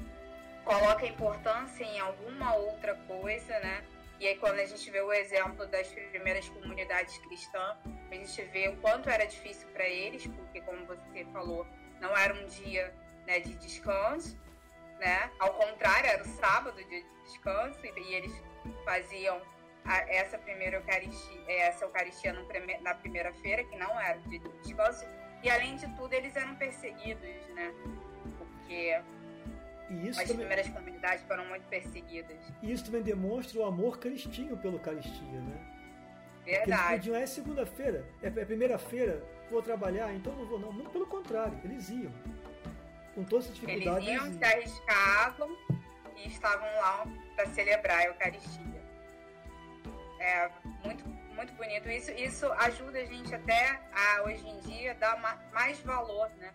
coloca 0.65 1.07
importância 1.07 1.85
em 1.85 2.01
alguma 2.01 2.57
outra 2.57 2.97
coisa, 3.07 3.61
né? 3.61 3.85
E 4.23 4.29
aí 4.29 4.37
quando 4.37 4.61
a 4.61 4.65
gente 4.65 4.89
vê 4.89 5.01
o 5.01 5.13
exemplo 5.13 5.67
das 5.67 5.89
primeiras 5.89 6.49
comunidades 6.49 7.19
cristãs, 7.19 7.77
a 8.09 8.15
gente 8.15 8.43
vê 8.53 8.69
o 8.69 8.77
quanto 8.77 9.11
era 9.11 9.27
difícil 9.27 9.67
para 9.71 9.85
eles, 9.85 10.25
porque 10.29 10.61
como 10.61 10.87
você 10.87 11.25
falou, 11.33 11.67
não 12.01 12.17
era 12.17 12.33
um 12.33 12.47
dia 12.47 12.95
né, 13.27 13.41
de 13.41 13.53
descanso, 13.57 14.39
né? 15.01 15.29
Ao 15.41 15.53
contrário, 15.55 16.09
era 16.09 16.23
o 16.23 16.29
sábado, 16.37 16.77
dia 16.85 17.03
de 17.03 17.23
descanso, 17.25 17.81
e 17.85 18.15
eles 18.15 18.33
faziam 18.85 19.43
a, 19.85 19.99
essa 20.09 20.39
primeira 20.39 20.77
Eucaristia, 20.77 21.43
essa 21.49 21.85
Eucaristia 21.85 22.33
na 22.81 22.95
primeira-feira, 22.95 23.65
que 23.65 23.77
não 23.77 24.01
era 24.01 24.21
dia 24.21 24.39
de 24.39 24.49
descanso, 24.59 25.05
e 25.43 25.51
além 25.51 25.75
de 25.75 25.89
tudo, 25.97 26.13
eles 26.13 26.37
eram 26.37 26.55
perseguidos, 26.55 27.29
né? 27.55 27.75
Porque 28.39 29.03
as 30.09 30.17
também... 30.17 30.37
primeiras 30.37 30.69
comunidades 30.69 31.25
foram 31.27 31.45
muito 31.47 31.67
perseguidas. 31.69 32.37
E 32.63 32.73
isso 32.73 32.85
também 32.85 33.03
demonstra 33.03 33.61
o 33.61 33.65
amor 33.65 33.99
cristinho 33.99 34.57
pelo 34.57 34.77
Eucaristia, 34.77 35.41
né? 35.41 35.73
Verdade. 36.45 36.65
Porque 36.65 36.71
eles 36.71 36.97
podiam, 36.97 37.17
é 37.17 37.27
segunda-feira, 37.27 38.05
é, 38.23 38.27
é 38.27 38.45
primeira-feira, 38.45 39.23
vou 39.51 39.63
trabalhar, 39.63 40.13
então 40.13 40.35
não 40.35 40.47
vou 40.47 40.59
não. 40.59 40.73
Muito 40.73 40.91
pelo 40.91 41.07
contrário, 41.07 41.59
eles 41.65 41.89
iam. 41.89 42.13
Com 43.15 43.25
todas 43.25 43.49
as 43.49 43.55
dificuldades. 43.55 44.09
Eles 44.09 44.23
iam, 44.23 44.33
se 44.33 44.45
arriscavam 44.45 45.57
e 46.17 46.29
estavam 46.29 46.67
lá 46.77 47.07
para 47.37 47.47
celebrar 47.51 47.99
a 47.99 48.05
Eucaristia. 48.05 48.83
É 50.19 50.51
muito, 50.85 51.05
muito 51.35 51.53
bonito. 51.55 51.89
Isso, 51.91 52.11
isso 52.13 52.51
ajuda 52.53 53.01
a 53.01 53.05
gente 53.05 53.35
até 53.35 53.81
a, 53.93 54.23
hoje 54.23 54.47
em 54.49 54.61
dia, 54.61 54.95
dar 54.95 55.21
mais 55.53 55.79
valor, 55.81 56.31
né? 56.39 56.53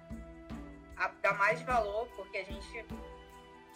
A, 0.95 1.09
dar 1.21 1.37
mais 1.37 1.61
valor, 1.61 2.07
porque 2.15 2.37
a 2.37 2.43
gente, 2.43 2.85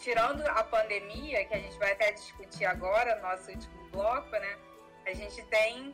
tirando 0.01 0.41
a 0.47 0.63
pandemia, 0.63 1.45
que 1.45 1.53
a 1.53 1.59
gente 1.59 1.77
vai 1.77 1.91
até 1.91 2.11
discutir 2.11 2.65
agora, 2.65 3.15
no 3.15 3.21
nosso 3.21 3.51
último 3.51 3.87
bloco, 3.91 4.29
né? 4.31 4.57
A 5.05 5.13
gente 5.13 5.41
tem 5.45 5.93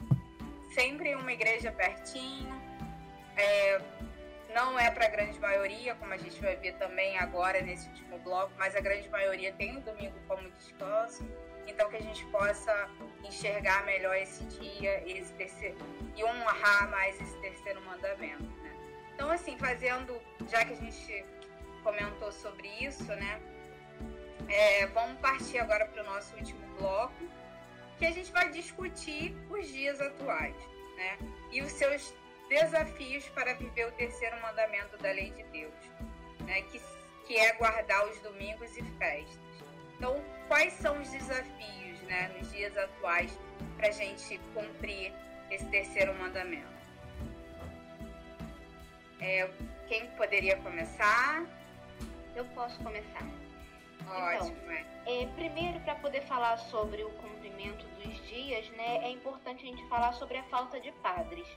sempre 0.73 1.13
uma 1.15 1.31
igreja 1.31 1.71
pertinho, 1.71 2.61
é, 3.35 3.81
não 4.53 4.79
é 4.79 4.89
para 4.89 5.05
a 5.05 5.09
grande 5.09 5.39
maioria, 5.39 5.93
como 5.95 6.13
a 6.13 6.17
gente 6.17 6.41
vai 6.41 6.55
ver 6.55 6.73
também 6.73 7.17
agora 7.17 7.61
nesse 7.61 7.87
último 7.89 8.17
bloco, 8.19 8.51
mas 8.57 8.75
a 8.75 8.79
grande 8.79 9.09
maioria 9.09 9.53
tem 9.53 9.77
o 9.77 9.81
domingo 9.81 10.15
como 10.27 10.49
descanso. 10.51 11.25
Então 11.67 11.89
que 11.89 11.97
a 11.97 12.01
gente 12.01 12.25
possa 12.27 12.89
enxergar 13.25 13.85
melhor 13.85 14.15
esse 14.15 14.43
dia 14.45 15.03
esse 15.05 15.33
terceiro, 15.33 15.77
e 16.15 16.23
honrar 16.23 16.89
mais 16.89 17.19
esse 17.19 17.37
terceiro 17.39 17.81
mandamento. 17.81 18.43
Né? 18.43 18.73
Então, 19.13 19.29
assim, 19.29 19.57
fazendo, 19.57 20.19
já 20.49 20.63
que 20.63 20.73
a 20.73 20.77
gente 20.77 21.25
comentou 21.83 22.31
sobre 22.31 22.67
isso, 22.81 23.03
né? 23.03 23.41
É, 24.49 24.85
vamos 24.87 25.19
partir 25.19 25.59
agora 25.59 25.85
para 25.85 26.01
o 26.01 26.05
nosso 26.05 26.35
último 26.35 26.65
bloco, 26.77 27.13
que 27.97 28.05
a 28.05 28.11
gente 28.11 28.31
vai 28.31 28.49
discutir 28.51 29.35
os 29.49 29.67
dias 29.67 29.99
atuais, 29.99 30.55
né? 30.95 31.17
E 31.51 31.61
os 31.61 31.71
seus 31.71 32.13
desafios 32.49 33.27
para 33.29 33.53
viver 33.55 33.87
o 33.87 33.91
terceiro 33.93 34.39
mandamento 34.41 34.97
da 34.97 35.11
lei 35.11 35.31
de 35.31 35.43
Deus, 35.43 35.73
né? 36.41 36.61
que, 36.63 36.81
que 37.25 37.37
é 37.37 37.53
guardar 37.53 38.07
os 38.07 38.19
domingos 38.21 38.75
e 38.77 38.83
festas. 38.97 39.39
Então, 39.95 40.23
quais 40.47 40.73
são 40.73 41.01
os 41.01 41.09
desafios 41.09 41.99
né, 42.03 42.29
nos 42.37 42.51
dias 42.51 42.75
atuais 42.77 43.37
para 43.77 43.89
a 43.89 43.91
gente 43.91 44.39
cumprir 44.53 45.11
esse 45.49 45.65
terceiro 45.65 46.13
mandamento? 46.15 46.77
É, 49.19 49.49
quem 49.87 50.07
poderia 50.11 50.57
começar? 50.57 51.43
Eu 52.35 52.45
posso 52.45 52.77
começar. 52.83 53.46
Ótimo. 54.09 54.57
Então, 54.57 54.73
é. 55.05 55.23
é 55.23 55.27
primeiro, 55.27 55.79
para 55.81 55.95
poder 55.95 56.21
falar 56.21 56.57
sobre 56.57 57.03
o 57.03 57.09
cumprimento 57.11 57.85
dos 58.01 58.27
dias, 58.27 58.69
né, 58.71 59.03
é 59.03 59.09
importante 59.11 59.63
a 59.63 59.67
gente 59.67 59.87
falar 59.87 60.13
sobre 60.13 60.37
a 60.37 60.43
falta 60.43 60.79
de 60.79 60.91
padres 60.93 61.47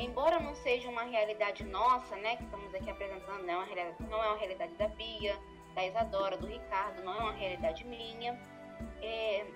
embora 0.00 0.40
não 0.40 0.54
seja 0.54 0.88
uma 0.88 1.02
realidade 1.02 1.62
nossa, 1.64 2.16
né, 2.16 2.36
que 2.36 2.44
estamos 2.44 2.74
aqui 2.74 2.90
apresentando, 2.90 3.42
não 3.42 3.52
é 3.52 3.56
uma 3.56 3.66
realidade, 3.66 3.96
não 4.08 4.24
é 4.24 4.28
uma 4.28 4.38
realidade 4.38 4.74
da 4.74 4.88
Bia, 4.88 5.38
da 5.74 5.86
Isadora, 5.86 6.36
do 6.36 6.46
Ricardo, 6.46 7.02
não 7.02 7.14
é 7.14 7.18
uma 7.18 7.32
realidade 7.32 7.84
minha, 7.86 8.40
é 9.02 9.46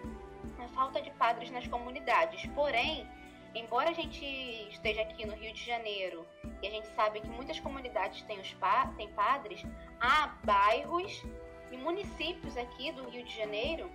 a 0.59 0.69
falta 0.69 1.01
de 1.01 1.11
padres 1.13 1.51
nas 1.51 1.67
comunidades. 1.67 2.45
Porém, 2.55 3.09
embora 3.55 3.91
a 3.91 3.93
gente 3.95 4.25
esteja 4.71 5.01
aqui 5.01 5.27
no 5.27 5.35
Rio 5.35 5.53
de 5.53 5.65
Janeiro 5.65 6.27
e 6.63 6.67
a 6.67 6.71
gente 6.71 6.89
sabe 6.89 7.21
que 7.21 7.29
muitas 7.29 7.59
comunidades 7.59 8.23
têm, 8.23 8.39
os 8.39 8.53
pa 8.55 8.93
têm 8.97 9.09
padres, 9.13 9.65
há 9.99 10.35
bairros 10.45 11.25
e 11.71 11.77
municípios 11.77 12.57
aqui 12.57 12.93
do 12.93 13.09
Rio 13.09 13.25
de 13.25 13.37
Janeiro, 13.37 13.91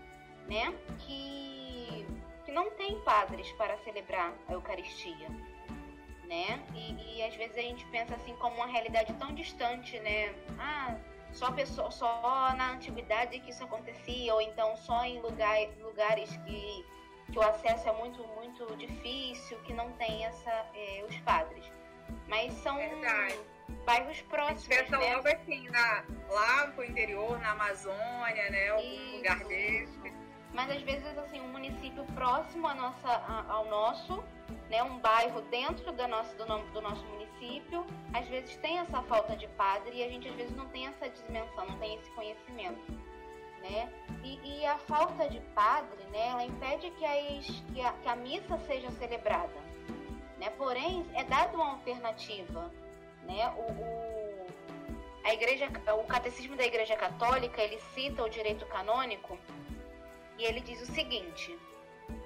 né, 0.48 0.74
que, 1.00 2.06
que 2.46 2.52
não 2.52 2.72
têm 2.72 3.00
padres 3.02 3.52
para 3.54 3.78
celebrar 3.80 4.34
a 4.48 4.54
Eucaristia 4.54 5.28
né? 6.30 6.64
E, 6.76 7.18
e, 7.18 7.24
às 7.24 7.36
vezes 7.36 7.58
a 7.58 7.62
gente 7.62 7.84
pensa 7.88 8.16
assim 8.16 8.36
como 8.36 8.56
uma 8.58 8.68
realidade 8.68 9.12
tão 9.16 9.34
distante, 9.34 10.00
né? 10.00 10.34
Ah, 10.60 10.96
só 11.34 11.52
pessoa, 11.52 11.90
só 11.90 12.54
na 12.56 12.74
antiguidade 12.74 13.40
que 13.40 13.50
isso 13.50 13.64
acontecia, 13.64 14.34
ou 14.34 14.40
então 14.40 14.78
só 14.78 15.04
em 15.04 15.20
lugar, 15.20 15.58
lugares 15.82 16.30
que, 16.46 16.86
que 17.32 17.40
o 17.40 17.42
acesso 17.42 17.90
é 17.90 17.94
muito 17.94 18.24
muito 18.36 18.78
difícil, 18.78 19.58
que 19.64 19.74
não 19.74 19.92
tem 19.94 20.24
essa 20.24 20.52
é, 20.76 21.04
os 21.10 21.18
padres. 21.18 21.66
Mas 22.28 22.54
são 22.54 22.76
Verdade. 22.78 23.40
Bairros 23.90 24.22
próximos. 24.22 24.68
Pensa 24.68 24.98
né? 24.98 25.16
logo 25.16 25.28
assim, 25.28 25.68
na, 25.70 26.04
lá 26.30 26.68
pro 26.76 26.86
interior, 26.86 27.40
na 27.40 27.52
Amazônia, 27.52 28.50
né? 28.52 28.70
Algum 28.70 28.84
isso, 28.84 29.16
lugar 29.18 29.44
desse. 29.46 30.14
Mas 30.54 30.70
às 30.70 30.82
vezes 30.84 31.18
assim, 31.18 31.42
um 31.42 31.48
município 31.48 32.04
próximo 32.14 32.68
a 32.68 32.76
nossa, 32.76 33.08
a, 33.08 33.46
ao 33.52 33.66
nosso 33.66 34.24
né, 34.70 34.84
um 34.84 35.00
bairro 35.00 35.42
dentro 35.44 35.92
da 35.92 36.08
nossa, 36.08 36.36
do, 36.36 36.46
nome, 36.46 36.70
do 36.72 36.82
nosso 36.82 37.04
município, 37.06 37.86
às 38.14 38.28
vezes 38.28 38.56
tem 38.58 38.78
essa 38.78 39.02
falta 39.04 39.36
de 39.36 39.48
padre 39.50 39.98
e 39.98 40.04
a 40.04 40.10
gente 40.10 40.28
às 40.28 40.36
vezes 40.36 40.56
não 40.56 40.68
tem 40.70 40.88
essa 40.88 41.10
dimensão, 41.10 41.66
não 41.66 41.80
tem 41.80 41.96
esse 41.96 42.10
conhecimento. 42.12 42.92
Né? 43.62 43.92
E, 44.24 44.40
e 44.44 44.66
a 44.66 44.78
falta 44.78 45.28
de 45.28 45.40
padre, 45.54 46.04
né, 46.12 46.30
ela 46.30 46.46
impede 46.46 46.92
que, 46.92 47.06
as, 47.06 47.46
que, 47.74 47.82
a, 47.82 47.92
que 47.94 48.08
a 48.08 48.16
missa 48.16 48.58
seja 48.68 48.90
celebrada. 48.92 49.60
Né? 50.40 50.50
Porém, 50.52 51.06
é 51.14 51.24
dada 51.24 51.56
uma 51.56 51.72
alternativa. 51.72 52.72
Né? 53.30 53.48
O, 53.56 53.62
o, 53.62 54.48
a 55.24 55.34
igreja, 55.34 55.70
o 56.00 56.04
catecismo 56.06 56.56
da 56.56 56.66
Igreja 56.66 56.96
Católica 56.96 57.62
ele 57.62 57.80
cita 57.94 58.24
o 58.24 58.30
direito 58.30 58.66
canônico 58.66 59.38
e 60.40 60.44
ele 60.44 60.60
diz 60.62 60.82
o 60.82 60.92
seguinte: 60.92 61.56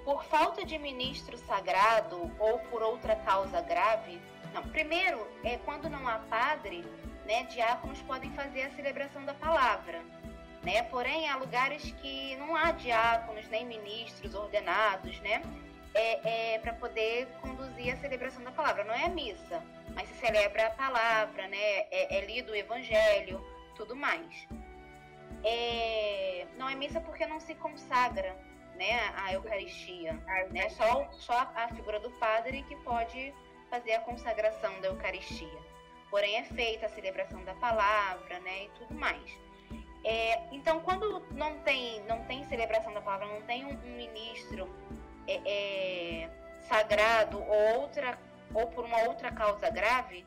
por 0.02 0.24
falta 0.24 0.64
de 0.64 0.78
ministro 0.78 1.36
sagrado 1.36 2.32
ou 2.38 2.58
por 2.70 2.82
outra 2.82 3.16
causa 3.16 3.60
grave. 3.60 4.18
Não, 4.54 4.62
primeiro 4.62 5.26
é 5.44 5.58
quando 5.58 5.90
não 5.90 6.08
há 6.08 6.20
padre, 6.20 6.84
né, 7.26 7.42
diáconos 7.44 8.00
podem 8.02 8.30
fazer 8.30 8.62
a 8.62 8.70
celebração 8.70 9.24
da 9.26 9.34
palavra. 9.34 10.02
Né? 10.62 10.82
Porém, 10.84 11.28
há 11.28 11.36
lugares 11.36 11.82
que 12.00 12.34
não 12.36 12.56
há 12.56 12.70
diáconos 12.70 13.46
nem 13.48 13.66
ministros 13.66 14.34
ordenados, 14.34 15.20
né? 15.20 15.42
É, 15.92 16.54
é 16.54 16.58
para 16.58 16.72
poder 16.72 17.28
conduzir 17.42 17.92
a 17.92 17.96
celebração 17.98 18.42
da 18.42 18.50
palavra. 18.50 18.84
Não 18.84 18.94
é 18.94 19.04
a 19.04 19.08
missa, 19.08 19.62
mas 19.94 20.08
se 20.08 20.14
celebra 20.14 20.66
a 20.66 20.70
palavra, 20.70 21.48
né? 21.48 21.86
É, 21.90 22.16
é 22.16 22.20
lido 22.26 22.52
o 22.52 22.56
evangelho, 22.56 23.44
tudo 23.74 23.94
mais. 23.94 24.46
É, 25.44 26.46
não 26.56 26.68
é 26.68 26.74
missa 26.74 27.00
porque 27.00 27.26
não 27.26 27.38
se 27.38 27.54
consagra, 27.54 28.34
né, 28.76 29.12
a 29.16 29.32
Eucaristia. 29.32 30.14
Né? 30.50 30.68
Só, 30.70 31.08
só 31.12 31.52
a 31.54 31.68
figura 31.68 32.00
do 32.00 32.10
padre 32.12 32.62
que 32.62 32.76
pode 32.76 33.34
fazer 33.70 33.92
a 33.92 34.00
consagração 34.00 34.80
da 34.80 34.88
Eucaristia. 34.88 35.62
Porém, 36.10 36.36
é 36.36 36.44
feita 36.44 36.86
a 36.86 36.88
celebração 36.88 37.44
da 37.44 37.54
palavra 37.54 38.38
né, 38.40 38.64
e 38.64 38.68
tudo 38.78 38.94
mais. 38.94 39.38
É, 40.04 40.38
então, 40.52 40.80
quando 40.80 41.20
não 41.32 41.58
tem, 41.60 42.02
não 42.04 42.24
tem 42.24 42.44
celebração 42.44 42.92
da 42.92 43.00
palavra, 43.00 43.26
não 43.26 43.42
tem 43.42 43.64
um, 43.64 43.70
um 43.70 43.96
ministro 43.96 44.68
é, 45.26 45.40
é, 45.46 46.30
sagrado 46.68 47.42
ou, 47.42 47.80
outra, 47.80 48.18
ou 48.52 48.66
por 48.68 48.84
uma 48.84 49.02
outra 49.04 49.30
causa 49.30 49.70
grave, 49.70 50.24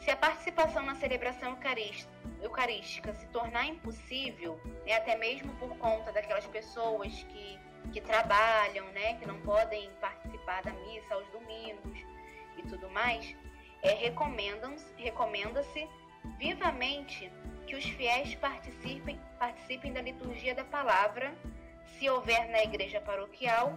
se 0.00 0.10
a 0.10 0.16
participação 0.16 0.82
na 0.82 0.94
celebração 0.94 1.56
eucarística 2.42 3.12
se 3.14 3.26
tornar 3.28 3.66
impossível, 3.66 4.60
né, 4.86 4.94
até 4.94 5.16
mesmo 5.16 5.52
por 5.56 5.76
conta 5.78 6.12
daquelas 6.12 6.46
pessoas 6.46 7.12
que, 7.24 7.58
que 7.92 8.00
trabalham, 8.00 8.86
né, 8.86 9.14
que 9.14 9.26
não 9.26 9.40
podem 9.40 9.90
participar 10.00 10.62
da 10.62 10.72
missa 10.72 11.14
aos 11.14 11.26
domingos 11.28 11.98
e 12.56 12.62
tudo 12.62 12.88
mais, 12.90 13.34
é, 13.82 13.92
recomenda-se 13.92 15.88
vivamente 16.38 17.30
que 17.66 17.76
os 17.76 17.84
fiéis 17.84 18.34
participem, 18.34 19.20
participem 19.38 19.92
da 19.92 20.00
liturgia 20.00 20.54
da 20.54 20.64
palavra, 20.64 21.34
se 21.98 22.08
houver 22.08 22.48
na 22.48 22.62
igreja 22.62 23.00
paroquial 23.00 23.72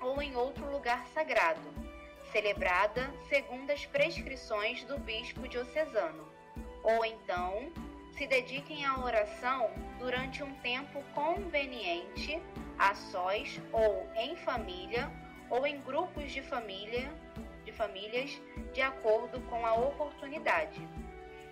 ou 0.00 0.20
em 0.22 0.34
outro 0.36 0.70
lugar 0.70 1.06
sagrado 1.08 1.89
celebrada 2.32 3.12
segundo 3.28 3.70
as 3.70 3.84
prescrições 3.86 4.84
do 4.84 4.98
bispo 4.98 5.46
diocesano, 5.48 6.28
ou 6.82 7.04
então 7.04 7.72
se 8.16 8.26
dediquem 8.26 8.84
à 8.84 8.98
oração 8.98 9.70
durante 9.98 10.42
um 10.42 10.54
tempo 10.56 11.02
conveniente, 11.14 12.40
a 12.78 12.94
sós 12.94 13.60
ou 13.72 14.08
em 14.16 14.36
família 14.36 15.10
ou 15.48 15.66
em 15.66 15.80
grupos 15.80 16.30
de 16.30 16.42
família, 16.42 17.10
de 17.64 17.72
famílias, 17.72 18.40
de 18.72 18.80
acordo 18.80 19.40
com 19.48 19.66
a 19.66 19.74
oportunidade. 19.74 20.80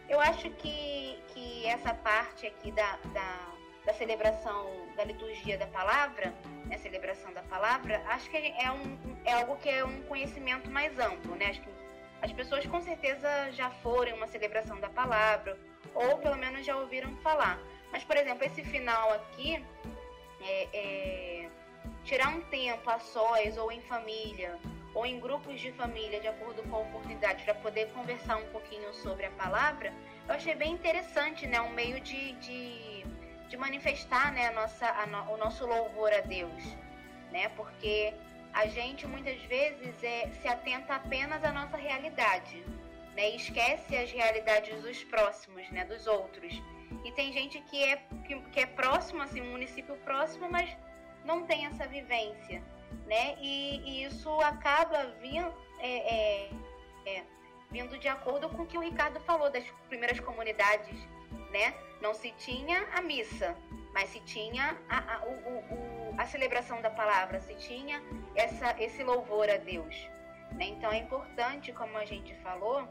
Eu 0.08 0.20
acho 0.20 0.48
que, 0.50 1.18
que 1.28 1.66
essa 1.66 1.92
parte 1.92 2.46
aqui 2.46 2.70
da, 2.72 2.96
da, 3.12 3.54
da 3.84 3.92
celebração 3.94 4.88
da 4.96 5.04
liturgia 5.04 5.58
da 5.58 5.66
palavra, 5.66 6.32
né, 6.68 6.78
celebração 6.78 7.32
da 7.32 7.42
palavra, 7.42 8.02
acho 8.08 8.30
que 8.30 8.36
é, 8.36 8.70
um, 8.70 9.16
é 9.24 9.32
algo 9.32 9.56
que 9.56 9.68
é 9.68 9.84
um 9.84 10.02
conhecimento 10.02 10.70
mais 10.70 10.98
amplo, 10.98 11.34
né? 11.34 11.46
Acho 11.46 11.62
que 11.62 11.68
as 12.20 12.32
pessoas 12.32 12.66
com 12.66 12.80
certeza 12.80 13.28
já 13.52 13.70
foram 13.70 14.16
uma 14.16 14.26
celebração 14.26 14.78
da 14.80 14.88
palavra, 14.88 15.58
ou 15.94 16.18
pelo 16.18 16.36
menos 16.36 16.64
já 16.66 16.76
ouviram 16.76 17.14
falar. 17.16 17.58
Mas, 17.90 18.04
por 18.04 18.16
exemplo, 18.16 18.44
esse 18.44 18.62
final 18.62 19.12
aqui, 19.12 19.64
é, 20.42 20.68
é, 20.72 21.48
tirar 22.04 22.28
um 22.28 22.40
tempo 22.42 22.88
a 22.90 22.98
sós 22.98 23.56
ou 23.56 23.72
em 23.72 23.80
família, 23.82 24.58
ou 24.94 25.06
em 25.06 25.20
grupos 25.20 25.60
de 25.60 25.70
família, 25.72 26.20
de 26.20 26.28
acordo 26.28 26.62
com 26.64 26.76
a 26.76 26.80
oportunidade, 26.80 27.44
para 27.44 27.54
poder 27.54 27.90
conversar 27.92 28.36
um 28.36 28.46
pouquinho 28.50 28.92
sobre 28.94 29.26
a 29.26 29.30
palavra, 29.30 29.92
eu 30.26 30.34
achei 30.34 30.54
bem 30.54 30.72
interessante, 30.72 31.46
né? 31.46 31.60
Um 31.60 31.70
meio 31.70 32.00
de, 32.00 32.32
de, 32.32 33.04
de 33.49 33.57
manifestar 33.57 34.32
né, 34.32 34.49
a 34.49 34.53
nossa, 34.53 34.86
a 34.86 35.07
no, 35.07 35.32
o 35.32 35.36
nosso 35.36 35.66
louvor 35.66 36.12
a 36.12 36.20
Deus, 36.20 36.62
né? 37.32 37.49
Porque 37.51 38.12
a 38.53 38.66
gente 38.66 39.07
muitas 39.07 39.40
vezes 39.42 40.03
é, 40.03 40.28
se 40.40 40.49
atenta 40.49 40.94
apenas 40.94 41.42
à 41.42 41.53
nossa 41.53 41.76
realidade, 41.76 42.64
né? 43.14 43.30
E 43.30 43.36
esquece 43.36 43.96
as 43.96 44.12
realidades 44.12 44.80
dos 44.82 45.03
próximos, 45.05 45.68
né? 45.70 45.84
Dos 45.84 46.07
outros. 46.07 46.61
E 47.05 47.12
tem 47.12 47.32
gente 47.32 47.61
que 47.62 47.82
é, 47.84 47.96
que, 48.26 48.40
que 48.53 48.61
é 48.61 48.66
próximo, 48.66 49.22
assim, 49.22 49.40
um 49.40 49.51
município 49.51 49.96
próximo, 50.05 50.51
mas 50.51 50.76
não 51.24 51.44
tem 51.44 51.66
essa 51.66 51.86
vivência, 51.86 52.62
né? 53.07 53.36
E, 53.40 53.80
e 53.84 54.05
isso 54.05 54.30
acaba 54.40 55.05
vindo, 55.20 55.53
é, 55.80 56.14
é, 56.14 56.51
é, 57.07 57.24
vindo 57.70 57.99
de 57.99 58.09
acordo 58.09 58.49
com 58.51 58.62
o 58.62 58.66
que 58.66 58.76
o 58.76 58.80
Ricardo 58.80 59.20
falou 59.20 59.51
das 59.51 59.64
primeiras 59.88 60.20
comunidades, 60.20 60.99
né? 61.51 61.74
Não 62.01 62.14
se 62.14 62.30
tinha 62.32 62.86
a 62.94 63.01
missa, 63.01 63.57
mas 63.92 64.11
se 64.11 64.20
tinha 64.20 64.76
a, 64.88 65.14
a, 65.14 65.24
o, 65.24 65.32
o, 65.32 66.14
a 66.16 66.26
celebração 66.26 66.80
da 66.80 66.90
palavra, 66.90 67.40
se 67.40 67.55
tinha 67.55 68.03
essa, 68.34 68.80
esse 68.80 69.03
louvor 69.03 69.49
a 69.51 69.57
Deus. 69.57 69.94
Né? 70.53 70.66
Então 70.66 70.92
é 70.92 70.99
importante, 70.99 71.72
como 71.72 71.96
a 71.96 72.05
gente 72.05 72.34
falou, 72.36 72.88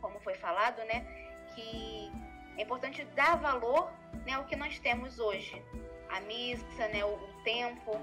como 0.00 0.18
foi 0.20 0.34
falado, 0.34 0.78
né, 0.84 1.04
que 1.54 2.10
é 2.56 2.62
importante 2.62 3.04
dar 3.14 3.36
valor 3.36 3.90
né, 4.26 4.32
ao 4.32 4.44
que 4.44 4.56
nós 4.56 4.78
temos 4.78 5.18
hoje. 5.18 5.62
A 6.08 6.20
missa, 6.20 6.88
né, 6.88 7.04
o, 7.04 7.14
o 7.14 7.42
tempo 7.44 7.96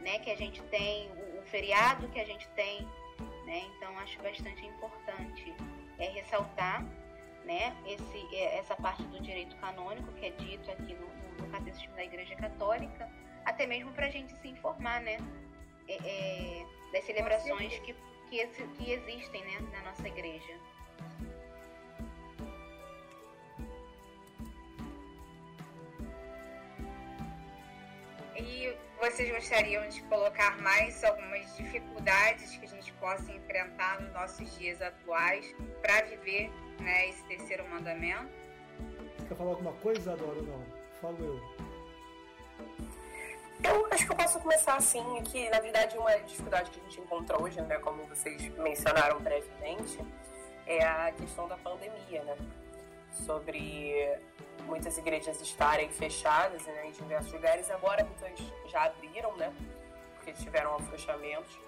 né, 0.00 0.18
que 0.18 0.30
a 0.30 0.36
gente 0.36 0.62
tem, 0.64 1.08
o, 1.12 1.38
o, 1.38 1.42
feriado 1.42 2.08
que 2.08 2.20
a 2.20 2.24
gente 2.24 2.48
tem. 2.50 2.82
Né? 3.46 3.64
Então 3.76 3.96
acho 3.98 4.20
bastante 4.22 4.66
importante 4.66 5.54
é 5.98 6.08
ressaltar 6.08 6.84
né, 7.46 7.76
esse, 7.86 8.34
é, 8.34 8.58
essa 8.58 8.74
parte 8.76 9.02
do 9.04 9.20
direito 9.20 9.56
canônico 9.56 10.12
que 10.14 10.26
é 10.26 10.30
dito 10.30 10.68
aqui 10.70 10.94
no, 10.94 11.06
no 11.40 11.50
Catecismo 11.52 11.94
da 11.94 12.04
Igreja 12.04 12.34
Católica, 12.34 13.08
até 13.44 13.66
mesmo 13.66 13.92
para 13.92 14.06
a 14.06 14.10
gente 14.10 14.36
se 14.36 14.48
informar 14.48 15.00
né, 15.00 15.18
é, 15.88 15.94
é, 15.94 16.66
das 16.92 17.04
celebrações 17.04 17.78
que, 17.78 17.94
que, 18.28 18.46
que 18.46 18.90
existem 18.90 19.44
né, 19.44 19.60
na 19.72 19.82
nossa 19.82 20.06
igreja. 20.08 20.58
E 28.36 28.76
vocês 28.98 29.30
gostariam 29.30 29.88
de 29.88 30.02
colocar 30.02 30.60
mais 30.60 31.02
algumas 31.04 31.56
dificuldades 31.56 32.56
que 32.56 32.66
a 32.66 32.68
gente 32.68 32.92
possa 32.94 33.30
enfrentar 33.30 34.00
nos 34.00 34.12
nossos 34.12 34.58
dias 34.58 34.82
atuais 34.82 35.54
para 35.80 36.02
viver 36.02 36.50
né, 36.80 37.08
esse 37.08 37.22
terceiro 37.24 37.68
mandamento? 37.68 38.28
Você 39.18 39.26
quer 39.28 39.34
falar 39.34 39.50
alguma 39.50 39.72
coisa, 39.74 40.12
Adoro, 40.12 40.38
ou 40.38 40.42
não? 40.42 40.66
Falo 41.00 41.16
eu. 41.20 41.66
Eu 43.64 43.88
acho 43.90 44.06
que 44.06 44.12
eu 44.12 44.16
posso 44.16 44.38
começar 44.38 44.76
assim, 44.76 45.02
que 45.24 45.48
na 45.48 45.60
verdade 45.60 45.96
uma 45.96 46.14
dificuldade 46.20 46.70
que 46.70 46.78
a 46.78 46.82
gente 46.82 47.00
encontra 47.00 47.40
hoje, 47.40 47.60
né, 47.62 47.78
como 47.78 48.04
vocês 48.04 48.48
mencionaram 48.58 49.18
brevemente, 49.20 49.98
é 50.66 50.84
a 50.84 51.12
questão 51.12 51.48
da 51.48 51.56
pandemia, 51.56 52.22
né? 52.24 52.36
Sobre 53.24 54.18
muitas 54.66 54.98
igrejas 54.98 55.40
estarem 55.40 55.88
fechadas 55.88 56.62
né, 56.66 56.86
em 56.88 56.90
diversos 56.92 57.32
lugares. 57.32 57.70
Agora 57.70 58.04
muitas 58.04 58.38
já 58.66 58.84
abriram, 58.84 59.34
né? 59.36 59.52
Porque 60.16 60.32
tiveram 60.32 60.74
afrouxamentos. 60.74 61.58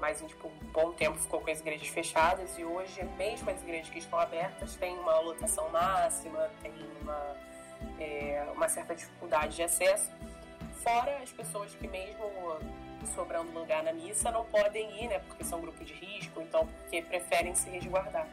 Mas 0.00 0.20
tipo, 0.20 0.48
um 0.48 0.66
bom 0.72 0.92
tempo 0.92 1.18
ficou 1.18 1.40
com 1.40 1.50
as 1.50 1.60
igrejas 1.60 1.88
fechadas 1.88 2.56
e 2.58 2.64
hoje 2.64 3.02
mesmo 3.16 3.50
as 3.50 3.60
igrejas 3.62 3.90
que 3.90 3.98
estão 3.98 4.18
abertas 4.18 4.74
têm 4.76 4.96
uma 4.98 5.18
lotação 5.20 5.68
máxima, 5.70 6.50
tem 6.62 6.72
uma, 7.00 7.36
é, 7.98 8.46
uma 8.54 8.68
certa 8.68 8.94
dificuldade 8.94 9.56
de 9.56 9.62
acesso. 9.62 10.10
Fora 10.82 11.18
as 11.18 11.30
pessoas 11.30 11.74
que 11.74 11.88
mesmo 11.88 12.24
sobrando 13.14 13.52
lugar 13.52 13.82
na 13.82 13.92
missa 13.92 14.30
não 14.30 14.44
podem 14.44 15.02
ir, 15.02 15.08
né? 15.08 15.18
Porque 15.20 15.44
são 15.44 15.60
grupos 15.60 15.86
de 15.86 15.94
risco, 15.94 16.40
então 16.40 16.66
porque 16.66 17.02
preferem 17.02 17.54
se 17.54 17.68
resguardar. 17.70 18.28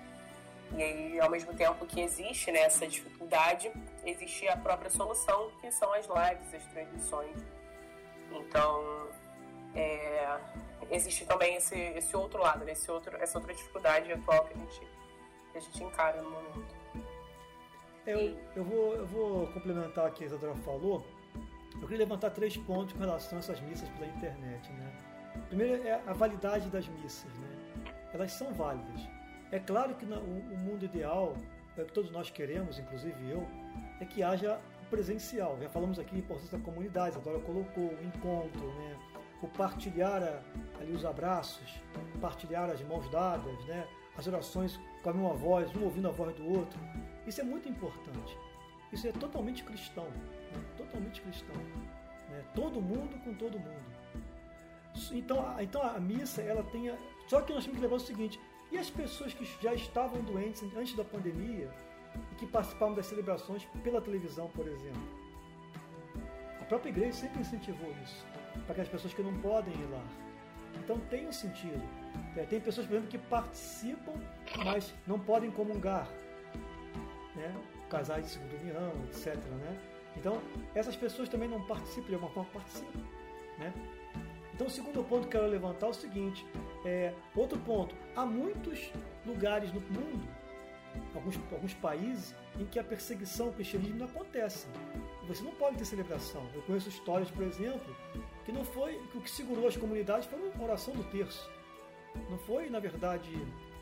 E 0.73 0.83
aí, 0.83 1.19
ao 1.19 1.29
mesmo 1.29 1.53
tempo 1.53 1.85
que 1.85 2.01
existe 2.01 2.51
né, 2.51 2.61
essa 2.61 2.87
dificuldade, 2.87 3.71
existe 4.03 4.47
a 4.47 4.57
própria 4.57 4.89
solução, 4.89 5.51
que 5.61 5.71
são 5.71 5.93
as 5.93 6.05
lives, 6.05 6.53
as 6.53 6.65
transmissões. 6.71 7.37
Então, 8.31 9.07
é, 9.75 10.39
existe 10.91 11.25
também 11.25 11.55
esse, 11.55 11.75
esse 11.75 12.15
outro 12.15 12.39
lado, 12.41 12.63
né, 12.65 12.71
esse 12.71 12.89
outro, 12.89 13.15
essa 13.17 13.37
outra 13.37 13.53
dificuldade 13.53 14.11
atual 14.11 14.45
que 14.45 14.53
a 14.53 14.57
gente, 14.57 14.79
que 15.51 15.57
a 15.57 15.61
gente 15.61 15.83
encara 15.83 16.21
no 16.21 16.29
momento. 16.29 16.75
Eu, 18.05 18.37
eu, 18.55 18.63
vou, 18.63 18.95
eu 18.95 19.05
vou 19.07 19.47
complementar 19.47 20.09
o 20.09 20.11
que 20.11 20.23
a 20.23 20.27
Isadora 20.27 20.55
falou. 20.57 21.05
Eu 21.73 21.81
queria 21.81 21.97
levantar 21.97 22.29
três 22.29 22.55
pontos 22.55 22.93
com 22.93 22.99
relação 22.99 23.37
a 23.37 23.39
essas 23.39 23.59
missas 23.61 23.89
pela 23.89 24.05
internet. 24.05 24.71
Né? 24.71 24.93
Primeiro 25.47 25.87
é 25.87 26.01
a 26.05 26.13
validade 26.13 26.69
das 26.69 26.87
missas. 26.87 27.33
Né? 27.33 27.93
Elas 28.13 28.31
são 28.31 28.53
válidas 28.53 29.01
é 29.51 29.59
claro 29.59 29.95
que 29.95 30.05
o, 30.05 30.57
mundo 30.57 30.83
ideal, 30.83 31.35
é 31.77 31.81
o 31.81 31.85
que 31.85 31.93
todos 31.93 32.11
nós 32.11 32.29
queremos, 32.29 32.79
inclusive 32.79 33.29
eu, 33.29 33.47
é 33.99 34.05
que 34.05 34.23
haja 34.23 34.59
presencial. 34.89 35.57
Já 35.61 35.69
falamos 35.69 35.99
aqui 35.99 36.15
a 36.15 36.19
importância 36.19 36.57
da 36.57 36.63
comunidade, 36.63 37.15
a 37.15 37.19
Dora 37.19 37.39
colocou 37.39 37.85
o 37.85 38.03
encontro, 38.03 38.67
né? 38.73 38.97
O 39.41 39.47
partilhar 39.47 40.43
ali 40.79 40.91
os 40.91 41.05
abraços, 41.05 41.79
partilhar 42.19 42.69
as 42.69 42.81
mãos 42.81 43.09
dadas, 43.09 43.63
né? 43.65 43.87
as 44.17 44.27
orações 44.27 44.79
com 45.03 45.09
a 45.09 45.13
mesma 45.13 45.33
voz, 45.33 45.75
um 45.75 45.83
ouvindo 45.83 46.07
a 46.07 46.11
voz 46.11 46.35
do 46.35 46.45
outro. 46.47 46.79
Isso 47.27 47.41
é 47.41 47.43
muito 47.43 47.67
importante. 47.67 48.37
Isso 48.91 49.07
é 49.07 49.11
totalmente 49.11 49.63
cristão, 49.63 50.05
né? 50.05 50.63
totalmente 50.77 51.21
cristão. 51.21 51.55
Né? 52.29 52.43
Todo 52.53 52.81
mundo 52.81 53.21
com 53.23 53.33
todo 53.33 53.59
mundo. 53.59 53.95
Então, 55.11 55.45
a, 55.45 55.61
então 55.61 55.81
a 55.81 55.99
missa, 55.99 56.41
ela 56.41 56.63
tem. 56.63 56.89
A... 56.89 56.97
Só 57.27 57.41
que 57.41 57.53
nós 57.53 57.65
temos 57.65 57.77
que 57.77 57.83
levar 57.83 57.97
o 57.97 57.99
seguinte: 57.99 58.39
e 58.71 58.77
as 58.77 58.89
pessoas 58.89 59.33
que 59.33 59.45
já 59.61 59.73
estavam 59.73 60.21
doentes 60.21 60.63
antes 60.75 60.95
da 60.95 61.03
pandemia 61.03 61.69
e 62.31 62.35
que 62.35 62.47
participavam 62.47 62.95
das 62.95 63.05
celebrações 63.05 63.65
pela 63.83 64.01
televisão, 64.01 64.49
por 64.49 64.67
exemplo? 64.67 65.25
A 66.61 66.63
própria 66.65 66.89
igreja 66.89 67.13
sempre 67.13 67.41
incentivou 67.41 67.93
isso, 68.03 68.25
para 68.63 68.71
aquelas 68.71 68.89
pessoas 68.89 69.13
que 69.13 69.21
não 69.21 69.33
podem 69.39 69.73
ir 69.73 69.85
lá. 69.91 70.03
Então 70.83 70.99
tem 71.09 71.27
um 71.27 71.31
sentido. 71.31 71.81
É, 72.35 72.43
tem 72.43 72.59
pessoas, 72.59 72.87
por 72.87 72.93
exemplo, 72.93 73.09
que 73.09 73.17
participam, 73.17 74.13
mas 74.63 74.93
não 75.07 75.19
podem 75.19 75.51
comungar. 75.51 76.07
Né? 77.35 77.53
Casais 77.89 78.25
de 78.25 78.31
segunda 78.31 78.55
união, 78.55 78.91
etc. 79.05 79.35
Né? 79.35 79.79
Então, 80.17 80.41
essas 80.73 80.95
pessoas 80.95 81.29
também 81.29 81.47
não 81.47 81.61
participam, 81.65 82.07
de 82.07 82.13
alguma 82.15 82.31
forma 82.31 82.49
participam. 82.51 82.99
Né? 83.57 83.73
Então, 84.53 84.67
o 84.67 84.69
segundo 84.69 85.03
ponto 85.03 85.27
que 85.27 85.35
eu 85.35 85.41
quero 85.41 85.51
levantar 85.51 85.87
é 85.87 85.89
o 85.89 85.93
seguinte: 85.93 86.45
é, 86.85 87.13
outro 87.35 87.59
ponto, 87.59 87.95
há 88.15 88.25
muitos 88.25 88.91
lugares 89.25 89.71
no 89.73 89.81
mundo, 89.81 90.27
alguns, 91.13 91.37
alguns 91.51 91.73
países, 91.73 92.35
em 92.59 92.65
que 92.65 92.79
a 92.79 92.83
perseguição 92.83 93.47
ao 93.47 93.53
cristianismo 93.53 93.99
não 93.99 94.05
acontece. 94.05 94.67
Você 95.27 95.43
não 95.43 95.51
pode 95.55 95.77
ter 95.77 95.85
celebração. 95.85 96.47
Eu 96.53 96.61
conheço 96.61 96.87
histórias, 96.87 97.29
por 97.31 97.43
exemplo, 97.43 97.95
que 98.45 98.51
não 98.51 98.63
foi 98.63 98.93
que 99.11 99.17
o 99.17 99.21
que 99.21 99.29
segurou 99.29 99.67
as 99.67 99.75
comunidades 99.75 100.27
foi 100.27 100.39
a 100.39 100.63
oração 100.63 100.93
do 100.93 101.03
terço. 101.05 101.49
Não 102.29 102.37
foi, 102.37 102.69
na 102.69 102.79
verdade, 102.79 103.29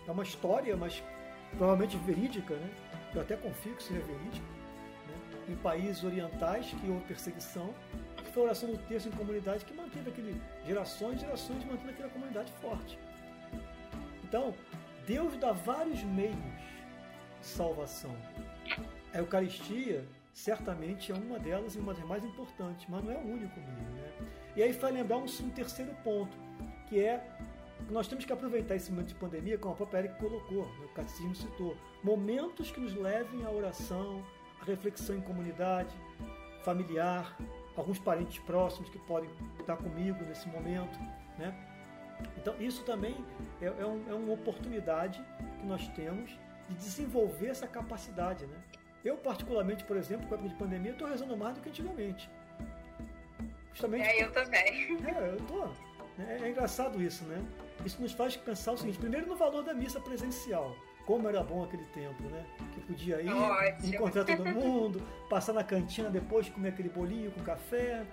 é 0.08 0.12
uma 0.12 0.24
história, 0.24 0.76
mas 0.76 1.04
provavelmente 1.58 1.98
verídica, 1.98 2.56
né? 2.56 2.70
Eu 3.14 3.22
até 3.22 3.36
confio 3.36 3.76
que 3.76 3.84
seja 3.84 4.00
verídica. 4.02 4.46
Né? 5.08 5.54
Em 5.54 5.56
países 5.58 6.04
orientais 6.04 6.68
que 6.68 6.90
houve 6.90 7.04
perseguição, 7.06 7.74
foi 8.34 8.44
a 8.44 8.46
oração 8.46 8.72
do 8.72 8.78
terço 8.88 9.08
em 9.08 9.12
comunidade 9.12 9.64
que 9.64 9.74
manteve 9.74 10.10
aquele 10.10 10.42
gerações 10.66 11.18
e 11.18 11.26
gerações 11.26 11.64
mantendo 11.66 11.92
aquela 11.92 12.10
comunidade 12.10 12.52
forte. 12.54 12.98
Então, 14.24 14.56
Deus 15.06 15.38
dá 15.38 15.52
vários 15.52 16.02
meios 16.04 16.36
de 16.36 17.46
salvação. 17.46 18.16
A 19.14 19.20
Eucaristia 19.20 20.04
certamente 20.34 21.12
é 21.12 21.16
uma 21.16 21.38
delas 21.38 21.76
e 21.76 21.80
uma 21.80 21.94
das 21.94 22.04
mais 22.06 22.26
importantes, 22.26 22.88
mas 22.90 23.04
não 23.04 23.12
é 23.12 23.18
o 23.18 23.28
único 23.28 23.60
meio. 23.60 24.03
E 24.56 24.64
aí 24.64 24.72
vai 24.72 24.92
lembrar 24.92 25.18
um, 25.18 25.26
um 25.26 25.50
terceiro 25.50 25.94
ponto, 26.04 26.38
que 26.88 27.00
é 27.00 27.26
nós 27.90 28.08
temos 28.08 28.24
que 28.24 28.32
aproveitar 28.32 28.76
esse 28.76 28.92
momento 28.92 29.10
de 29.10 29.16
pandemia, 29.16 29.58
como 29.58 29.74
a 29.74 29.78
própria 29.78 30.00
Eric 30.00 30.20
colocou, 30.20 30.66
né? 30.66 30.86
o 30.86 30.94
catecismo 30.94 31.36
citou, 31.36 31.76
momentos 32.04 32.72
que 32.72 32.80
nos 32.80 32.96
levem 32.96 33.46
à 33.46 33.50
oração, 33.50 34.24
à 34.62 34.66
reflexão 34.66 35.18
em 35.18 35.22
comunidade, 35.22 35.94
familiar, 36.64 37.36
alguns 37.76 38.00
parentes 38.00 38.40
próximos 38.40 38.90
que 38.90 39.00
podem 39.00 39.30
estar 39.60 39.76
comigo 39.78 40.24
nesse 40.26 40.48
momento, 40.48 40.98
né? 41.38 41.54
Então 42.38 42.56
isso 42.60 42.84
também 42.84 43.16
é, 43.62 43.66
é, 43.66 43.86
um, 43.86 44.10
é 44.10 44.14
uma 44.14 44.34
oportunidade 44.34 45.22
que 45.60 45.66
nós 45.66 45.88
temos 45.90 46.38
de 46.70 46.76
desenvolver 46.76 47.48
essa 47.48 47.68
capacidade, 47.68 48.46
né? 48.46 48.58
Eu 49.04 49.18
particularmente, 49.18 49.84
por 49.84 49.98
exemplo, 49.98 50.28
com 50.28 50.36
a 50.36 50.50
pandemia, 50.52 50.92
estou 50.92 51.08
rezando 51.08 51.36
mais 51.36 51.56
do 51.56 51.62
que 51.62 51.70
antigamente. 51.70 52.30
Justamente. 53.74 54.08
É, 54.08 54.24
eu 54.24 54.32
também. 54.32 54.98
É, 55.06 55.34
eu 55.34 55.38
tô. 55.48 55.66
É, 56.22 56.46
é 56.46 56.50
engraçado 56.50 57.02
isso, 57.02 57.24
né? 57.26 57.44
Isso 57.86 58.02
nos 58.02 58.14
faz 58.14 58.38
pensar 58.38 58.74
o 58.74 58.78
seguinte: 58.78 58.98
primeiro 58.98 59.28
no 59.28 59.36
valor 59.36 59.64
da 59.64 59.74
missa 59.74 60.00
presencial 60.00 60.76
como 61.06 61.28
era 61.28 61.44
bom 61.44 61.64
aquele 61.64 61.86
tempo, 61.86 62.24
né? 62.24 62.46
Que 62.74 62.82
podia 62.82 63.22
ir, 63.22 63.30
Ótimo. 63.30 63.96
encontrar 63.96 64.24
todo 64.24 64.46
mundo, 64.48 65.02
passar 65.30 65.54
na 65.54 65.64
cantina 65.64 66.10
depois, 66.10 66.50
comer 66.50 66.70
aquele 66.70 66.90
bolinho 66.90 67.32
com 67.32 67.42
café. 67.42 68.06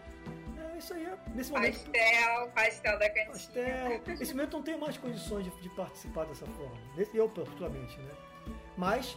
É, 0.58 0.78
isso 0.78 0.92
aí 0.94 1.04
é, 1.06 1.16
nesse 1.34 1.52
momento. 1.52 1.78
Pastel, 1.78 2.48
pastel 2.54 2.98
da 2.98 3.10
cantina. 3.10 3.32
Pastel. 3.32 4.02
Nesse 4.06 4.34
momento 4.34 4.52
não 4.56 4.62
tenho 4.62 4.80
mais 4.80 4.96
condições 4.96 5.44
de, 5.44 5.50
de 5.60 5.68
participar 5.70 6.24
dessa 6.26 6.46
forma. 6.46 6.76
Eu, 7.14 7.28
particularmente, 7.28 7.98
né? 8.00 8.10
Mas, 8.76 9.16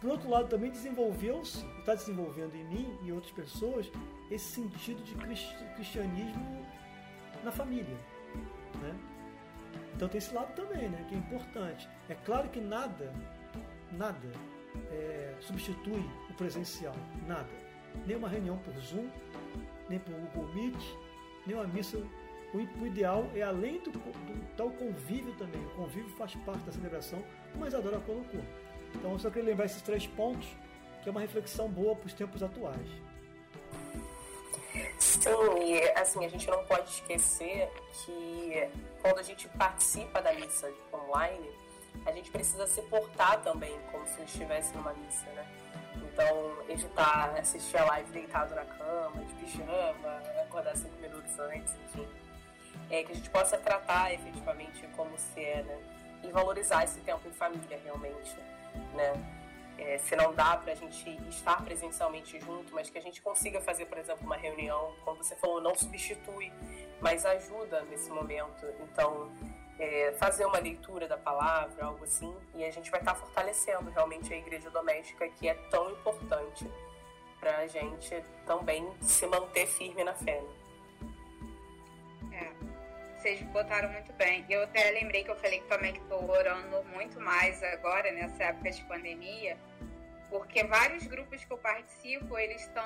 por 0.00 0.10
outro 0.10 0.30
lado, 0.30 0.48
também 0.48 0.70
desenvolveu-se, 0.70 1.64
está 1.78 1.94
desenvolvendo 1.94 2.54
em 2.54 2.64
mim 2.64 2.98
e 3.02 3.12
outras 3.12 3.32
pessoas, 3.32 3.90
esse 4.30 4.44
sentido 4.44 5.02
de 5.02 5.14
cristianismo 5.74 6.66
na 7.42 7.50
família, 7.50 7.96
né? 8.80 8.96
Então 9.94 10.08
tem 10.08 10.18
esse 10.18 10.32
lado 10.32 10.54
também, 10.54 10.88
né? 10.88 11.04
Que 11.08 11.14
é 11.16 11.18
importante. 11.18 11.88
É 12.08 12.14
claro 12.14 12.48
que 12.48 12.60
nada, 12.60 13.12
nada 13.90 14.30
é, 14.90 15.34
substitui 15.40 16.04
o 16.30 16.34
presencial. 16.34 16.94
Nada. 17.26 17.48
Nem 18.06 18.16
uma 18.16 18.28
reunião 18.28 18.56
por 18.58 18.74
Zoom, 18.74 19.08
nem 19.88 19.98
por 19.98 20.14
Google 20.14 20.54
Meet, 20.54 20.80
nem 21.46 21.56
uma 21.56 21.66
missa. 21.66 21.98
O, 22.54 22.86
ideal 22.86 23.28
é 23.34 23.42
além 23.42 23.80
do, 23.80 23.90
do, 23.90 24.56
tal 24.56 24.70
convívio 24.70 25.34
também. 25.34 25.60
O 25.66 25.70
convívio 25.70 26.08
faz 26.10 26.34
parte 26.36 26.62
da 26.64 26.72
celebração, 26.72 27.22
como 27.52 27.64
a 27.64 27.68
Isadora 27.68 27.98
colocou. 28.00 28.40
Então 28.94 29.12
eu 29.12 29.18
só 29.18 29.30
queria 29.30 29.50
lembrar 29.50 29.66
esses 29.66 29.82
três 29.82 30.06
pontos, 30.06 30.48
que 31.02 31.08
é 31.08 31.10
uma 31.10 31.20
reflexão 31.20 31.68
boa 31.68 31.94
para 31.94 32.06
os 32.06 32.14
tempos 32.14 32.42
atuais. 32.42 32.88
Sim, 34.98 35.30
e 35.64 35.80
assim, 35.98 36.24
a 36.24 36.28
gente 36.28 36.48
não 36.48 36.64
pode 36.64 36.88
esquecer 36.90 37.70
que 37.92 38.68
quando 39.02 39.18
a 39.18 39.22
gente 39.22 39.48
participa 39.48 40.20
da 40.20 40.32
missa 40.32 40.72
online, 40.92 41.50
a 42.06 42.12
gente 42.12 42.30
precisa 42.30 42.66
se 42.66 42.82
portar 42.82 43.40
também 43.42 43.76
como 43.90 44.06
se 44.06 44.22
estivesse 44.22 44.74
numa 44.76 44.92
missa, 44.92 45.26
né? 45.30 45.46
Então, 45.96 46.56
evitar 46.68 47.36
assistir 47.38 47.76
a 47.76 47.84
live 47.84 48.10
deitado 48.12 48.54
na 48.54 48.64
cama, 48.64 49.24
de 49.24 49.34
pijama, 49.34 50.22
acordar 50.42 50.76
cinco 50.76 51.00
minutos 51.00 51.38
antes, 51.38 51.74
enfim. 51.86 52.06
É, 52.90 53.02
que 53.02 53.12
a 53.12 53.14
gente 53.14 53.30
possa 53.30 53.58
tratar 53.58 54.12
efetivamente 54.14 54.86
como 54.96 55.16
se 55.18 55.40
é, 55.40 55.62
né? 55.62 55.78
E 56.24 56.30
valorizar 56.30 56.84
esse 56.84 57.00
tempo 57.00 57.26
em 57.28 57.32
família, 57.32 57.80
realmente, 57.84 58.34
né? 58.94 59.12
É, 59.78 59.96
se 59.98 60.16
não 60.16 60.34
dá 60.34 60.56
para 60.56 60.72
a 60.72 60.74
gente 60.74 61.08
estar 61.28 61.64
presencialmente 61.64 62.40
junto, 62.40 62.74
mas 62.74 62.90
que 62.90 62.98
a 62.98 63.00
gente 63.00 63.22
consiga 63.22 63.60
fazer, 63.60 63.86
por 63.86 63.96
exemplo, 63.96 64.26
uma 64.26 64.36
reunião, 64.36 64.92
como 65.04 65.22
você 65.22 65.36
falou, 65.36 65.60
não 65.60 65.74
substitui, 65.74 66.52
mas 67.00 67.24
ajuda 67.24 67.82
nesse 67.82 68.10
momento. 68.10 68.66
Então, 68.80 69.30
é, 69.78 70.12
fazer 70.18 70.44
uma 70.46 70.58
leitura 70.58 71.06
da 71.06 71.16
palavra, 71.16 71.84
algo 71.84 72.02
assim, 72.02 72.34
e 72.54 72.64
a 72.64 72.70
gente 72.72 72.90
vai 72.90 72.98
estar 72.98 73.14
fortalecendo 73.14 73.88
realmente 73.90 74.34
a 74.34 74.36
igreja 74.36 74.68
doméstica, 74.68 75.28
que 75.28 75.48
é 75.48 75.54
tão 75.70 75.92
importante 75.92 76.68
para 77.38 77.58
a 77.58 77.66
gente 77.68 78.20
também 78.44 78.92
se 79.00 79.26
manter 79.26 79.66
firme 79.68 80.02
na 80.02 80.14
fé. 80.14 80.40
Né? 80.40 80.57
Vocês 83.18 83.42
botaram 83.42 83.90
muito 83.90 84.12
bem. 84.12 84.44
Eu 84.48 84.62
até 84.62 84.92
lembrei 84.92 85.24
que 85.24 85.30
eu 85.30 85.36
falei 85.36 85.60
também 85.62 85.92
que 85.92 85.98
estou 85.98 86.30
orando 86.30 86.84
muito 86.94 87.20
mais 87.20 87.60
agora, 87.64 88.12
nessa 88.12 88.44
época 88.44 88.70
de 88.70 88.80
pandemia, 88.84 89.56
porque 90.30 90.62
vários 90.62 91.04
grupos 91.04 91.44
que 91.44 91.52
eu 91.52 91.58
participo, 91.58 92.38
eles 92.38 92.62
estão 92.62 92.84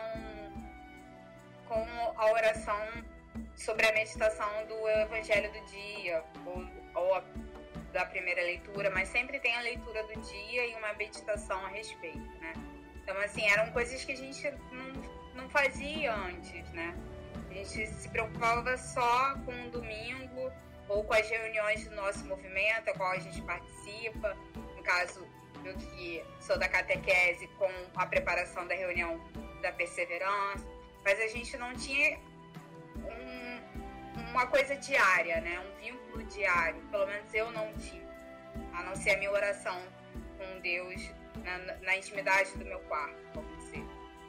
com 1.68 1.84
a 2.16 2.32
oração 2.32 2.80
sobre 3.54 3.86
a 3.86 3.92
meditação 3.92 4.66
do 4.66 4.88
Evangelho 4.88 5.52
do 5.52 5.66
dia, 5.66 6.24
ou, 6.46 6.64
ou 6.94 7.22
da 7.92 8.06
primeira 8.06 8.42
leitura, 8.42 8.88
mas 8.88 9.08
sempre 9.08 9.38
tem 9.38 9.54
a 9.54 9.60
leitura 9.60 10.02
do 10.04 10.18
dia 10.18 10.66
e 10.66 10.74
uma 10.76 10.94
meditação 10.94 11.62
a 11.66 11.68
respeito, 11.68 12.38
né? 12.40 12.54
Então, 13.02 13.16
assim, 13.18 13.46
eram 13.50 13.70
coisas 13.72 14.02
que 14.02 14.12
a 14.12 14.16
gente 14.16 14.50
não, 14.70 15.42
não 15.42 15.50
fazia 15.50 16.14
antes, 16.14 16.70
né? 16.70 16.96
A 17.52 17.54
gente 17.54 17.86
se 17.86 18.08
preocupava 18.08 18.78
só 18.78 19.34
com 19.44 19.52
o 19.66 19.70
domingo 19.70 20.50
ou 20.88 21.04
com 21.04 21.12
as 21.12 21.28
reuniões 21.28 21.86
do 21.86 21.94
nosso 21.94 22.24
movimento, 22.24 22.88
a 22.88 22.94
qual 22.94 23.12
a 23.12 23.18
gente 23.18 23.42
participa. 23.42 24.34
No 24.54 24.82
caso, 24.82 25.28
eu 25.62 25.76
que 25.76 26.24
sou 26.40 26.58
da 26.58 26.66
catequese, 26.66 27.46
com 27.58 27.70
a 27.94 28.06
preparação 28.06 28.66
da 28.66 28.74
reunião 28.74 29.20
da 29.60 29.70
perseverança. 29.70 30.66
Mas 31.04 31.20
a 31.20 31.26
gente 31.26 31.54
não 31.58 31.74
tinha 31.74 32.18
uma 34.30 34.46
coisa 34.46 34.74
diária, 34.76 35.42
né? 35.42 35.60
Um 35.60 35.78
vínculo 35.78 36.24
diário. 36.24 36.80
Pelo 36.90 37.06
menos 37.06 37.34
eu 37.34 37.52
não 37.52 37.70
tinha. 37.74 38.02
A 38.72 38.82
não 38.82 38.96
ser 38.96 39.10
a 39.10 39.18
minha 39.18 39.30
oração 39.30 39.78
com 40.38 40.60
Deus 40.60 41.02
na, 41.44 41.76
na 41.82 41.96
intimidade 41.98 42.56
do 42.56 42.64
meu 42.64 42.80
quarto. 42.80 43.44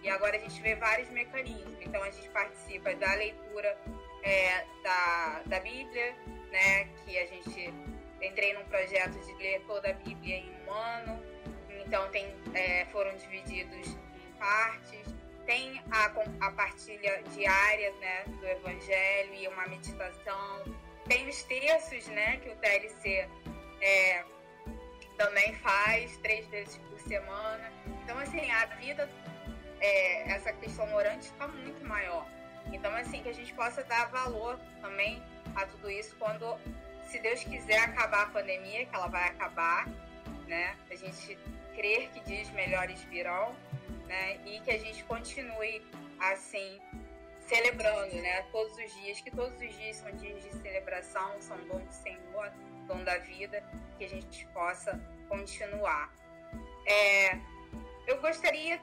E 0.04 0.10
agora 0.10 0.36
a 0.36 0.40
gente 0.40 0.62
vê 0.62 0.76
vários 0.76 1.10
mecanismos. 1.10 1.76
Então 1.82 2.04
a 2.04 2.12
gente 2.12 2.30
participa 2.30 2.94
da 2.96 3.14
leitura 3.16 3.78
é, 4.22 4.66
da, 4.84 5.42
da 5.46 5.60
Bíblia, 5.60 6.16
né? 6.52 6.86
Que 7.06 7.18
a 7.18 7.26
gente 7.26 7.74
entrei 8.22 8.54
num 8.54 8.66
projeto 8.66 9.18
de 9.20 9.34
ler 9.36 9.62
toda 9.66 9.90
a 9.90 9.94
Bíblia 9.94 10.38
em 10.38 10.52
um 10.68 10.72
ano. 10.72 11.24
Então 11.86 12.10
tem, 12.10 12.36
é, 12.54 12.86
foram 12.86 13.16
divididos 13.18 13.88
em 13.88 14.34
partes 14.40 15.14
tem 15.46 15.82
a, 15.92 16.06
a 16.48 16.52
partilha 16.52 17.22
diária 17.34 17.92
né, 18.00 18.24
do 18.26 18.46
Evangelho 18.46 19.34
e 19.36 19.48
uma 19.48 19.68
meditação. 19.68 20.64
Tem 21.08 21.28
os 21.28 21.44
terços 21.44 22.08
né, 22.08 22.38
que 22.38 22.50
o 22.50 22.56
TLC 22.56 23.28
é, 23.82 24.24
também 25.18 25.54
faz, 25.56 26.18
três 26.18 26.48
vezes 26.48 26.78
por 26.90 27.00
semana. 27.02 27.72
Então, 28.04 28.18
assim, 28.20 28.50
a 28.52 28.66
vida, 28.78 29.10
é, 29.84 30.32
essa 30.32 30.54
questão 30.54 30.92
orante 30.96 31.26
está 31.26 31.46
muito 31.48 31.86
maior. 31.86 32.26
Então, 32.72 32.96
assim, 32.96 33.22
que 33.22 33.28
a 33.28 33.34
gente 33.34 33.54
possa 33.54 33.84
dar 33.84 34.06
valor 34.10 34.58
também 34.82 35.22
a 35.54 35.66
tudo 35.66 35.92
isso 35.92 36.16
quando, 36.16 36.58
se 37.06 37.20
Deus 37.20 37.44
quiser 37.44 37.80
acabar 37.80 38.24
a 38.24 38.26
pandemia, 38.28 38.86
que 38.86 38.96
ela 38.96 39.08
vai 39.08 39.28
acabar, 39.28 39.86
né? 40.48 40.78
A 40.90 40.96
gente 40.96 41.38
crer 41.76 42.10
que 42.12 42.22
dias 42.22 42.50
melhores 42.52 43.02
virão, 43.04 43.54
né? 44.08 44.40
E 44.46 44.62
que 44.62 44.72
a 44.72 44.80
gente 44.80 45.04
continue 45.04 45.86
assim 46.18 46.80
celebrando, 47.42 48.16
né? 48.16 48.44
Todos 48.54 48.78
os 48.78 48.94
dias, 49.02 49.20
que 49.20 49.32
todos 49.32 49.60
os 49.60 49.78
dias 49.78 49.98
são 49.98 50.10
dias 50.12 50.42
de 50.44 50.54
celebração, 50.62 51.42
são 51.42 51.58
dom 51.68 51.80
do 51.80 51.92
Senhor, 51.92 52.54
dom 52.88 53.04
da 53.04 53.18
vida, 53.18 53.62
que 53.98 54.06
a 54.06 54.10
gente 54.10 54.48
possa 54.48 54.98
continuar. 55.28 56.14
É, 56.88 57.36
eu 58.08 58.22
gostaria, 58.22 58.80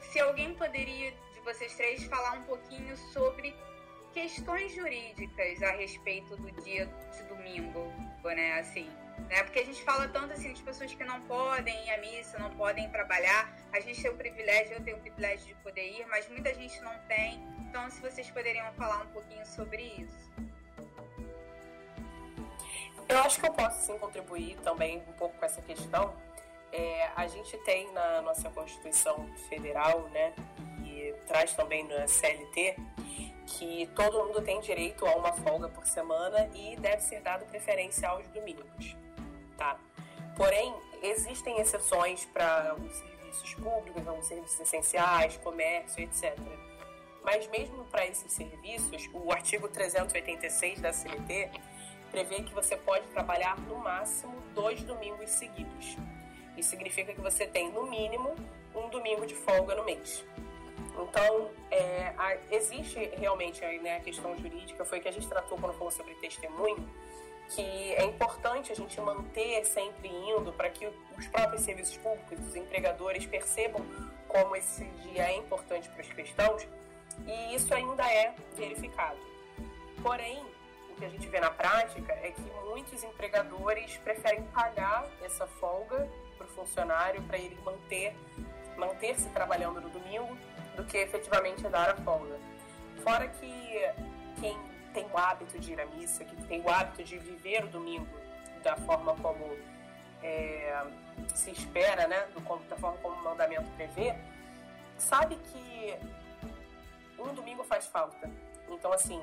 se 0.00 0.20
alguém 0.20 0.54
poderia 0.54 1.10
de 1.10 1.40
vocês 1.40 1.74
três 1.74 2.04
falar 2.04 2.32
um 2.32 2.42
pouquinho 2.42 2.96
sobre 3.12 3.54
questões 4.12 4.74
jurídicas 4.74 5.62
a 5.62 5.72
respeito 5.72 6.36
do 6.36 6.50
dia 6.62 6.86
de 6.86 7.22
domingo, 7.24 7.92
né? 8.24 8.58
Assim, 8.58 8.90
né? 9.28 9.42
Porque 9.42 9.60
a 9.60 9.64
gente 9.64 9.82
fala 9.82 10.08
tanto 10.08 10.32
assim 10.32 10.52
de 10.52 10.62
pessoas 10.62 10.92
que 10.92 11.04
não 11.04 11.20
podem 11.22 11.86
ir 11.86 11.90
à 11.90 11.98
missa, 11.98 12.38
não 12.38 12.50
podem 12.50 12.88
trabalhar. 12.90 13.54
A 13.72 13.80
gente 13.80 14.00
tem 14.00 14.10
o 14.10 14.16
privilégio, 14.16 14.74
eu 14.74 14.82
tenho 14.82 14.96
o 14.96 15.00
privilégio 15.00 15.46
de 15.46 15.54
poder 15.62 15.88
ir, 15.88 16.06
mas 16.06 16.28
muita 16.28 16.54
gente 16.54 16.80
não 16.80 16.96
tem. 17.06 17.42
Então, 17.60 17.88
se 17.90 18.00
vocês 18.00 18.30
poderiam 18.30 18.72
falar 18.74 19.02
um 19.02 19.08
pouquinho 19.08 19.44
sobre 19.46 19.82
isso. 19.82 20.30
Eu 23.08 23.18
acho 23.20 23.40
que 23.40 23.46
eu 23.46 23.52
posso 23.52 23.86
sim 23.86 23.98
contribuir 23.98 24.56
também 24.58 24.98
um 25.08 25.12
pouco 25.12 25.36
com 25.38 25.44
essa 25.44 25.62
questão. 25.62 26.14
É, 26.72 27.10
a 27.16 27.26
gente 27.26 27.56
tem 27.58 27.90
na 27.92 28.22
nossa 28.22 28.50
Constituição 28.50 29.26
Federal, 29.48 30.02
né, 30.10 30.34
e 30.84 31.14
traz 31.26 31.54
também 31.54 31.86
na 31.88 32.06
CLT, 32.06 32.76
que 33.46 33.86
todo 33.96 34.24
mundo 34.26 34.42
tem 34.42 34.60
direito 34.60 35.06
a 35.06 35.14
uma 35.16 35.32
folga 35.32 35.68
por 35.68 35.86
semana 35.86 36.50
e 36.54 36.76
deve 36.76 37.02
ser 37.02 37.20
dado 37.20 37.46
preferência 37.46 38.08
aos 38.08 38.26
domingos 38.28 38.96
tá? 39.58 39.78
Porém, 40.36 40.72
existem 41.02 41.60
exceções 41.60 42.24
para 42.26 42.74
serviços 42.76 43.08
serviços 43.28 43.54
públicos, 43.54 44.08
alguns 44.08 44.26
serviços 44.26 44.60
essenciais, 44.60 45.36
comércio, 45.38 46.02
etc. 46.02 46.34
Mas 47.22 47.46
mesmo 47.48 47.84
para 47.86 48.06
esses 48.06 48.32
serviços, 48.32 49.10
o 49.12 49.30
artigo 49.30 49.68
386 49.68 50.80
da 50.80 50.92
CLT 50.92 51.50
prevê 52.10 52.42
que 52.42 52.54
você 52.54 52.76
pode 52.76 53.06
trabalhar 53.08 53.58
no 53.62 53.76
máximo 53.76 54.32
dois 54.54 54.82
domingos 54.82 55.28
seguidos. 55.28 55.96
Isso 56.58 56.70
significa 56.70 57.14
que 57.14 57.20
você 57.20 57.46
tem, 57.46 57.70
no 57.70 57.86
mínimo, 57.86 58.34
um 58.74 58.88
domingo 58.88 59.24
de 59.24 59.34
folga 59.34 59.74
no 59.76 59.84
mês. 59.84 60.24
Então, 61.00 61.50
é, 61.70 62.12
a, 62.18 62.36
existe 62.50 62.98
realmente 63.16 63.60
né, 63.80 63.96
a 63.96 64.00
questão 64.00 64.36
jurídica, 64.36 64.84
foi 64.84 64.98
que 64.98 65.08
a 65.08 65.12
gente 65.12 65.28
tratou 65.28 65.56
quando 65.56 65.74
falou 65.74 65.92
sobre 65.92 66.14
testemunho, 66.16 66.88
que 67.50 67.62
é 67.94 68.04
importante 68.04 68.72
a 68.72 68.74
gente 68.74 69.00
manter 69.00 69.64
sempre 69.64 70.08
indo 70.08 70.52
para 70.52 70.68
que 70.68 70.86
os 71.16 71.26
próprios 71.28 71.62
serviços 71.62 71.96
públicos, 71.96 72.38
os 72.46 72.56
empregadores 72.56 73.24
percebam 73.24 73.80
como 74.26 74.54
esse 74.56 74.84
dia 74.84 75.30
é 75.30 75.36
importante 75.36 75.88
para 75.88 76.02
os 76.02 76.08
cristãos 76.08 76.66
e 77.26 77.54
isso 77.54 77.72
ainda 77.72 78.04
é 78.12 78.34
verificado. 78.54 79.18
Porém, 80.02 80.44
o 80.90 80.94
que 80.96 81.04
a 81.04 81.08
gente 81.08 81.26
vê 81.28 81.40
na 81.40 81.50
prática 81.50 82.12
é 82.22 82.32
que 82.32 82.42
muitos 82.66 83.02
empregadores 83.02 83.96
preferem 83.98 84.42
pagar 84.44 85.08
essa 85.22 85.46
folga 85.46 86.08
funcionário 86.58 87.22
para 87.22 87.38
ele 87.38 87.56
manter 87.64 88.14
manter-se 88.76 89.28
trabalhando 89.30 89.80
no 89.80 89.90
domingo 89.90 90.38
do 90.76 90.84
que 90.84 90.96
efetivamente 90.96 91.62
dar 91.68 91.90
a 91.90 91.96
folga. 91.96 92.38
Fora 93.02 93.28
que 93.28 93.80
quem 94.40 94.56
tem 94.94 95.04
o 95.12 95.18
hábito 95.18 95.58
de 95.58 95.72
ir 95.72 95.80
à 95.80 95.86
missa, 95.86 96.24
que 96.24 96.36
tem 96.44 96.60
o 96.62 96.70
hábito 96.70 97.02
de 97.02 97.18
viver 97.18 97.64
o 97.64 97.68
domingo 97.68 98.06
da 98.62 98.76
forma 98.76 99.14
como 99.16 99.56
é, 100.22 100.82
se 101.34 101.50
espera, 101.50 102.06
né, 102.06 102.26
do, 102.34 102.40
da 102.68 102.76
forma 102.76 102.96
como 102.98 103.14
o 103.16 103.24
mandamento 103.24 103.68
prevê, 103.72 104.14
sabe 104.96 105.36
que 105.36 105.96
um 107.18 107.34
domingo 107.34 107.64
faz 107.64 107.86
falta. 107.86 108.30
Então, 108.68 108.92
assim, 108.92 109.20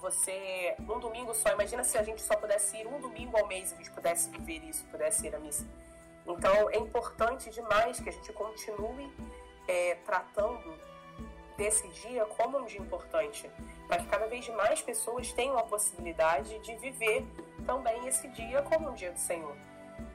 você. 0.00 0.74
Um 0.80 0.98
domingo 0.98 1.34
só, 1.34 1.50
imagina 1.52 1.84
se 1.84 1.96
a 1.96 2.02
gente 2.02 2.20
só 2.20 2.36
pudesse 2.36 2.76
ir 2.76 2.86
um 2.86 3.00
domingo 3.00 3.36
ao 3.36 3.46
mês 3.46 3.70
e 3.70 3.74
a 3.74 3.76
gente 3.78 3.90
pudesse 3.90 4.28
viver 4.30 4.62
isso, 4.64 4.84
pudesse 4.86 5.26
ir 5.26 5.34
à 5.34 5.38
missa. 5.38 5.66
Então, 6.26 6.70
é 6.70 6.78
importante 6.78 7.50
demais 7.50 7.98
que 7.98 8.08
a 8.08 8.12
gente 8.12 8.32
continue 8.32 9.12
é, 9.66 9.96
tratando 10.04 10.72
desse 11.56 11.86
dia 11.88 12.24
como 12.24 12.58
um 12.58 12.64
dia 12.64 12.80
importante, 12.80 13.50
para 13.86 13.98
que 13.98 14.06
cada 14.06 14.26
vez 14.26 14.48
mais 14.48 14.80
pessoas 14.80 15.32
tenham 15.32 15.58
a 15.58 15.62
possibilidade 15.62 16.58
de 16.60 16.76
viver 16.76 17.26
também 17.66 18.06
esse 18.06 18.28
dia 18.28 18.62
como 18.62 18.90
um 18.90 18.94
dia 18.94 19.12
do 19.12 19.18
Senhor. 19.18 19.54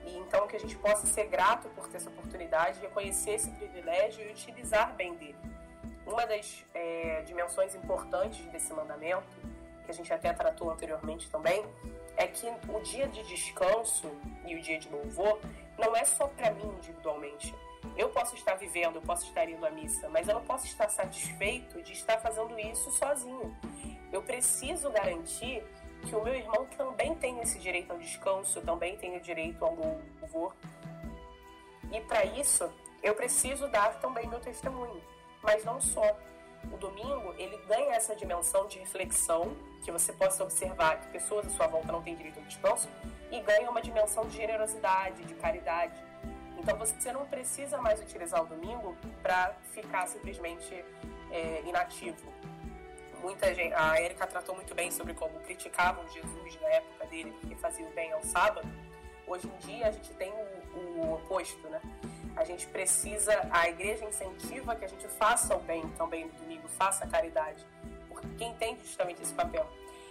E 0.05 0.17
então 0.17 0.47
que 0.47 0.55
a 0.55 0.59
gente 0.59 0.75
possa 0.77 1.05
ser 1.05 1.25
grato 1.25 1.69
por 1.69 1.87
ter 1.87 1.97
essa 1.97 2.09
oportunidade, 2.09 2.79
reconhecer 2.79 3.31
esse 3.31 3.51
privilégio 3.51 4.25
e 4.25 4.31
utilizar 4.31 4.93
bem 4.95 5.15
dele. 5.15 5.37
Uma 6.05 6.25
das 6.25 6.65
é, 6.73 7.21
dimensões 7.25 7.75
importantes 7.75 8.45
desse 8.47 8.73
mandamento, 8.73 9.27
que 9.85 9.91
a 9.91 9.93
gente 9.93 10.11
até 10.11 10.33
tratou 10.33 10.71
anteriormente 10.71 11.29
também, 11.29 11.65
é 12.17 12.27
que 12.27 12.47
o 12.47 12.79
dia 12.81 13.07
de 13.07 13.23
descanso 13.23 14.11
e 14.45 14.55
o 14.55 14.61
dia 14.61 14.79
de 14.79 14.89
louvor 14.89 15.39
não 15.77 15.95
é 15.95 16.03
só 16.03 16.27
para 16.27 16.51
mim 16.51 16.67
individualmente. 16.77 17.53
Eu 17.95 18.09
posso 18.09 18.35
estar 18.35 18.55
vivendo, 18.55 18.95
eu 18.95 19.01
posso 19.01 19.25
estar 19.27 19.47
indo 19.47 19.65
à 19.65 19.69
missa, 19.69 20.09
mas 20.09 20.27
eu 20.27 20.33
não 20.33 20.43
posso 20.43 20.65
estar 20.65 20.89
satisfeito 20.89 21.81
de 21.83 21.93
estar 21.93 22.17
fazendo 22.19 22.59
isso 22.59 22.91
sozinho. 22.91 23.55
Eu 24.11 24.21
preciso 24.23 24.89
garantir 24.89 25.63
que 26.05 26.15
o 26.15 26.23
meu 26.23 26.35
irmão 26.35 26.65
também 26.77 27.15
tem 27.15 27.39
esse 27.39 27.59
direito 27.59 27.91
ao 27.91 27.97
descanso, 27.97 28.61
também 28.61 28.97
tem 28.97 29.15
o 29.15 29.21
direito 29.21 29.63
ao 29.63 29.75
louvor. 29.75 30.55
E 31.91 32.01
para 32.01 32.25
isso, 32.25 32.69
eu 33.01 33.15
preciso 33.15 33.67
dar 33.67 33.99
também 33.99 34.27
meu 34.27 34.39
testemunho. 34.39 35.01
Mas 35.41 35.63
não 35.63 35.79
só. 35.79 36.17
O 36.71 36.77
domingo, 36.77 37.33
ele 37.37 37.57
ganha 37.67 37.93
essa 37.93 38.15
dimensão 38.15 38.67
de 38.67 38.79
reflexão, 38.79 39.55
que 39.83 39.91
você 39.91 40.11
possa 40.13 40.43
observar 40.43 40.99
que 40.99 41.07
pessoas 41.07 41.47
à 41.47 41.49
sua 41.49 41.67
volta 41.67 41.91
não 41.91 42.01
têm 42.01 42.15
direito 42.15 42.39
ao 42.39 42.45
descanso, 42.45 42.89
e 43.31 43.39
ganha 43.41 43.69
uma 43.69 43.81
dimensão 43.81 44.27
de 44.27 44.35
generosidade, 44.35 45.23
de 45.23 45.33
caridade. 45.35 45.95
Então 46.57 46.77
você 46.77 47.11
não 47.11 47.25
precisa 47.25 47.77
mais 47.77 48.01
utilizar 48.01 48.43
o 48.43 48.45
domingo 48.45 48.97
para 49.21 49.55
ficar 49.73 50.07
simplesmente 50.07 50.83
é, 51.31 51.61
inativo. 51.65 52.33
Muita 53.21 53.53
gente, 53.53 53.73
a 53.73 53.99
Erika 54.01 54.27
tratou 54.27 54.55
muito 54.55 54.75
bem 54.75 54.91
sobre 54.91 55.13
como 55.13 55.39
criticavam 55.41 56.07
Jesus 56.09 56.61
na 56.61 56.67
época 56.67 57.05
dele 57.07 57.33
porque 57.39 57.55
fazia 57.55 57.85
o 57.85 57.91
bem 57.91 58.11
ao 58.11 58.23
sábado. 58.23 58.67
Hoje 59.25 59.47
em 59.47 59.67
dia 59.67 59.87
a 59.87 59.91
gente 59.91 60.13
tem 60.13 60.31
o, 60.31 60.77
o 60.77 61.13
oposto, 61.15 61.67
né? 61.69 61.81
A 62.37 62.43
gente 62.43 62.67
precisa, 62.67 63.33
a 63.51 63.67
igreja 63.67 64.05
incentiva 64.05 64.75
que 64.75 64.85
a 64.85 64.87
gente 64.87 65.07
faça 65.07 65.55
o 65.55 65.59
bem 65.59 65.87
também 65.97 66.25
no 66.25 66.31
domingo, 66.33 66.67
faça 66.67 67.03
a 67.03 67.07
caridade, 67.07 67.65
porque 68.07 68.27
quem 68.37 68.53
tem 68.53 68.77
justamente 68.79 69.21
esse 69.23 69.33
papel. 69.33 69.67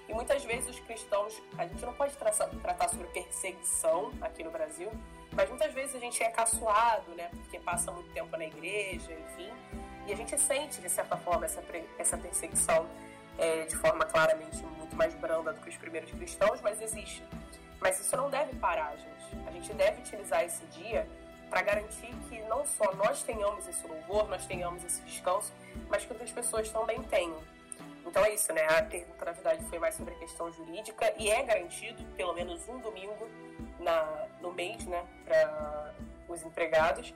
E 0.09 0.13
muitas 0.13 0.45
vezes 0.45 0.71
os 0.71 0.81
cristãos, 0.81 1.41
a 1.57 1.67
gente 1.67 1.85
não 1.85 1.93
pode 1.93 2.15
tratar 2.17 2.89
sobre 2.89 3.07
perseguição 3.09 4.13
aqui 4.21 4.43
no 4.43 4.51
Brasil, 4.51 4.91
mas 5.33 5.49
muitas 5.49 5.73
vezes 5.73 5.95
a 5.95 5.99
gente 5.99 6.23
é 6.23 6.29
caçoado, 6.29 7.13
né? 7.15 7.29
Porque 7.31 7.59
passa 7.59 7.91
muito 7.91 8.11
tempo 8.13 8.37
na 8.37 8.45
igreja, 8.45 9.13
enfim. 9.13 9.53
E 10.07 10.13
a 10.13 10.17
gente 10.17 10.39
sente, 10.39 10.81
de 10.81 10.89
certa 10.89 11.17
forma, 11.17 11.45
essa, 11.45 11.63
essa 11.99 12.17
perseguição 12.17 12.89
é, 13.39 13.65
de 13.67 13.77
forma 13.77 14.05
claramente 14.05 14.63
muito 14.65 14.95
mais 14.97 15.15
branda 15.15 15.53
do 15.53 15.61
que 15.61 15.69
os 15.69 15.77
primeiros 15.77 16.11
cristãos, 16.11 16.61
mas 16.61 16.81
existe. 16.81 17.23
Mas 17.81 18.01
isso 18.01 18.17
não 18.17 18.31
deve 18.31 18.55
parar, 18.57 18.97
gente. 18.97 19.47
A 19.47 19.51
gente 19.51 19.73
deve 19.75 20.01
utilizar 20.01 20.45
esse 20.45 20.65
dia 20.67 21.07
para 21.49 21.63
garantir 21.63 22.13
que 22.29 22.41
não 22.43 22.65
só 22.67 22.93
nós 22.95 23.23
tenhamos 23.23 23.67
esse 23.69 23.87
louvor, 23.87 24.29
nós 24.29 24.47
tenhamos 24.47 24.85
esse 24.85 25.01
descanso, 25.03 25.53
mas 25.89 26.05
que 26.05 26.13
outras 26.13 26.31
pessoas 26.31 26.71
também 26.71 27.03
tenham. 27.05 27.41
Então 28.05 28.25
é 28.25 28.35
isso, 28.35 28.53
né? 28.53 28.65
A 28.67 28.83
pergunta, 28.83 29.25
na 29.25 29.33
verdade, 29.33 29.65
foi 29.65 29.79
mais 29.79 29.95
sobre 29.95 30.15
a 30.15 30.19
questão 30.19 30.51
jurídica 30.53 31.13
e 31.19 31.29
é 31.29 31.43
garantido 31.43 32.05
pelo 32.17 32.33
menos 32.33 32.67
um 32.69 32.79
domingo 32.79 33.29
na, 33.81 34.27
no 34.41 34.53
mês, 34.53 34.85
né, 34.87 35.05
para 35.25 35.95
os 36.29 36.43
empregados, 36.43 37.13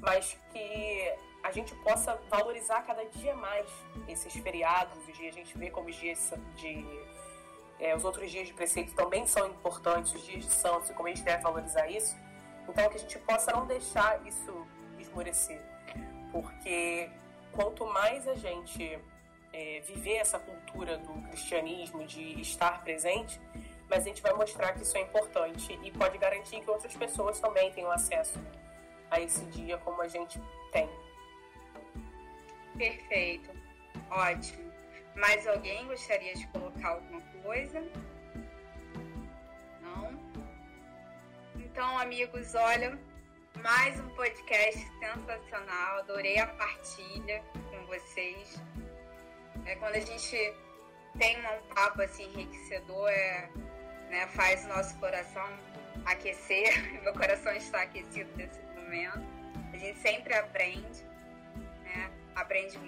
mas 0.00 0.36
que 0.52 1.14
a 1.42 1.50
gente 1.50 1.74
possa 1.76 2.14
valorizar 2.30 2.82
cada 2.82 3.04
dia 3.06 3.34
mais 3.34 3.66
esses 4.08 4.32
feriados, 4.34 4.96
os 5.08 5.16
dias, 5.16 5.34
a 5.34 5.38
gente 5.38 5.56
vê 5.58 5.70
como 5.70 5.88
os 5.88 5.96
dias 5.96 6.32
de. 6.56 6.84
É, 7.80 7.96
os 7.96 8.04
outros 8.04 8.30
dias 8.30 8.46
de 8.46 8.54
preceito 8.54 8.94
também 8.94 9.26
são 9.26 9.48
importantes, 9.48 10.14
os 10.14 10.22
dias 10.24 10.44
de 10.44 10.52
santos, 10.52 10.90
e 10.90 10.94
como 10.94 11.08
a 11.08 11.10
gente 11.10 11.24
deve 11.24 11.42
valorizar 11.42 11.88
isso. 11.88 12.16
Então, 12.72 12.88
que 12.88 12.96
a 12.96 13.00
gente 13.00 13.18
possa 13.18 13.52
não 13.52 13.66
deixar 13.66 14.26
isso 14.26 14.66
esmorecer, 14.98 15.60
porque 16.32 17.10
quanto 17.52 17.84
mais 17.84 18.26
a 18.26 18.34
gente 18.34 18.98
é, 19.52 19.80
viver 19.80 20.14
essa 20.14 20.38
cultura 20.38 20.96
do 20.96 21.12
cristianismo, 21.28 22.06
de 22.06 22.40
estar 22.40 22.82
presente, 22.82 23.38
mas 23.90 24.04
a 24.04 24.08
gente 24.08 24.22
vai 24.22 24.32
mostrar 24.32 24.72
que 24.72 24.84
isso 24.84 24.96
é 24.96 25.02
importante 25.02 25.78
e 25.82 25.90
pode 25.90 26.16
garantir 26.16 26.62
que 26.62 26.70
outras 26.70 26.96
pessoas 26.96 27.38
também 27.38 27.70
tenham 27.72 27.90
acesso 27.90 28.40
a 29.10 29.20
esse 29.20 29.44
dia 29.46 29.76
como 29.76 30.00
a 30.00 30.08
gente 30.08 30.40
tem. 30.72 30.88
Perfeito, 32.74 33.50
ótimo. 34.10 34.72
Mais 35.14 35.46
alguém 35.46 35.86
gostaria 35.88 36.34
de 36.34 36.46
colocar 36.46 36.88
alguma 36.88 37.20
coisa? 37.42 37.84
Então, 41.72 41.98
amigos, 41.98 42.54
olha, 42.54 42.98
mais 43.62 43.98
um 43.98 44.06
podcast 44.10 44.78
sensacional. 44.98 46.00
Adorei 46.00 46.38
a 46.38 46.46
partilha 46.46 47.42
com 47.70 47.86
vocês. 47.86 48.60
É 49.64 49.74
quando 49.76 49.94
a 49.94 50.00
gente 50.00 50.54
tem 51.18 51.34
um 51.38 51.74
papo 51.74 52.02
assim 52.02 52.24
enriquecedor, 52.24 53.08
é 53.08 53.48
né, 54.10 54.26
faz 54.34 54.66
o 54.66 54.68
nosso 54.68 54.98
coração 54.98 55.48
aquecer. 56.04 56.78
Meu 57.02 57.14
coração 57.14 57.50
está 57.54 57.80
aquecido 57.80 58.30
nesse 58.36 58.60
momento. 58.76 59.22
A 59.72 59.76
gente 59.78 59.98
sempre 60.00 60.34
aprende, 60.34 61.02
né, 61.84 62.10
aprende 62.34 62.78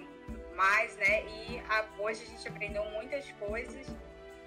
mais, 0.55 0.95
né? 0.97 1.25
E 1.25 1.59
a, 1.69 1.85
hoje 1.97 2.21
a 2.21 2.27
gente 2.27 2.47
aprendeu 2.47 2.85
muitas 2.91 3.31
coisas 3.31 3.87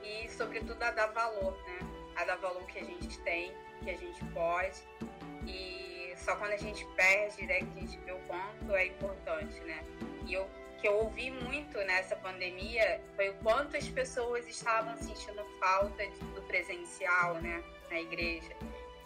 e, 0.01 0.28
sobretudo, 0.28 0.80
a 0.80 0.93
dar 0.93 1.09
valor, 1.09 1.61
né? 1.66 1.78
A 2.14 2.24
dar 2.24 2.36
valor 2.36 2.64
que 2.68 2.78
a 2.78 2.84
gente 2.84 3.18
tem, 3.22 3.53
que 3.83 3.91
a 3.91 3.97
gente 3.97 4.24
pode. 4.26 4.83
E 5.47 6.14
só 6.16 6.37
quando 6.37 6.53
a 6.53 6.57
gente 6.57 6.85
perde, 6.97 7.47
né, 7.47 7.61
que 7.61 7.79
a 7.79 7.81
gente 7.81 7.99
vê 7.99 8.12
o 8.12 8.18
quanto 8.20 8.74
é 8.74 8.87
importante, 8.87 9.59
né? 9.61 9.83
E 10.26 10.35
eu 10.35 10.49
que 10.81 10.87
eu 10.87 10.95
ouvi 10.95 11.31
muito 11.31 11.76
nessa 11.79 12.14
pandemia 12.14 13.01
foi 13.16 13.31
o 13.31 13.35
quanto 13.39 13.76
as 13.76 13.89
pessoas 13.89 14.47
estavam 14.47 14.97
sentindo 14.97 15.45
falta 15.59 16.07
do 16.35 16.43
presencial, 16.43 17.35
né, 17.41 17.62
na 17.91 18.01
igreja. 18.01 18.55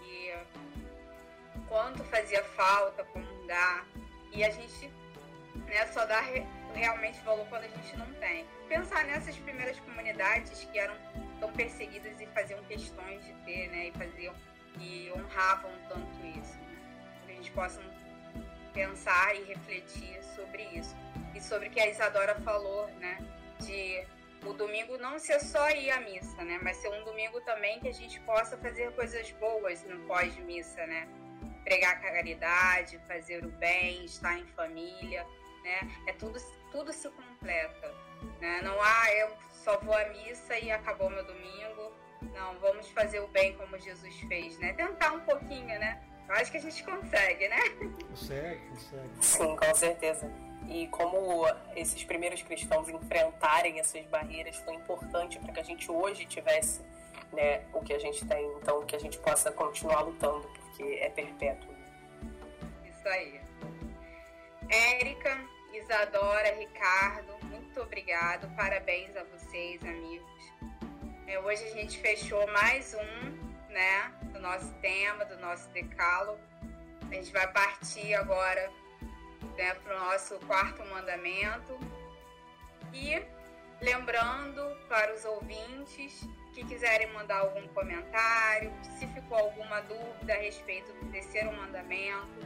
E 0.02 0.34
quanto 1.66 2.04
fazia 2.04 2.44
falta 2.44 3.02
comungar. 3.04 3.86
E 4.32 4.44
a 4.44 4.50
gente 4.50 4.90
né, 5.66 5.86
só 5.92 6.04
dá 6.04 6.20
re, 6.20 6.46
realmente 6.74 7.18
valor 7.20 7.46
quando 7.48 7.64
a 7.64 7.68
gente 7.68 7.96
não 7.96 8.12
tem. 8.14 8.46
Pensar 8.68 9.04
nessas 9.04 9.36
primeiras 9.36 9.78
comunidades 9.80 10.64
que 10.64 10.78
eram 10.78 10.94
tão 11.40 11.50
perseguidas 11.52 12.20
e 12.20 12.26
faziam 12.26 12.62
questões 12.64 13.24
de 13.24 13.32
ter, 13.44 13.68
né, 13.68 13.88
e 13.88 13.92
faziam 13.92 14.34
e 14.78 15.10
honravam 15.12 15.70
tanto 15.88 16.26
isso. 16.26 16.58
Né? 16.58 16.78
Que 17.26 17.32
a 17.32 17.34
gente 17.34 17.50
possa 17.52 17.80
pensar 18.72 19.34
e 19.36 19.44
refletir 19.44 20.22
sobre 20.34 20.62
isso. 20.64 20.94
E 21.34 21.40
sobre 21.40 21.68
o 21.68 21.70
que 21.70 21.80
a 21.80 21.88
Isadora 21.88 22.34
falou, 22.40 22.86
né? 22.98 23.18
De 23.60 24.04
o 24.44 24.52
domingo 24.52 24.98
não 24.98 25.18
ser 25.18 25.40
só 25.40 25.70
ir 25.70 25.90
à 25.90 26.00
missa, 26.00 26.42
né? 26.44 26.58
Mas 26.62 26.76
ser 26.78 26.88
um 26.88 27.04
domingo 27.04 27.40
também 27.42 27.78
que 27.80 27.88
a 27.88 27.92
gente 27.92 28.18
possa 28.20 28.56
fazer 28.58 28.92
coisas 28.92 29.30
boas 29.32 29.82
no 29.84 29.98
pós-missa, 30.06 30.86
né? 30.86 31.08
Pregar 31.64 32.00
caridade, 32.00 32.98
fazer 33.06 33.44
o 33.44 33.48
bem, 33.52 34.04
estar 34.04 34.38
em 34.38 34.46
família, 34.46 35.24
né? 35.62 36.02
É 36.06 36.12
tudo, 36.12 36.40
tudo 36.72 36.92
se 36.92 37.08
completa, 37.10 37.94
né? 38.40 38.60
Não 38.62 38.80
há, 38.80 39.02
ah, 39.02 39.14
eu 39.14 39.36
só 39.52 39.78
vou 39.78 39.96
à 39.96 40.08
missa 40.08 40.58
e 40.58 40.70
acabou 40.70 41.08
meu 41.08 41.24
domingo. 41.24 41.92
Não, 42.34 42.58
vamos 42.58 42.88
fazer 42.90 43.20
o 43.20 43.28
bem 43.28 43.56
como 43.56 43.78
Jesus 43.78 44.14
fez, 44.28 44.58
né? 44.58 44.72
Tentar 44.72 45.12
um 45.12 45.20
pouquinho, 45.20 45.78
né? 45.78 46.02
Eu 46.28 46.34
acho 46.34 46.50
que 46.50 46.56
a 46.56 46.60
gente 46.60 46.82
consegue, 46.84 47.48
né? 47.48 47.60
Consegue, 48.08 48.60
consegue. 48.68 49.10
Sim, 49.20 49.56
com 49.56 49.74
certeza. 49.74 50.30
E 50.68 50.86
como 50.88 51.44
esses 51.74 52.04
primeiros 52.04 52.42
cristãos 52.42 52.88
enfrentarem 52.88 53.80
essas 53.80 54.04
barreiras 54.06 54.56
foi 54.56 54.74
importante 54.74 55.38
para 55.38 55.52
que 55.52 55.60
a 55.60 55.64
gente 55.64 55.90
hoje 55.90 56.24
tivesse 56.24 56.80
né, 57.32 57.64
o 57.72 57.80
que 57.80 57.92
a 57.92 57.98
gente 57.98 58.24
tem, 58.26 58.46
então 58.58 58.84
que 58.84 58.94
a 58.94 58.98
gente 58.98 59.18
possa 59.18 59.50
continuar 59.50 60.02
lutando, 60.02 60.46
porque 60.48 60.82
é 61.00 61.08
perpétuo. 61.10 61.74
Isso 62.84 63.08
aí. 63.08 63.40
Érica, 64.70 65.44
Isadora, 65.72 66.54
Ricardo, 66.54 67.34
muito 67.46 67.80
obrigado. 67.80 68.54
Parabéns 68.54 69.16
a 69.16 69.24
vocês, 69.24 69.82
amigos. 69.82 70.52
É, 71.26 71.38
hoje 71.38 71.64
a 71.64 71.70
gente 71.70 71.98
fechou 71.98 72.46
mais 72.48 72.94
um, 72.94 73.30
né, 73.70 74.12
do 74.32 74.40
nosso 74.40 74.70
tema, 74.80 75.24
do 75.24 75.38
nosso 75.38 75.68
decálogo. 75.70 76.40
A 77.10 77.14
gente 77.14 77.32
vai 77.32 77.50
partir 77.52 78.12
agora 78.14 78.70
né, 79.56 79.72
para 79.74 79.96
o 79.96 80.00
nosso 80.00 80.38
quarto 80.40 80.84
mandamento. 80.86 81.78
E 82.92 83.24
lembrando 83.80 84.76
para 84.88 85.14
os 85.14 85.24
ouvintes 85.24 86.26
que 86.54 86.64
quiserem 86.64 87.06
mandar 87.12 87.38
algum 87.38 87.68
comentário, 87.68 88.72
se 88.98 89.06
ficou 89.06 89.38
alguma 89.38 89.80
dúvida 89.82 90.34
a 90.34 90.38
respeito 90.38 90.92
do 90.92 91.06
terceiro 91.10 91.52
mandamento, 91.52 92.40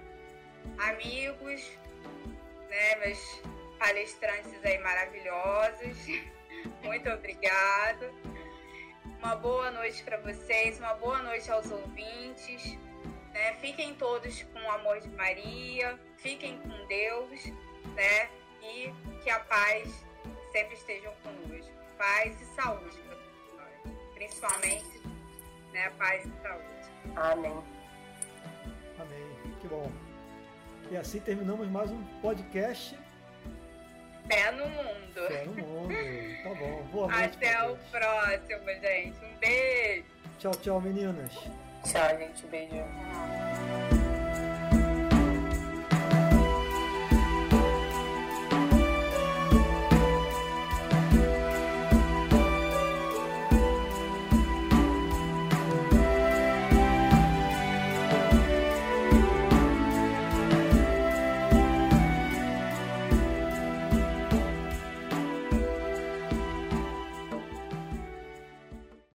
Amigos, 0.77 1.77
né, 2.69 2.95
meus 2.97 3.41
palestrantes 3.79 4.63
aí 4.63 4.77
maravilhosos, 4.79 5.97
muito 6.83 7.09
obrigado. 7.09 8.13
Uma 9.19 9.35
boa 9.35 9.71
noite 9.71 10.03
para 10.03 10.17
vocês, 10.17 10.77
uma 10.79 10.93
boa 10.95 11.21
noite 11.23 11.49
aos 11.49 11.71
ouvintes. 11.71 12.77
Né? 13.33 13.53
Fiquem 13.59 13.95
todos 13.95 14.43
com 14.43 14.59
o 14.59 14.71
amor 14.71 14.99
de 15.01 15.09
Maria, 15.09 15.99
fiquem 16.17 16.59
com 16.59 16.87
Deus, 16.87 17.45
né? 17.95 18.29
E 18.61 18.93
que 19.23 19.29
a 19.29 19.39
paz 19.41 20.05
sempre 20.51 20.75
esteja 20.75 21.11
conosco. 21.23 21.73
Paz 21.97 22.41
e 22.41 22.45
saúde 22.55 22.97
para 22.99 23.15
todos 23.15 23.53
nós. 23.57 24.13
Principalmente, 24.13 25.01
né? 25.73 25.89
Paz 25.97 26.25
e 26.25 26.31
saúde. 26.41 26.75
Amém. 27.15 27.63
Amém. 28.99 29.57
Que 29.61 29.67
bom. 29.67 29.91
E 30.91 30.97
assim 30.97 31.19
terminamos 31.19 31.67
mais 31.69 31.89
um 31.89 32.03
podcast 32.21 32.95
Pé 34.27 34.51
no 34.51 34.67
mundo. 34.69 35.27
Pé 35.27 35.45
no 35.45 35.53
mundo. 35.53 35.93
Tá 36.43 36.49
bom. 36.49 36.83
Boa 36.91 37.07
noite. 37.07 37.37
Até 37.37 37.69
o 37.69 37.77
próximo, 37.91 38.67
gente. 38.81 39.17
Um 39.23 39.37
beijo. 39.39 40.05
Tchau, 40.39 40.51
tchau, 40.51 40.81
meninas. 40.81 41.31
Tchau, 41.83 42.17
gente. 42.17 42.45
Beijo. 42.47 44.04